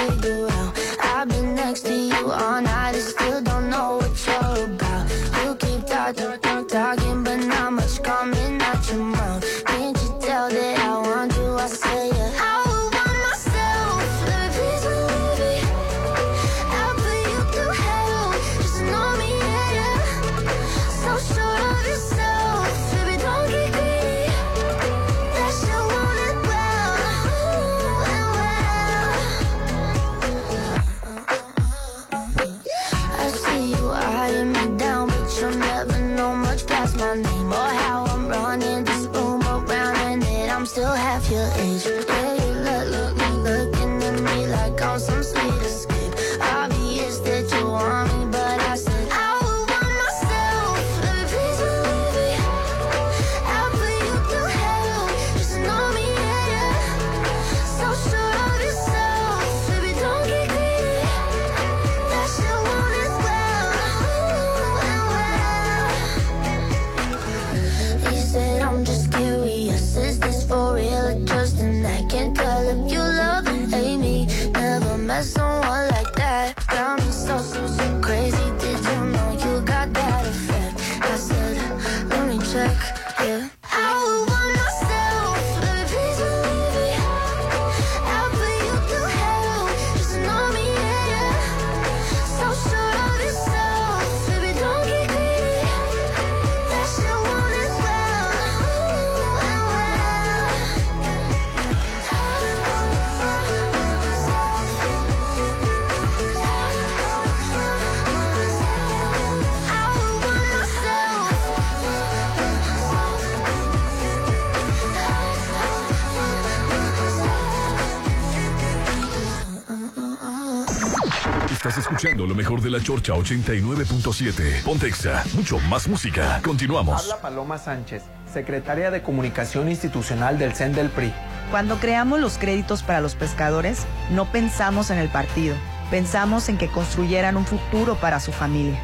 [122.03, 124.65] escuchando lo mejor de la Chorcha 89.7.
[124.65, 126.41] Pontexa, mucho más música.
[126.43, 127.01] Continuamos.
[127.01, 128.03] Habla Paloma Sánchez,
[128.33, 131.13] secretaria de Comunicación Institucional del CEN del PRI.
[131.53, 135.55] Cuando creamos los créditos para los pescadores, no pensamos en el partido,
[135.93, 138.81] pensamos en que construyeran un futuro para su familia.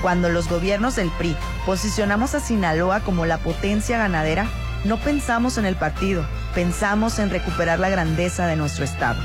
[0.00, 1.36] Cuando los gobiernos del PRI
[1.66, 4.46] posicionamos a Sinaloa como la potencia ganadera,
[4.86, 9.20] no pensamos en el partido, pensamos en recuperar la grandeza de nuestro estado.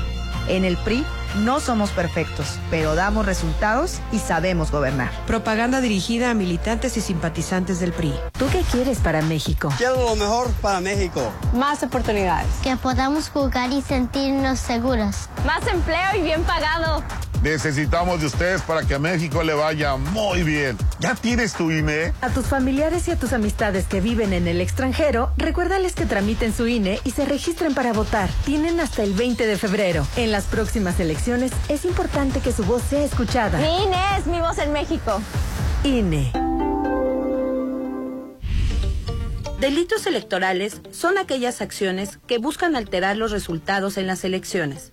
[0.46, 5.10] En el PRI no somos perfectos, pero damos resultados y sabemos gobernar.
[5.26, 8.14] Propaganda dirigida a militantes y simpatizantes del PRI.
[8.38, 9.72] ¿Tú qué quieres para México?
[9.78, 11.32] Quiero lo mejor para México.
[11.54, 12.48] Más oportunidades.
[12.62, 15.28] Que podamos jugar y sentirnos seguros.
[15.46, 17.02] Más empleo y bien pagado.
[17.42, 20.76] Necesitamos de ustedes para que a México le vaya muy bien.
[20.98, 22.12] ¿Ya tienes tu INE?
[22.20, 26.52] A tus familiares y a tus amistades que viven en el extranjero, recuérdales que tramiten
[26.52, 28.28] su INE y se registren para votar.
[28.44, 30.06] Tienen hasta el 20 de febrero.
[30.16, 33.58] En las próximas elecciones es importante que su voz sea escuchada.
[33.58, 35.22] Mi INE es mi voz en México.
[35.82, 36.32] INE.
[39.60, 44.92] Delitos electorales son aquellas acciones que buscan alterar los resultados en las elecciones.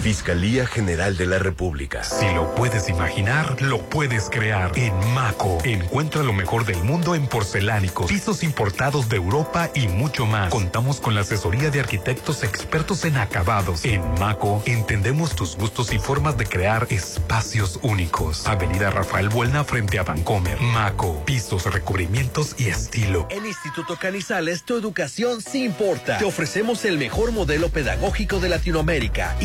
[0.00, 2.02] Fiscalía General de la República.
[2.02, 4.72] Si lo puedes imaginar, lo puedes crear.
[4.74, 10.24] En Maco, encuentra lo mejor del mundo en porcelánicos, pisos importados de Europa y mucho
[10.24, 10.50] más.
[10.50, 13.84] Contamos con la asesoría de arquitectos expertos en acabados.
[13.84, 18.46] En Maco, entendemos tus gustos y formas de crear espacios únicos.
[18.46, 20.58] Avenida Rafael Buelna frente a Vancomer.
[20.62, 23.28] Maco, pisos, recubrimientos y estilo.
[23.30, 26.16] En Instituto Canizales, tu educación sí importa.
[26.16, 29.36] Te ofrecemos el mejor modelo pedagógico de Latinoamérica,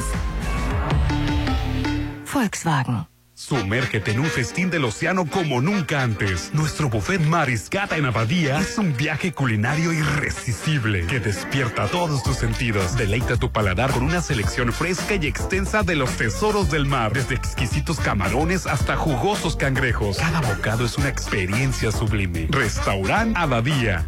[2.32, 3.15] Volkswagen.
[3.38, 6.52] Sumérgete en un festín del océano como nunca antes.
[6.54, 12.96] Nuestro buffet Mariscata en Abadía es un viaje culinario irresistible que despierta todos tus sentidos.
[12.96, 17.36] Deleita tu paladar con una selección fresca y extensa de los tesoros del mar, desde
[17.36, 20.18] exquisitos camarones hasta jugosos cangrejos.
[20.18, 22.48] Cada bocado es una experiencia sublime.
[22.52, 24.08] Restaurant Abadía.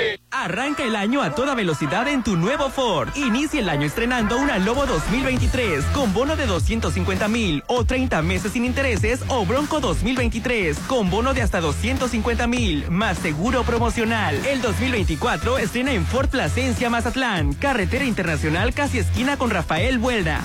[0.31, 3.09] Arranca el año a toda velocidad en tu nuevo Ford.
[3.15, 8.53] Inicia el año estrenando una Lobo 2023 con bono de 250 mil o 30 meses
[8.53, 14.35] sin intereses o Bronco 2023 con bono de hasta 250 mil más seguro promocional.
[14.45, 20.41] El 2024 estrena en Ford Plasencia Mazatlán, carretera internacional casi esquina con Rafael Buelda.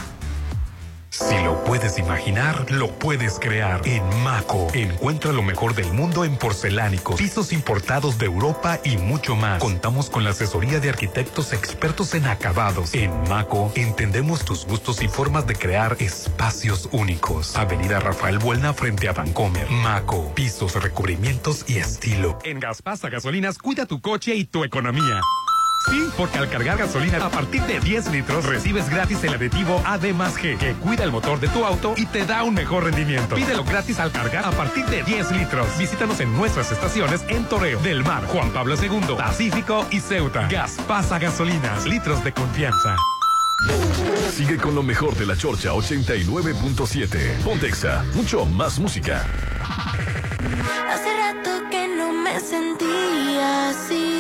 [1.19, 3.81] Si lo puedes imaginar, lo puedes crear.
[3.89, 9.35] En Maco, encuentra lo mejor del mundo en porcelánicos, pisos importados de Europa y mucho
[9.35, 9.63] más.
[9.63, 12.93] Contamos con la asesoría de arquitectos expertos en acabados.
[12.93, 17.57] En Maco, entendemos tus gustos y formas de crear espacios únicos.
[17.57, 19.71] Avenida Rafael Buelna frente a Vancomer.
[19.71, 22.39] Maco, pisos, recubrimientos y estilo.
[22.45, 25.23] En Gaspasa Gasolinas, cuida tu coche y tu economía.
[25.91, 30.05] Sí, porque al cargar gasolina a partir de 10 litros recibes gratis el aditivo AD
[30.05, 33.37] G que cuida el motor de tu auto y te da un mejor rendimiento.
[33.37, 35.67] Pídelo gratis al cargar a partir de 10 litros.
[35.79, 40.49] Visítanos en nuestras estaciones en Toreo, Del Mar, Juan Pablo II, Pacífico y Ceuta.
[40.49, 42.97] Gas pasa gasolinas, litros de confianza.
[44.33, 47.43] Sigue con lo mejor de la Chorcha 89.7.
[47.43, 49.25] Pontexa, mucho más música.
[50.91, 54.16] Hace rato que no me sentía así.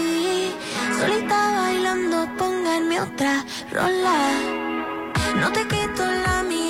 [0.98, 4.16] Solita bailando, pónganme otra rola.
[5.40, 6.65] No te quito la mirada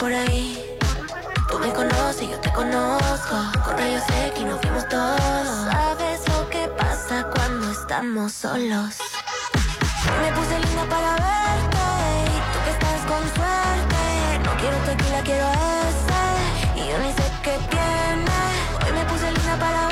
[0.00, 0.58] por ahí.
[1.50, 3.36] Tú me conoces, yo te conozco.
[3.64, 5.68] Con rayos X nos fuimos todos.
[5.70, 8.96] Sabes lo que pasa cuando estamos solos.
[10.22, 11.84] Me puse linda para verte.
[12.34, 14.02] Y tú que estás con suerte.
[14.44, 15.46] No quiero tequila, quiero
[15.86, 16.80] ese.
[16.80, 18.38] Y yo ni sé qué tiene.
[18.82, 19.89] Hoy me puse linda para verte.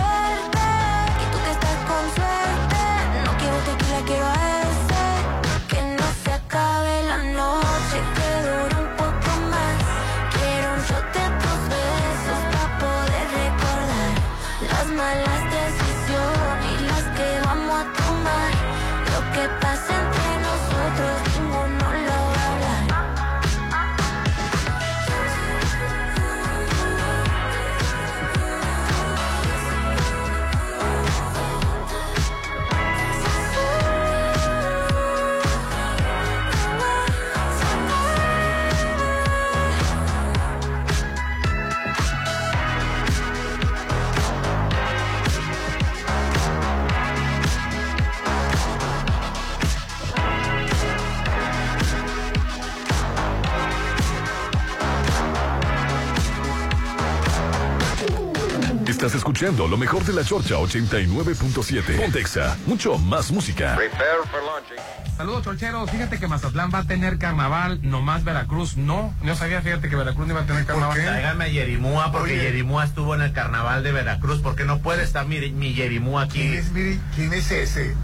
[59.09, 61.97] Estás escuchando lo mejor de la Chorcha 89.7.
[61.97, 63.75] Pontexa, mucho más música.
[63.75, 64.77] Prepare for launching.
[65.17, 65.91] Saludos, chorcheros.
[65.91, 69.15] Fíjate que Mazatlán va a tener carnaval, nomás Veracruz no.
[69.23, 70.95] No sabía, fíjate que Veracruz no iba a tener carnaval.
[70.95, 72.43] Tráigame a Yerimúa porque Oye.
[72.43, 74.43] Yerimúa estuvo en el carnaval de Veracruz.
[74.43, 76.41] ¿Por qué no puede estar mi, mi Yerimúa aquí?
[76.41, 77.95] ¿Quién es, mire, ¿quién es ese?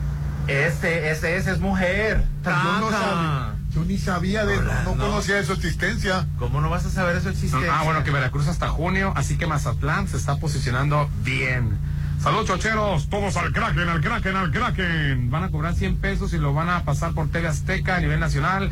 [0.46, 2.22] Ese, ese, ese es mujer.
[2.44, 2.50] Yo
[2.80, 3.04] no Traca.
[3.04, 5.04] sabía, yo ni sabía de Hola, no, no.
[5.04, 6.26] conocía de su existencia.
[6.38, 7.70] ¿Cómo no vas a saber eso existencia?
[7.72, 11.78] Ah, bueno, que Veracruz hasta junio, así que Mazatlán se está posicionando bien.
[12.22, 15.30] Saludos, chocheros, todos al Kraken, al Kraken, al Kraken.
[15.30, 18.20] Van a cobrar 100 pesos y lo van a pasar por TV Azteca a nivel
[18.20, 18.70] nacional.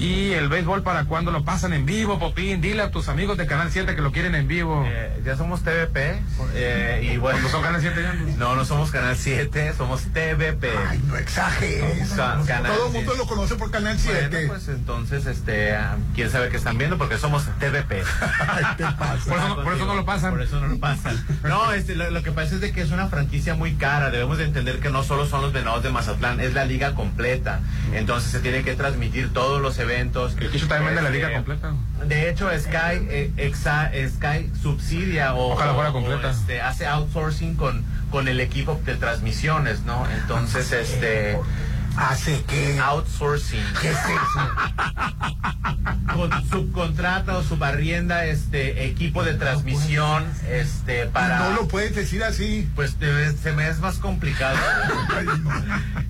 [0.00, 2.62] Y el béisbol, ¿para cuando lo pasan en vivo, Popín?
[2.62, 4.82] Dile a tus amigos de Canal 7 que lo quieren en vivo.
[4.86, 6.18] Eh, ya somos TVP.
[6.54, 7.38] eh, y bueno.
[7.40, 8.14] ¿No son Canal 7 ya?
[8.38, 10.70] No, no somos Canal 7, somos TVP.
[10.88, 12.08] Ay, no exageres.
[12.16, 13.18] Ca- Canal Todo el mundo 7.
[13.18, 14.28] lo conoce por Canal 7.
[14.30, 18.02] Bueno, pues entonces, este, ah, quién sabe qué están viendo porque somos TVP.
[19.28, 20.30] Por eso, no- por eso no lo pasan.
[20.30, 21.22] Por eso no lo pasan.
[21.44, 24.10] No, este, lo, lo que pasa es de que es una franquicia muy cara.
[24.10, 27.60] Debemos de entender que no solo son los venados de Mazatlán, es la liga completa.
[27.92, 29.89] Entonces se tiene que transmitir todos los eventos.
[29.98, 31.74] El Quicho también vende la liga Este, completa.
[32.06, 36.28] De hecho, Sky, eh, exa- Sky subsidia o, Ojalá fuera completa.
[36.28, 40.06] o, este, hace outsourcing con, con el equipo de transmisiones, ¿no?
[40.10, 41.38] Entonces, este...
[41.96, 42.78] ¿Hace qué?
[42.78, 43.64] Outsourcing.
[43.80, 44.48] ¿Qué es eso?
[46.14, 52.68] Con, subcontrata o subarrienda este equipo de transmisión este para No lo puedes decir así.
[52.74, 54.56] pues te- se me es más complicado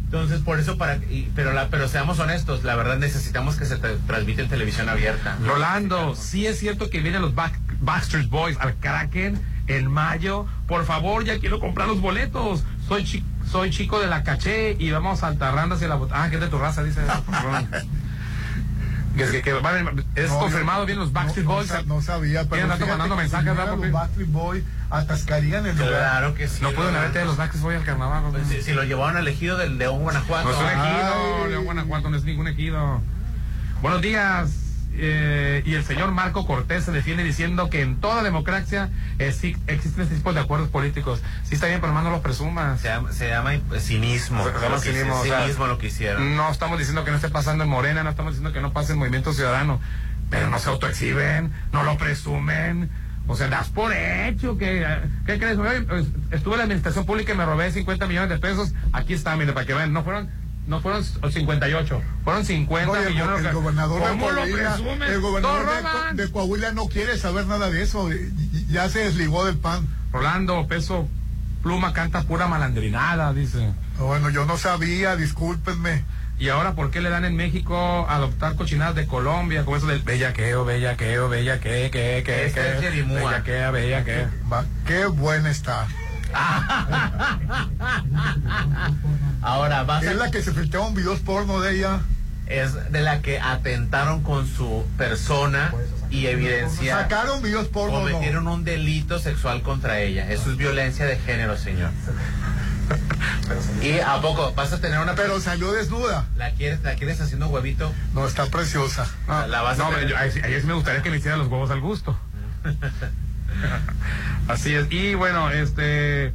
[0.04, 3.78] entonces por eso para y- pero la pero seamos honestos la verdad necesitamos que se
[3.80, 8.56] tra- transmite en televisión abierta Rolando, sí es cierto que vienen los Back, Baxter Boys
[8.60, 10.46] al Kraken en mayo.
[10.66, 12.64] Por favor, ya quiero comprar los boletos.
[12.88, 16.36] Soy chi- soy chico de la caché y vamos a Altarranda hacia la Ah, que
[16.36, 17.00] es de tu raza, dice.
[19.16, 21.86] que, que, que van- es No, confirmado yo- bien los Backstreet no, no Boys.
[21.86, 23.92] No, sabía, pero fíjate mandando mensajes, ¿verdad, los?
[23.92, 25.90] Backstreet Boys atascarían el lugar.
[25.92, 28.32] claro que sí No pueden haberte de los Backstreet Boys al carnaval.
[28.32, 28.44] papi.
[28.48, 31.46] si, si lo llevaron al ejido del León Guanajuato No es un ejido.
[31.48, 33.00] León Guanajuato no es ningún ejido.
[33.82, 34.50] Buenos días.
[34.92, 39.56] Eh, y el señor Marco Cortés se defiende diciendo que en toda democracia eh, sí
[39.66, 41.22] existen este tipo de acuerdos políticos.
[41.44, 42.80] Sí está bien, pero más no los presumas.
[42.80, 45.86] se llama, se llama cinismo Se llama Lo que- cinismo, o sea, cinismo lo que
[45.88, 48.72] hicieron No estamos diciendo que no esté pasando en Morena, no estamos diciendo que no
[48.72, 49.80] pase en Movimiento Ciudadano,
[50.28, 52.90] pero no se autoexhiben, no lo presumen.
[53.26, 54.84] O sea, das por hecho que...
[55.24, 55.56] ¿Qué crees?
[55.56, 58.72] Pues, Estuve en la administración pública y me robé 50 millones de pesos.
[58.92, 59.92] Aquí está, mire, para que vean.
[59.92, 60.28] No fueron...
[60.66, 63.36] No fueron 58, fueron 50 Oye, el, millones.
[63.38, 64.76] el sea, gobernador de ¿Cómo lo Coahuila,
[65.08, 68.08] el gobernador ¡Todos de, Coahuila no quiere saber nada de eso.
[68.68, 69.88] Ya se desligó del pan.
[70.12, 71.08] Rolando, peso,
[71.62, 73.72] pluma, canta pura malandrinada, dice.
[73.98, 76.04] Bueno, yo no sabía, discúlpenme.
[76.38, 77.76] Y ahora, ¿por qué le dan en México
[78.08, 79.64] a adoptar cochinadas de Colombia?
[79.64, 84.30] Como eso del bellaqueo, bellaqueo, bellaqueo, que, que, Este es que, bellaquea, bellaquea.
[84.50, 85.86] Va, qué buena está.
[89.42, 92.00] ahora vas a Es la que se filtraron videos porno de ella.
[92.46, 95.72] es de la que atentaron con su persona
[96.10, 98.00] y evidencia Sacaron videos porno.
[98.00, 98.08] no.
[98.10, 100.30] cometieron un delito sexual contra ella.
[100.30, 101.90] Eso es violencia de género, señor.
[103.82, 106.26] ¿Y a poco vas a tener una Pero salió desnuda.
[106.36, 107.92] ¿La quieres, la quieres haciendo huevito?
[108.14, 109.06] No, está preciosa.
[109.28, 111.10] No, La vas a no, tener- pero yo- ahí, sí- ahí sí me gustaría que
[111.10, 112.18] me hicieran los huevos al gusto.
[114.48, 114.86] Así es.
[114.90, 116.32] Y bueno, este.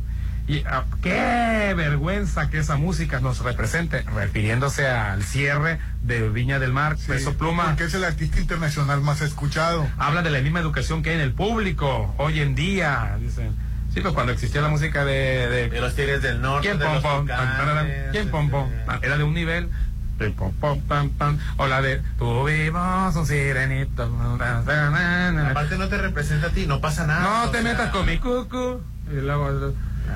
[0.47, 6.71] Y, ah, qué vergüenza que esa música nos represente, refiriéndose al cierre de Viña del
[6.71, 7.65] Mar, Peso Pluma.
[7.65, 9.87] Porque es el artista internacional más escuchado.
[9.97, 13.55] Habla de la misma educación que hay en el público hoy en día, dicen.
[13.91, 15.47] Sí, pues cuando existía la música de...
[15.47, 17.01] de, De los Tigres del Norte, ¿Quién de los.
[18.11, 18.69] ¿Quién pom?
[18.87, 19.69] Ah, Era de un nivel.
[21.57, 24.03] O la de Tuvimos un sirenito.
[25.49, 27.45] Aparte no te representa a ti, no pasa nada.
[27.45, 28.81] No te sea, metas con mi cucu.
[29.11, 29.73] Y luego,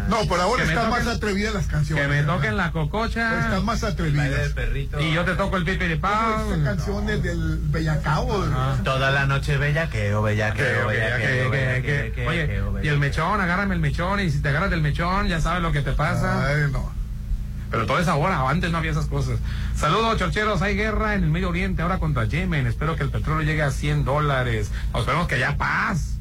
[0.07, 2.03] No, por ahora están más atrevidas las canciones.
[2.05, 3.39] que me toquen la cococha.
[3.41, 4.53] Están más atrevidas.
[4.99, 6.53] Y yo te toco el pipi de Como pau.
[6.53, 8.45] esta canción de- del Bellacao.
[8.83, 12.99] Toda la noche bellaqueo, bellaqueo, Que- que- bellaqueo, que- bellaqueo, que- que- Oye, y el
[12.99, 14.19] mechón, agárrame el mechón.
[14.19, 16.47] Y si te agarras del mechón, ya sabes lo que te pasa.
[16.47, 16.98] Ay, no.
[17.71, 19.39] Pero todo es ahora, antes no había esas cosas.
[19.75, 20.61] Saludos, chorcheros.
[20.61, 22.65] Hay guerra en el Medio Oriente ahora contra Yemen.
[22.67, 24.71] Espero que el petróleo llegue a 100 dólares.
[24.91, 26.15] O esperemos que haya paz.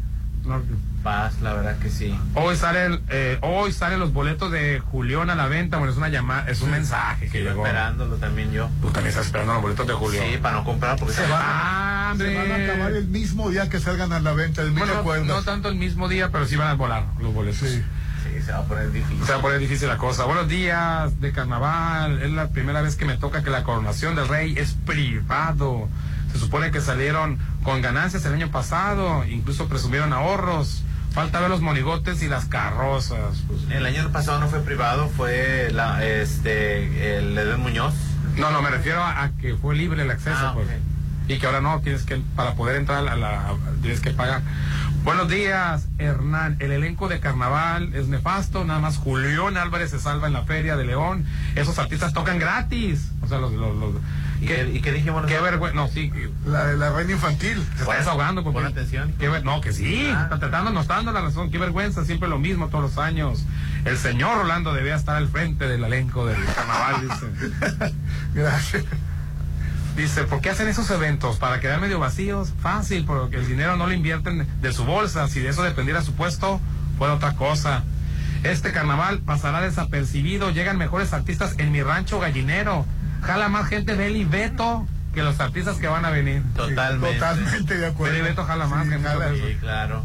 [0.45, 0.63] No,
[1.03, 2.13] Paz, la verdad que sí.
[2.35, 5.77] Hoy sale el- eh, hoy salen los boletos de Julián a la venta.
[5.79, 7.65] Bueno, es una llamada, es un mensaje que Sigo llegó.
[7.67, 8.69] esperándolo también yo.
[8.81, 10.25] Tú también estás esperando los boletos de Julián.
[10.29, 13.69] Sí, para no comprar porque Se se van, se van a acabar el mismo día
[13.69, 14.63] que salgan a la venta.
[14.63, 17.69] El Bueno, no tanto el mismo día, pero sí van a volar los boletos.
[17.69, 17.83] Sí.
[18.49, 19.27] Se va a poner difícil.
[19.27, 20.25] Se va a poner difícil la cosa.
[20.25, 22.23] Buenos días de carnaval.
[22.23, 25.87] Es la primera vez que me toca que la coronación del rey es privado.
[26.33, 30.83] Se supone que salieron con ganancias el año pasado, incluso presumieron ahorros.
[31.13, 33.37] Falta ver los monigotes y las carrozas.
[33.49, 33.61] pues.
[33.71, 37.93] El año pasado no fue privado, fue la, este, el Edén Muñoz.
[38.37, 40.69] No, no, me refiero a, a que fue libre el acceso, Ah, pues.
[41.29, 44.41] Y que ahora no, tienes que, para poder entrar a la, tienes que pagar.
[45.09, 46.57] Buenos días, Hernán.
[46.61, 50.77] El elenco de carnaval es nefasto, nada más Julián Álvarez se salva en la Feria
[50.77, 51.25] de León.
[51.55, 53.11] Esos artistas tocan gratis.
[53.23, 53.53] O sea, los...
[53.53, 53.95] los, los-
[54.43, 55.75] ¿Y qué, y qué dijimos Qué vergüenza.
[55.75, 56.13] No, sí.
[56.45, 57.57] La de la reina infantil.
[57.77, 58.45] Se está desahogando.
[58.45, 59.15] Porque, Pon atención.
[59.19, 60.13] qué ver- no, que sí.
[60.15, 60.25] Ah.
[60.25, 61.51] Está tratando, nos está dando la razón.
[61.51, 63.47] Qué vergüenza, siempre lo mismo todos los años.
[63.87, 67.95] El señor Rolando debía estar al frente del elenco del carnaval, dice.
[68.35, 68.85] Gracias.
[69.99, 71.39] Dice, ¿por qué hacen esos eventos?
[71.39, 72.53] ¿Para quedar medio vacíos?
[72.63, 75.27] Fácil, porque el dinero no lo invierten de su bolsa.
[75.27, 76.61] Si de eso dependiera su puesto,
[76.99, 77.83] fuera otra cosa.
[78.45, 80.51] Este carnaval pasará desapercibido.
[80.51, 82.87] Llegan mejores artistas en mi rancho gallinero.
[83.23, 86.45] Jala más gente Beli Beto que los artistas que van a venir.
[86.55, 87.19] Totalmente.
[87.19, 88.15] Totalmente de acuerdo.
[88.15, 89.31] Beli Beto jala más Sí, que jala.
[89.35, 90.05] Sí, claro.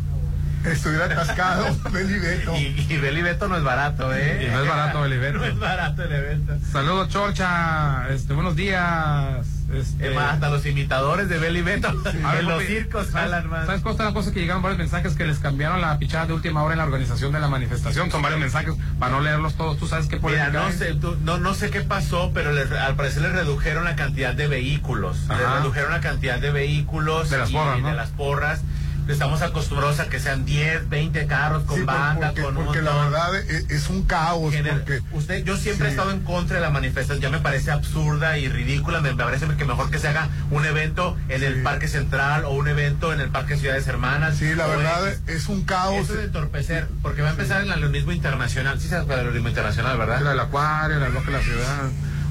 [0.65, 2.55] Estuviera atascado, Beli Beto.
[2.55, 4.47] Y, y Beli Beto no es barato, ¿eh?
[4.47, 5.37] Y no es barato Beli Beto.
[5.37, 6.53] No es barato el evento.
[6.71, 8.09] Saludos, Chorcha.
[8.09, 9.45] Este, buenos días.
[9.73, 11.87] Este, Es más, hasta los imitadores de Beli Beto
[12.23, 13.65] A ver, en los circos ¿sabes- jalan más.
[13.65, 14.31] ¿Sabes cuál la cosa?
[14.31, 17.31] Que llegaron varios mensajes que les cambiaron la pichada de última hora en la organización
[17.31, 18.11] de la manifestación.
[18.11, 19.77] Son varios mensajes para no leerlos todos.
[19.77, 22.95] Tú sabes qué Mira, no sé, tú- no, no sé qué pasó, pero les- al
[22.95, 25.17] parecer les redujeron la cantidad de vehículos.
[25.29, 27.29] Les redujeron la cantidad de vehículos.
[27.29, 27.87] De las y porras, ¿no?
[27.89, 28.61] de las porras.
[29.07, 32.93] Estamos acostumbrados a que sean 10, 20 carros con Sí, banda, porque, con porque la
[32.95, 34.53] verdad es, es un caos.
[34.53, 35.95] Gener- Porque Usted, yo siempre he Sí.
[35.97, 39.45] estado en contra de la manifestación, ya me parece absurda y ridícula, me, me parece
[39.57, 43.19] que mejor que se haga un evento en el Parque Central o un evento en
[43.19, 44.37] el Parque Ciudades Hermanas.
[44.37, 45.95] sí, la verdad en- es un caos.
[46.03, 48.79] Eso es de entorpecer, porque va a empezar el aleonismo internacional.
[48.79, 50.31] Sí es el aleonismo internacional, ¿verdad?
[50.31, 51.83] El acuario, la loca de la ciudad.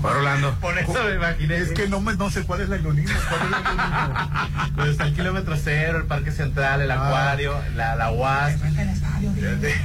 [0.03, 0.55] Bueno, Rolando.
[0.61, 1.57] Por eso me imaginé.
[1.59, 3.05] Es que no, me, no sé cuál es la ironía.
[3.29, 4.71] ¿Cuál es la ironía?
[4.75, 7.07] Pues está el kilómetro cero, el Parque Central, el Ah.
[7.07, 8.55] acuario, la, la UAS.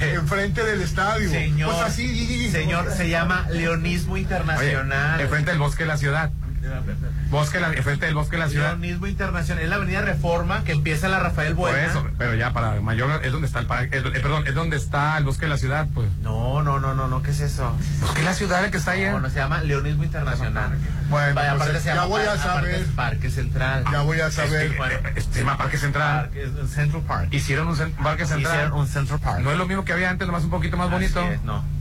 [0.01, 1.29] Enfrente del estadio.
[1.29, 2.49] Señor, Pues así.
[2.51, 5.21] señor, se llama leonismo Oye, internacional.
[5.21, 6.31] enfrente del bosque de la ciudad.
[7.29, 8.69] Bosque, la, enfrente del bosque de la ciudad.
[8.77, 9.63] Leonismo internacional.
[9.63, 11.85] Es la avenida Reforma que empieza en la Rafael Por Buena.
[11.87, 14.77] eso, pero ya para mayor es donde está el parque, es- eh, perdón, es donde
[14.77, 16.07] está el bosque de la ciudad, pues.
[16.21, 17.75] No, no, no, no, no, ¿qué es eso?
[18.01, 19.03] Bosque de la ciudad el que está ahí.
[19.03, 19.11] ¿eh?
[19.11, 20.77] No, no se llama Leonismo Internacional.
[21.09, 22.75] Bueno, Vaya, pues, aparte se ya llama voy a aparte saber.
[22.75, 23.83] es Parque Central.
[23.91, 24.75] Ya voy a saber.
[24.77, 26.21] Bueno, Eh, Se llama Parque Central.
[26.25, 27.27] Parque- es Central Park.
[27.31, 28.53] Hicieron un parque central.
[28.55, 29.39] Hicieron un Central Park.
[29.41, 31.19] No es lo mismo que había antes, nomás un poquito más bonito.
[31.21, 31.76] Así es, no, no.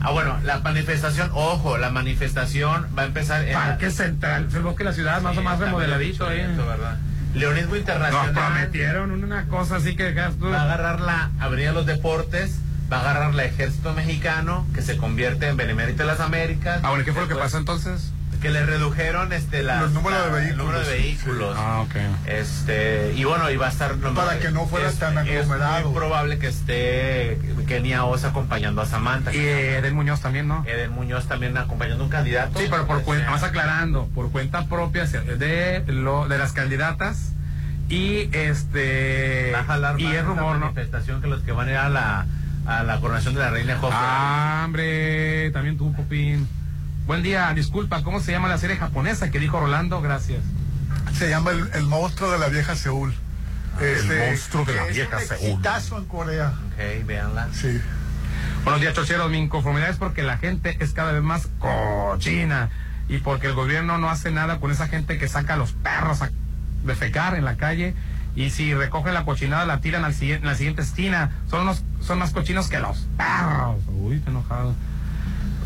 [0.00, 4.84] Ah, bueno, la manifestación, ojo, la manifestación va a empezar en Parque Central, el bosque
[4.84, 6.46] de la ciudad, más o más remodeladito ahí.
[6.56, 6.96] ¿verdad?
[7.34, 10.48] Leonismo Nos Internacional prometieron una cosa así que tú.
[10.48, 12.58] va a agarrar la Avenida los Deportes,
[12.90, 16.80] va a agarrar la Ejército Mexicano, que se convierte en Benemérito de las Américas.
[16.82, 18.12] Ah, bueno, ¿qué fue lo que pasó entonces?
[18.40, 21.56] Que le redujeron este la, Los números de la- el número de vehículos.
[21.58, 21.96] Ah, ok.
[22.26, 25.78] Este, y bueno, y va a estar Para que no fuera es- tan aglomerado.
[25.78, 29.34] Es muy probable que esté Kenia Osa acompañando a Samantha.
[29.34, 30.64] Y Eden Muñoz también, ¿no?
[30.66, 32.58] Eden Muñoz también acompañando a un candidato.
[32.58, 37.32] Sí, pero por Este, cuenta, más aclarando, por cuenta propia de lo de las candidatas
[37.88, 39.52] y este
[39.98, 40.66] y es rumor, ¿no?
[40.66, 42.26] manifestación que los que van a ir a la,
[42.66, 43.94] a la coronación de la reina Jofa.
[43.98, 46.48] Ah, hombre, también tú, Popín.
[47.06, 50.02] Buen día, disculpa, ¿cómo se llama la serie japonesa que dijo Rolando?
[50.02, 50.40] Gracias.
[51.14, 53.14] Se llama el, el monstruo de la vieja Seúl.
[53.80, 55.26] Este, monstruo de la es vieja un
[55.62, 56.00] Seúl.
[56.02, 56.48] en Corea.
[56.48, 57.48] Ok, véanla.
[57.52, 57.80] Sí.
[58.64, 59.30] Buenos días, chocheros.
[59.30, 62.70] Mi inconformidad es porque la gente es cada vez más cochina
[63.08, 66.22] y porque el gobierno no hace nada con esa gente que saca a los perros
[66.22, 66.30] a
[66.84, 67.94] defecar en la calle
[68.34, 71.30] y si recogen la cochinada la tiran al siguiente, en la siguiente esquina.
[71.48, 73.76] Son, unos, son más cochinos que los perros.
[73.92, 74.74] Uy, estoy enojado.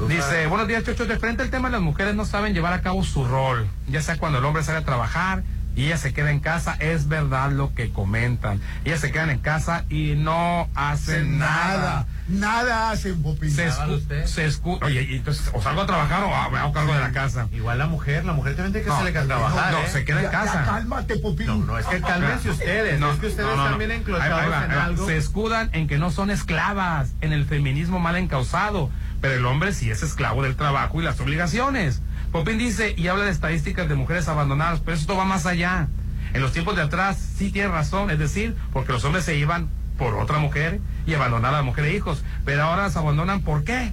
[0.08, 1.08] Dice, buenos días, chochos.
[1.08, 4.16] De frente al tema, las mujeres no saben llevar a cabo su rol, ya sea
[4.16, 5.42] cuando el hombre sale a trabajar
[5.76, 8.60] y ella se queda en casa, es verdad lo que comentan.
[8.84, 11.76] Ellas se quedan en casa y no hacen nada.
[11.76, 12.06] Nada.
[12.28, 13.50] Nada hacen, Popín.
[13.50, 14.24] Se, escu usted.
[14.26, 17.10] se escu- Oye, y entonces, o salgo a trabajar o me hago cargo de la
[17.12, 17.48] casa.
[17.52, 19.72] Igual la mujer, la mujer también tiene que No, salir a trabajar.
[19.72, 19.88] no, ¿eh?
[19.90, 20.62] se queda en ya casa.
[20.64, 21.46] cálmate, Popín.
[21.46, 23.00] No, no, es que cálmense ustedes.
[23.00, 23.70] No, es que ustedes no, no, no.
[23.70, 25.06] también enclochados en algo.
[25.06, 28.90] Se escudan en que no son esclavas, en el feminismo mal encausado,
[29.20, 32.02] pero el hombre sí es esclavo del trabajo y las obligaciones.
[32.32, 35.88] Popín dice y habla de estadísticas de mujeres abandonadas, pero esto va más allá.
[36.32, 39.68] En los tiempos de atrás sí tiene razón, es decir, porque los hombres se iban
[39.98, 43.64] por otra mujer y abandonaban a la mujer e hijos, pero ahora las abandonan ¿por
[43.64, 43.92] qué?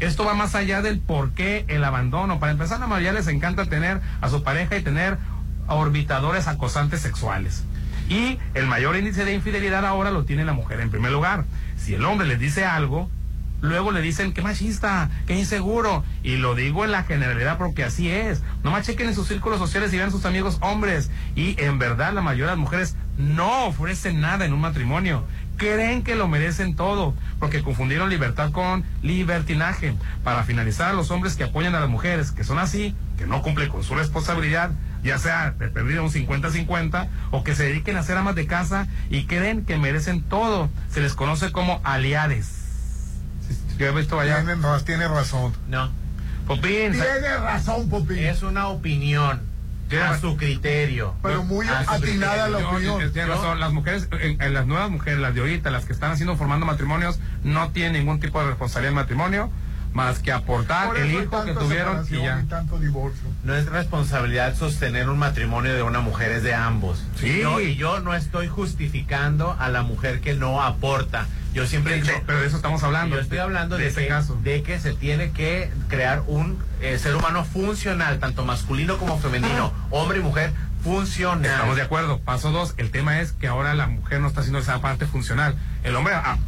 [0.00, 2.40] Esto va más allá del por qué el abandono.
[2.40, 5.16] Para empezar, a la mayoría les encanta tener a su pareja y tener
[5.68, 7.64] orbitadores acosantes sexuales.
[8.08, 11.44] Y el mayor índice de infidelidad ahora lo tiene la mujer en primer lugar.
[11.76, 13.08] Si el hombre les dice algo,
[13.62, 16.04] luego le dicen que machista, que inseguro.
[16.22, 18.42] Y lo digo en la generalidad porque así es.
[18.62, 21.10] Nomás chequen en sus círculos sociales y vean sus amigos hombres.
[21.34, 25.24] Y en verdad la mayoría de las mujeres no ofrecen nada en un matrimonio.
[25.56, 29.94] creen que lo merecen todo, porque confundieron libertad con libertinaje.
[30.24, 33.68] Para finalizar, los hombres que apoyan a las mujeres, que son así, que no cumplen
[33.68, 34.72] con su responsabilidad,
[35.04, 38.88] ya sea de perdido un 50-50, o que se dediquen a ser amas de casa
[39.08, 42.61] y creen que merecen todo, se les conoce como aliades.
[43.78, 44.36] ¿Sí, has visto allá?
[44.44, 45.52] Tiene, raz- tiene razón.
[45.68, 45.90] No.
[46.46, 48.18] Popín, sa- Tiene razón, Popín.
[48.18, 49.50] Es una opinión.
[50.10, 51.14] A su criterio.
[51.22, 53.00] Pero muy A atinada la Yo- opinión.
[53.02, 55.92] yo- tienes razón, las mujeres, en- en las nuevas mujeres, las de ahorita, las que
[55.92, 59.50] están haciendo, formando matrimonios, no tienen ningún tipo de responsabilidad en matrimonio,
[59.92, 62.40] más que aportar Por el hijo que tuvieron y ya.
[62.42, 63.28] y tanto divorcio.
[63.44, 67.04] No es responsabilidad sostener un matrimonio de una mujer, es de ambos.
[67.16, 67.26] Sí.
[67.28, 71.26] Y yo, y yo no estoy justificando a la mujer que no aporta.
[71.52, 73.16] Yo siempre he dicho, Pero de eso estamos hablando.
[73.16, 74.38] yo estoy hablando de, de ese que, caso.
[74.42, 79.70] de que se tiene que crear un eh, ser humano funcional, tanto masculino como femenino,
[79.90, 80.52] hombre y mujer
[80.82, 81.44] funcional.
[81.50, 82.18] Estamos de acuerdo.
[82.20, 85.54] Paso dos, el tema es que ahora la mujer no está haciendo esa parte funcional.
[85.84, 86.38] El hombre, ah,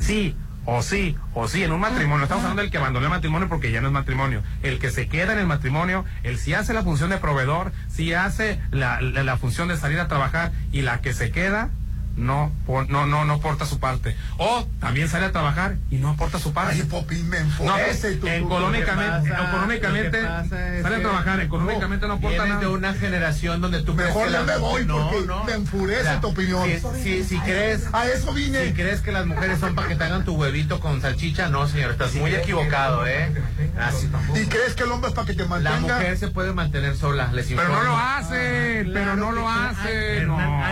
[0.00, 0.34] sí,
[0.64, 2.24] o sí, o sí, en un matrimonio.
[2.24, 4.42] Estamos hablando del que abandonó el matrimonio porque ya no es matrimonio.
[4.62, 8.14] El que se queda en el matrimonio, el sí hace la función de proveedor, sí
[8.14, 11.70] hace la función de salir a trabajar y la que se queda
[12.16, 12.52] no,
[12.88, 14.16] no, no, no aporta su parte.
[14.38, 16.74] O también sale a trabajar y no aporta su parte.
[16.74, 22.60] Ay, Popín, me No, económicamente, pasa- económicamente, que sale a trabajar, económicamente no aporta nada.
[22.60, 25.44] de una generación donde tú Mejor ya me voy porque no, no.
[25.44, 26.68] me enfurece tu opinión.
[26.68, 28.66] Si, si, si crees, A eso vine.
[28.66, 31.66] si crees que las mujeres son para que te hagan tu huevito con salchicha, no,
[31.66, 33.32] señor, estás muy equivocado, ¿eh?
[33.78, 35.96] Así- ¿Y crees que el hombre es para que te la mantenga?
[35.96, 40.20] mujer se puede mantener sola, les Pero no lo hace, pero no lo hace.
[40.20, 40.28] Hay,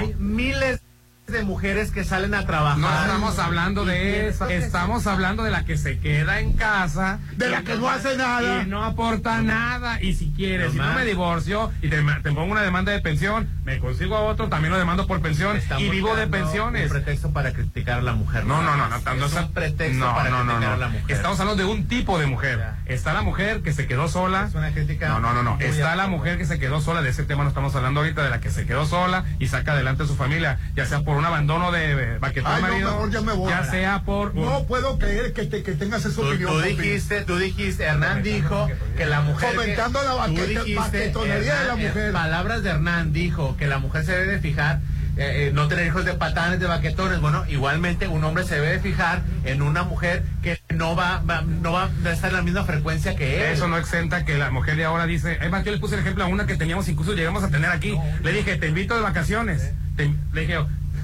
[0.09, 0.81] hay miles
[1.31, 2.78] de mujeres que salen a trabajar.
[2.78, 7.19] No estamos hablando de eso, estamos hablando de la que se queda en casa.
[7.36, 8.62] De la que no hace nada.
[8.62, 10.02] Y no aporta nada.
[10.02, 13.01] Y si quieres, No si no me divorcio y te, te pongo una demanda de
[13.01, 16.85] pensión, me consigo a otro, también lo demando por pensión y vivo de pensiones.
[16.85, 18.44] Un pretexto para criticar a la mujer.
[18.44, 21.05] No, no, no, no, es un pretexto no, para criticar a la mujer.
[21.09, 22.61] Estamos hablando de un tipo de mujer.
[22.86, 24.47] Está la mujer que se quedó sola.
[24.48, 25.57] Es una crítica No, no, no, no.
[25.61, 27.02] Está la mujer que se quedó sola.
[27.02, 29.73] De ese tema no estamos hablando ahorita, de la que se quedó sola y saca
[29.73, 33.11] adelante a su familia, ya sea por un abandono de baquetón Ay, no, marido, mejor
[33.11, 33.51] ya me voy.
[33.51, 36.51] ya sea por No puedo creer que, te- que tengas esa opinión.
[36.53, 39.51] tú dijiste, tú dijiste, Hernán dijo que la mujer.
[39.51, 42.13] que- Fomentando la baqueta- dijiste, baquetonería de la eh, mujer.
[42.13, 44.81] palabras de Hernán dijo que la mujer se debe de fijar.
[45.17, 47.21] eh, eh, no tener hijos de patanes, de baquetones.
[47.21, 51.43] Bueno, igualmente un hombre se debe de fijar en una mujer que no va, va-
[51.43, 53.53] no va a estar en la misma frecuencia que él.
[53.53, 56.01] Eso no exenta que la mujer de ahora dice, es más, yo le puse el
[56.03, 57.99] ejemplo a una que teníamos, incluso llegamos a tener aquí.
[58.23, 59.73] Le dije, te invito de vacaciones.
[59.97, 60.59] Te- le dije,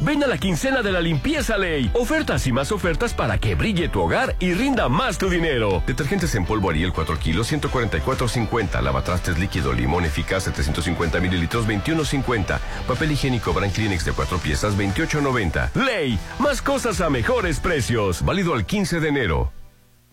[0.00, 1.90] Ven a la quincena de la limpieza ley.
[1.94, 5.82] Ofertas y más ofertas para que brille tu hogar y rinda más tu dinero.
[5.86, 8.82] Detergentes en polvo Ariel 4 kilos 144.50.
[8.82, 12.58] Lavatrastes líquido limón eficaz 750 mililitros 21.50.
[12.86, 15.74] Papel higiénico Brand Kleenex de 4 piezas 28.90.
[15.74, 16.18] Ley.
[16.38, 18.24] Más cosas a mejores precios.
[18.24, 19.55] Válido al 15 de enero.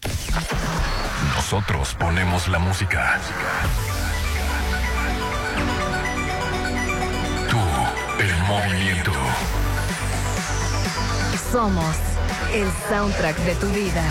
[1.36, 3.20] Nosotros ponemos la música.
[7.48, 7.58] Tú,
[8.24, 9.12] el movimiento.
[11.52, 11.96] Somos
[12.52, 14.04] el soundtrack de tu vida.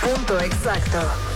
[0.00, 1.35] Punto exacto.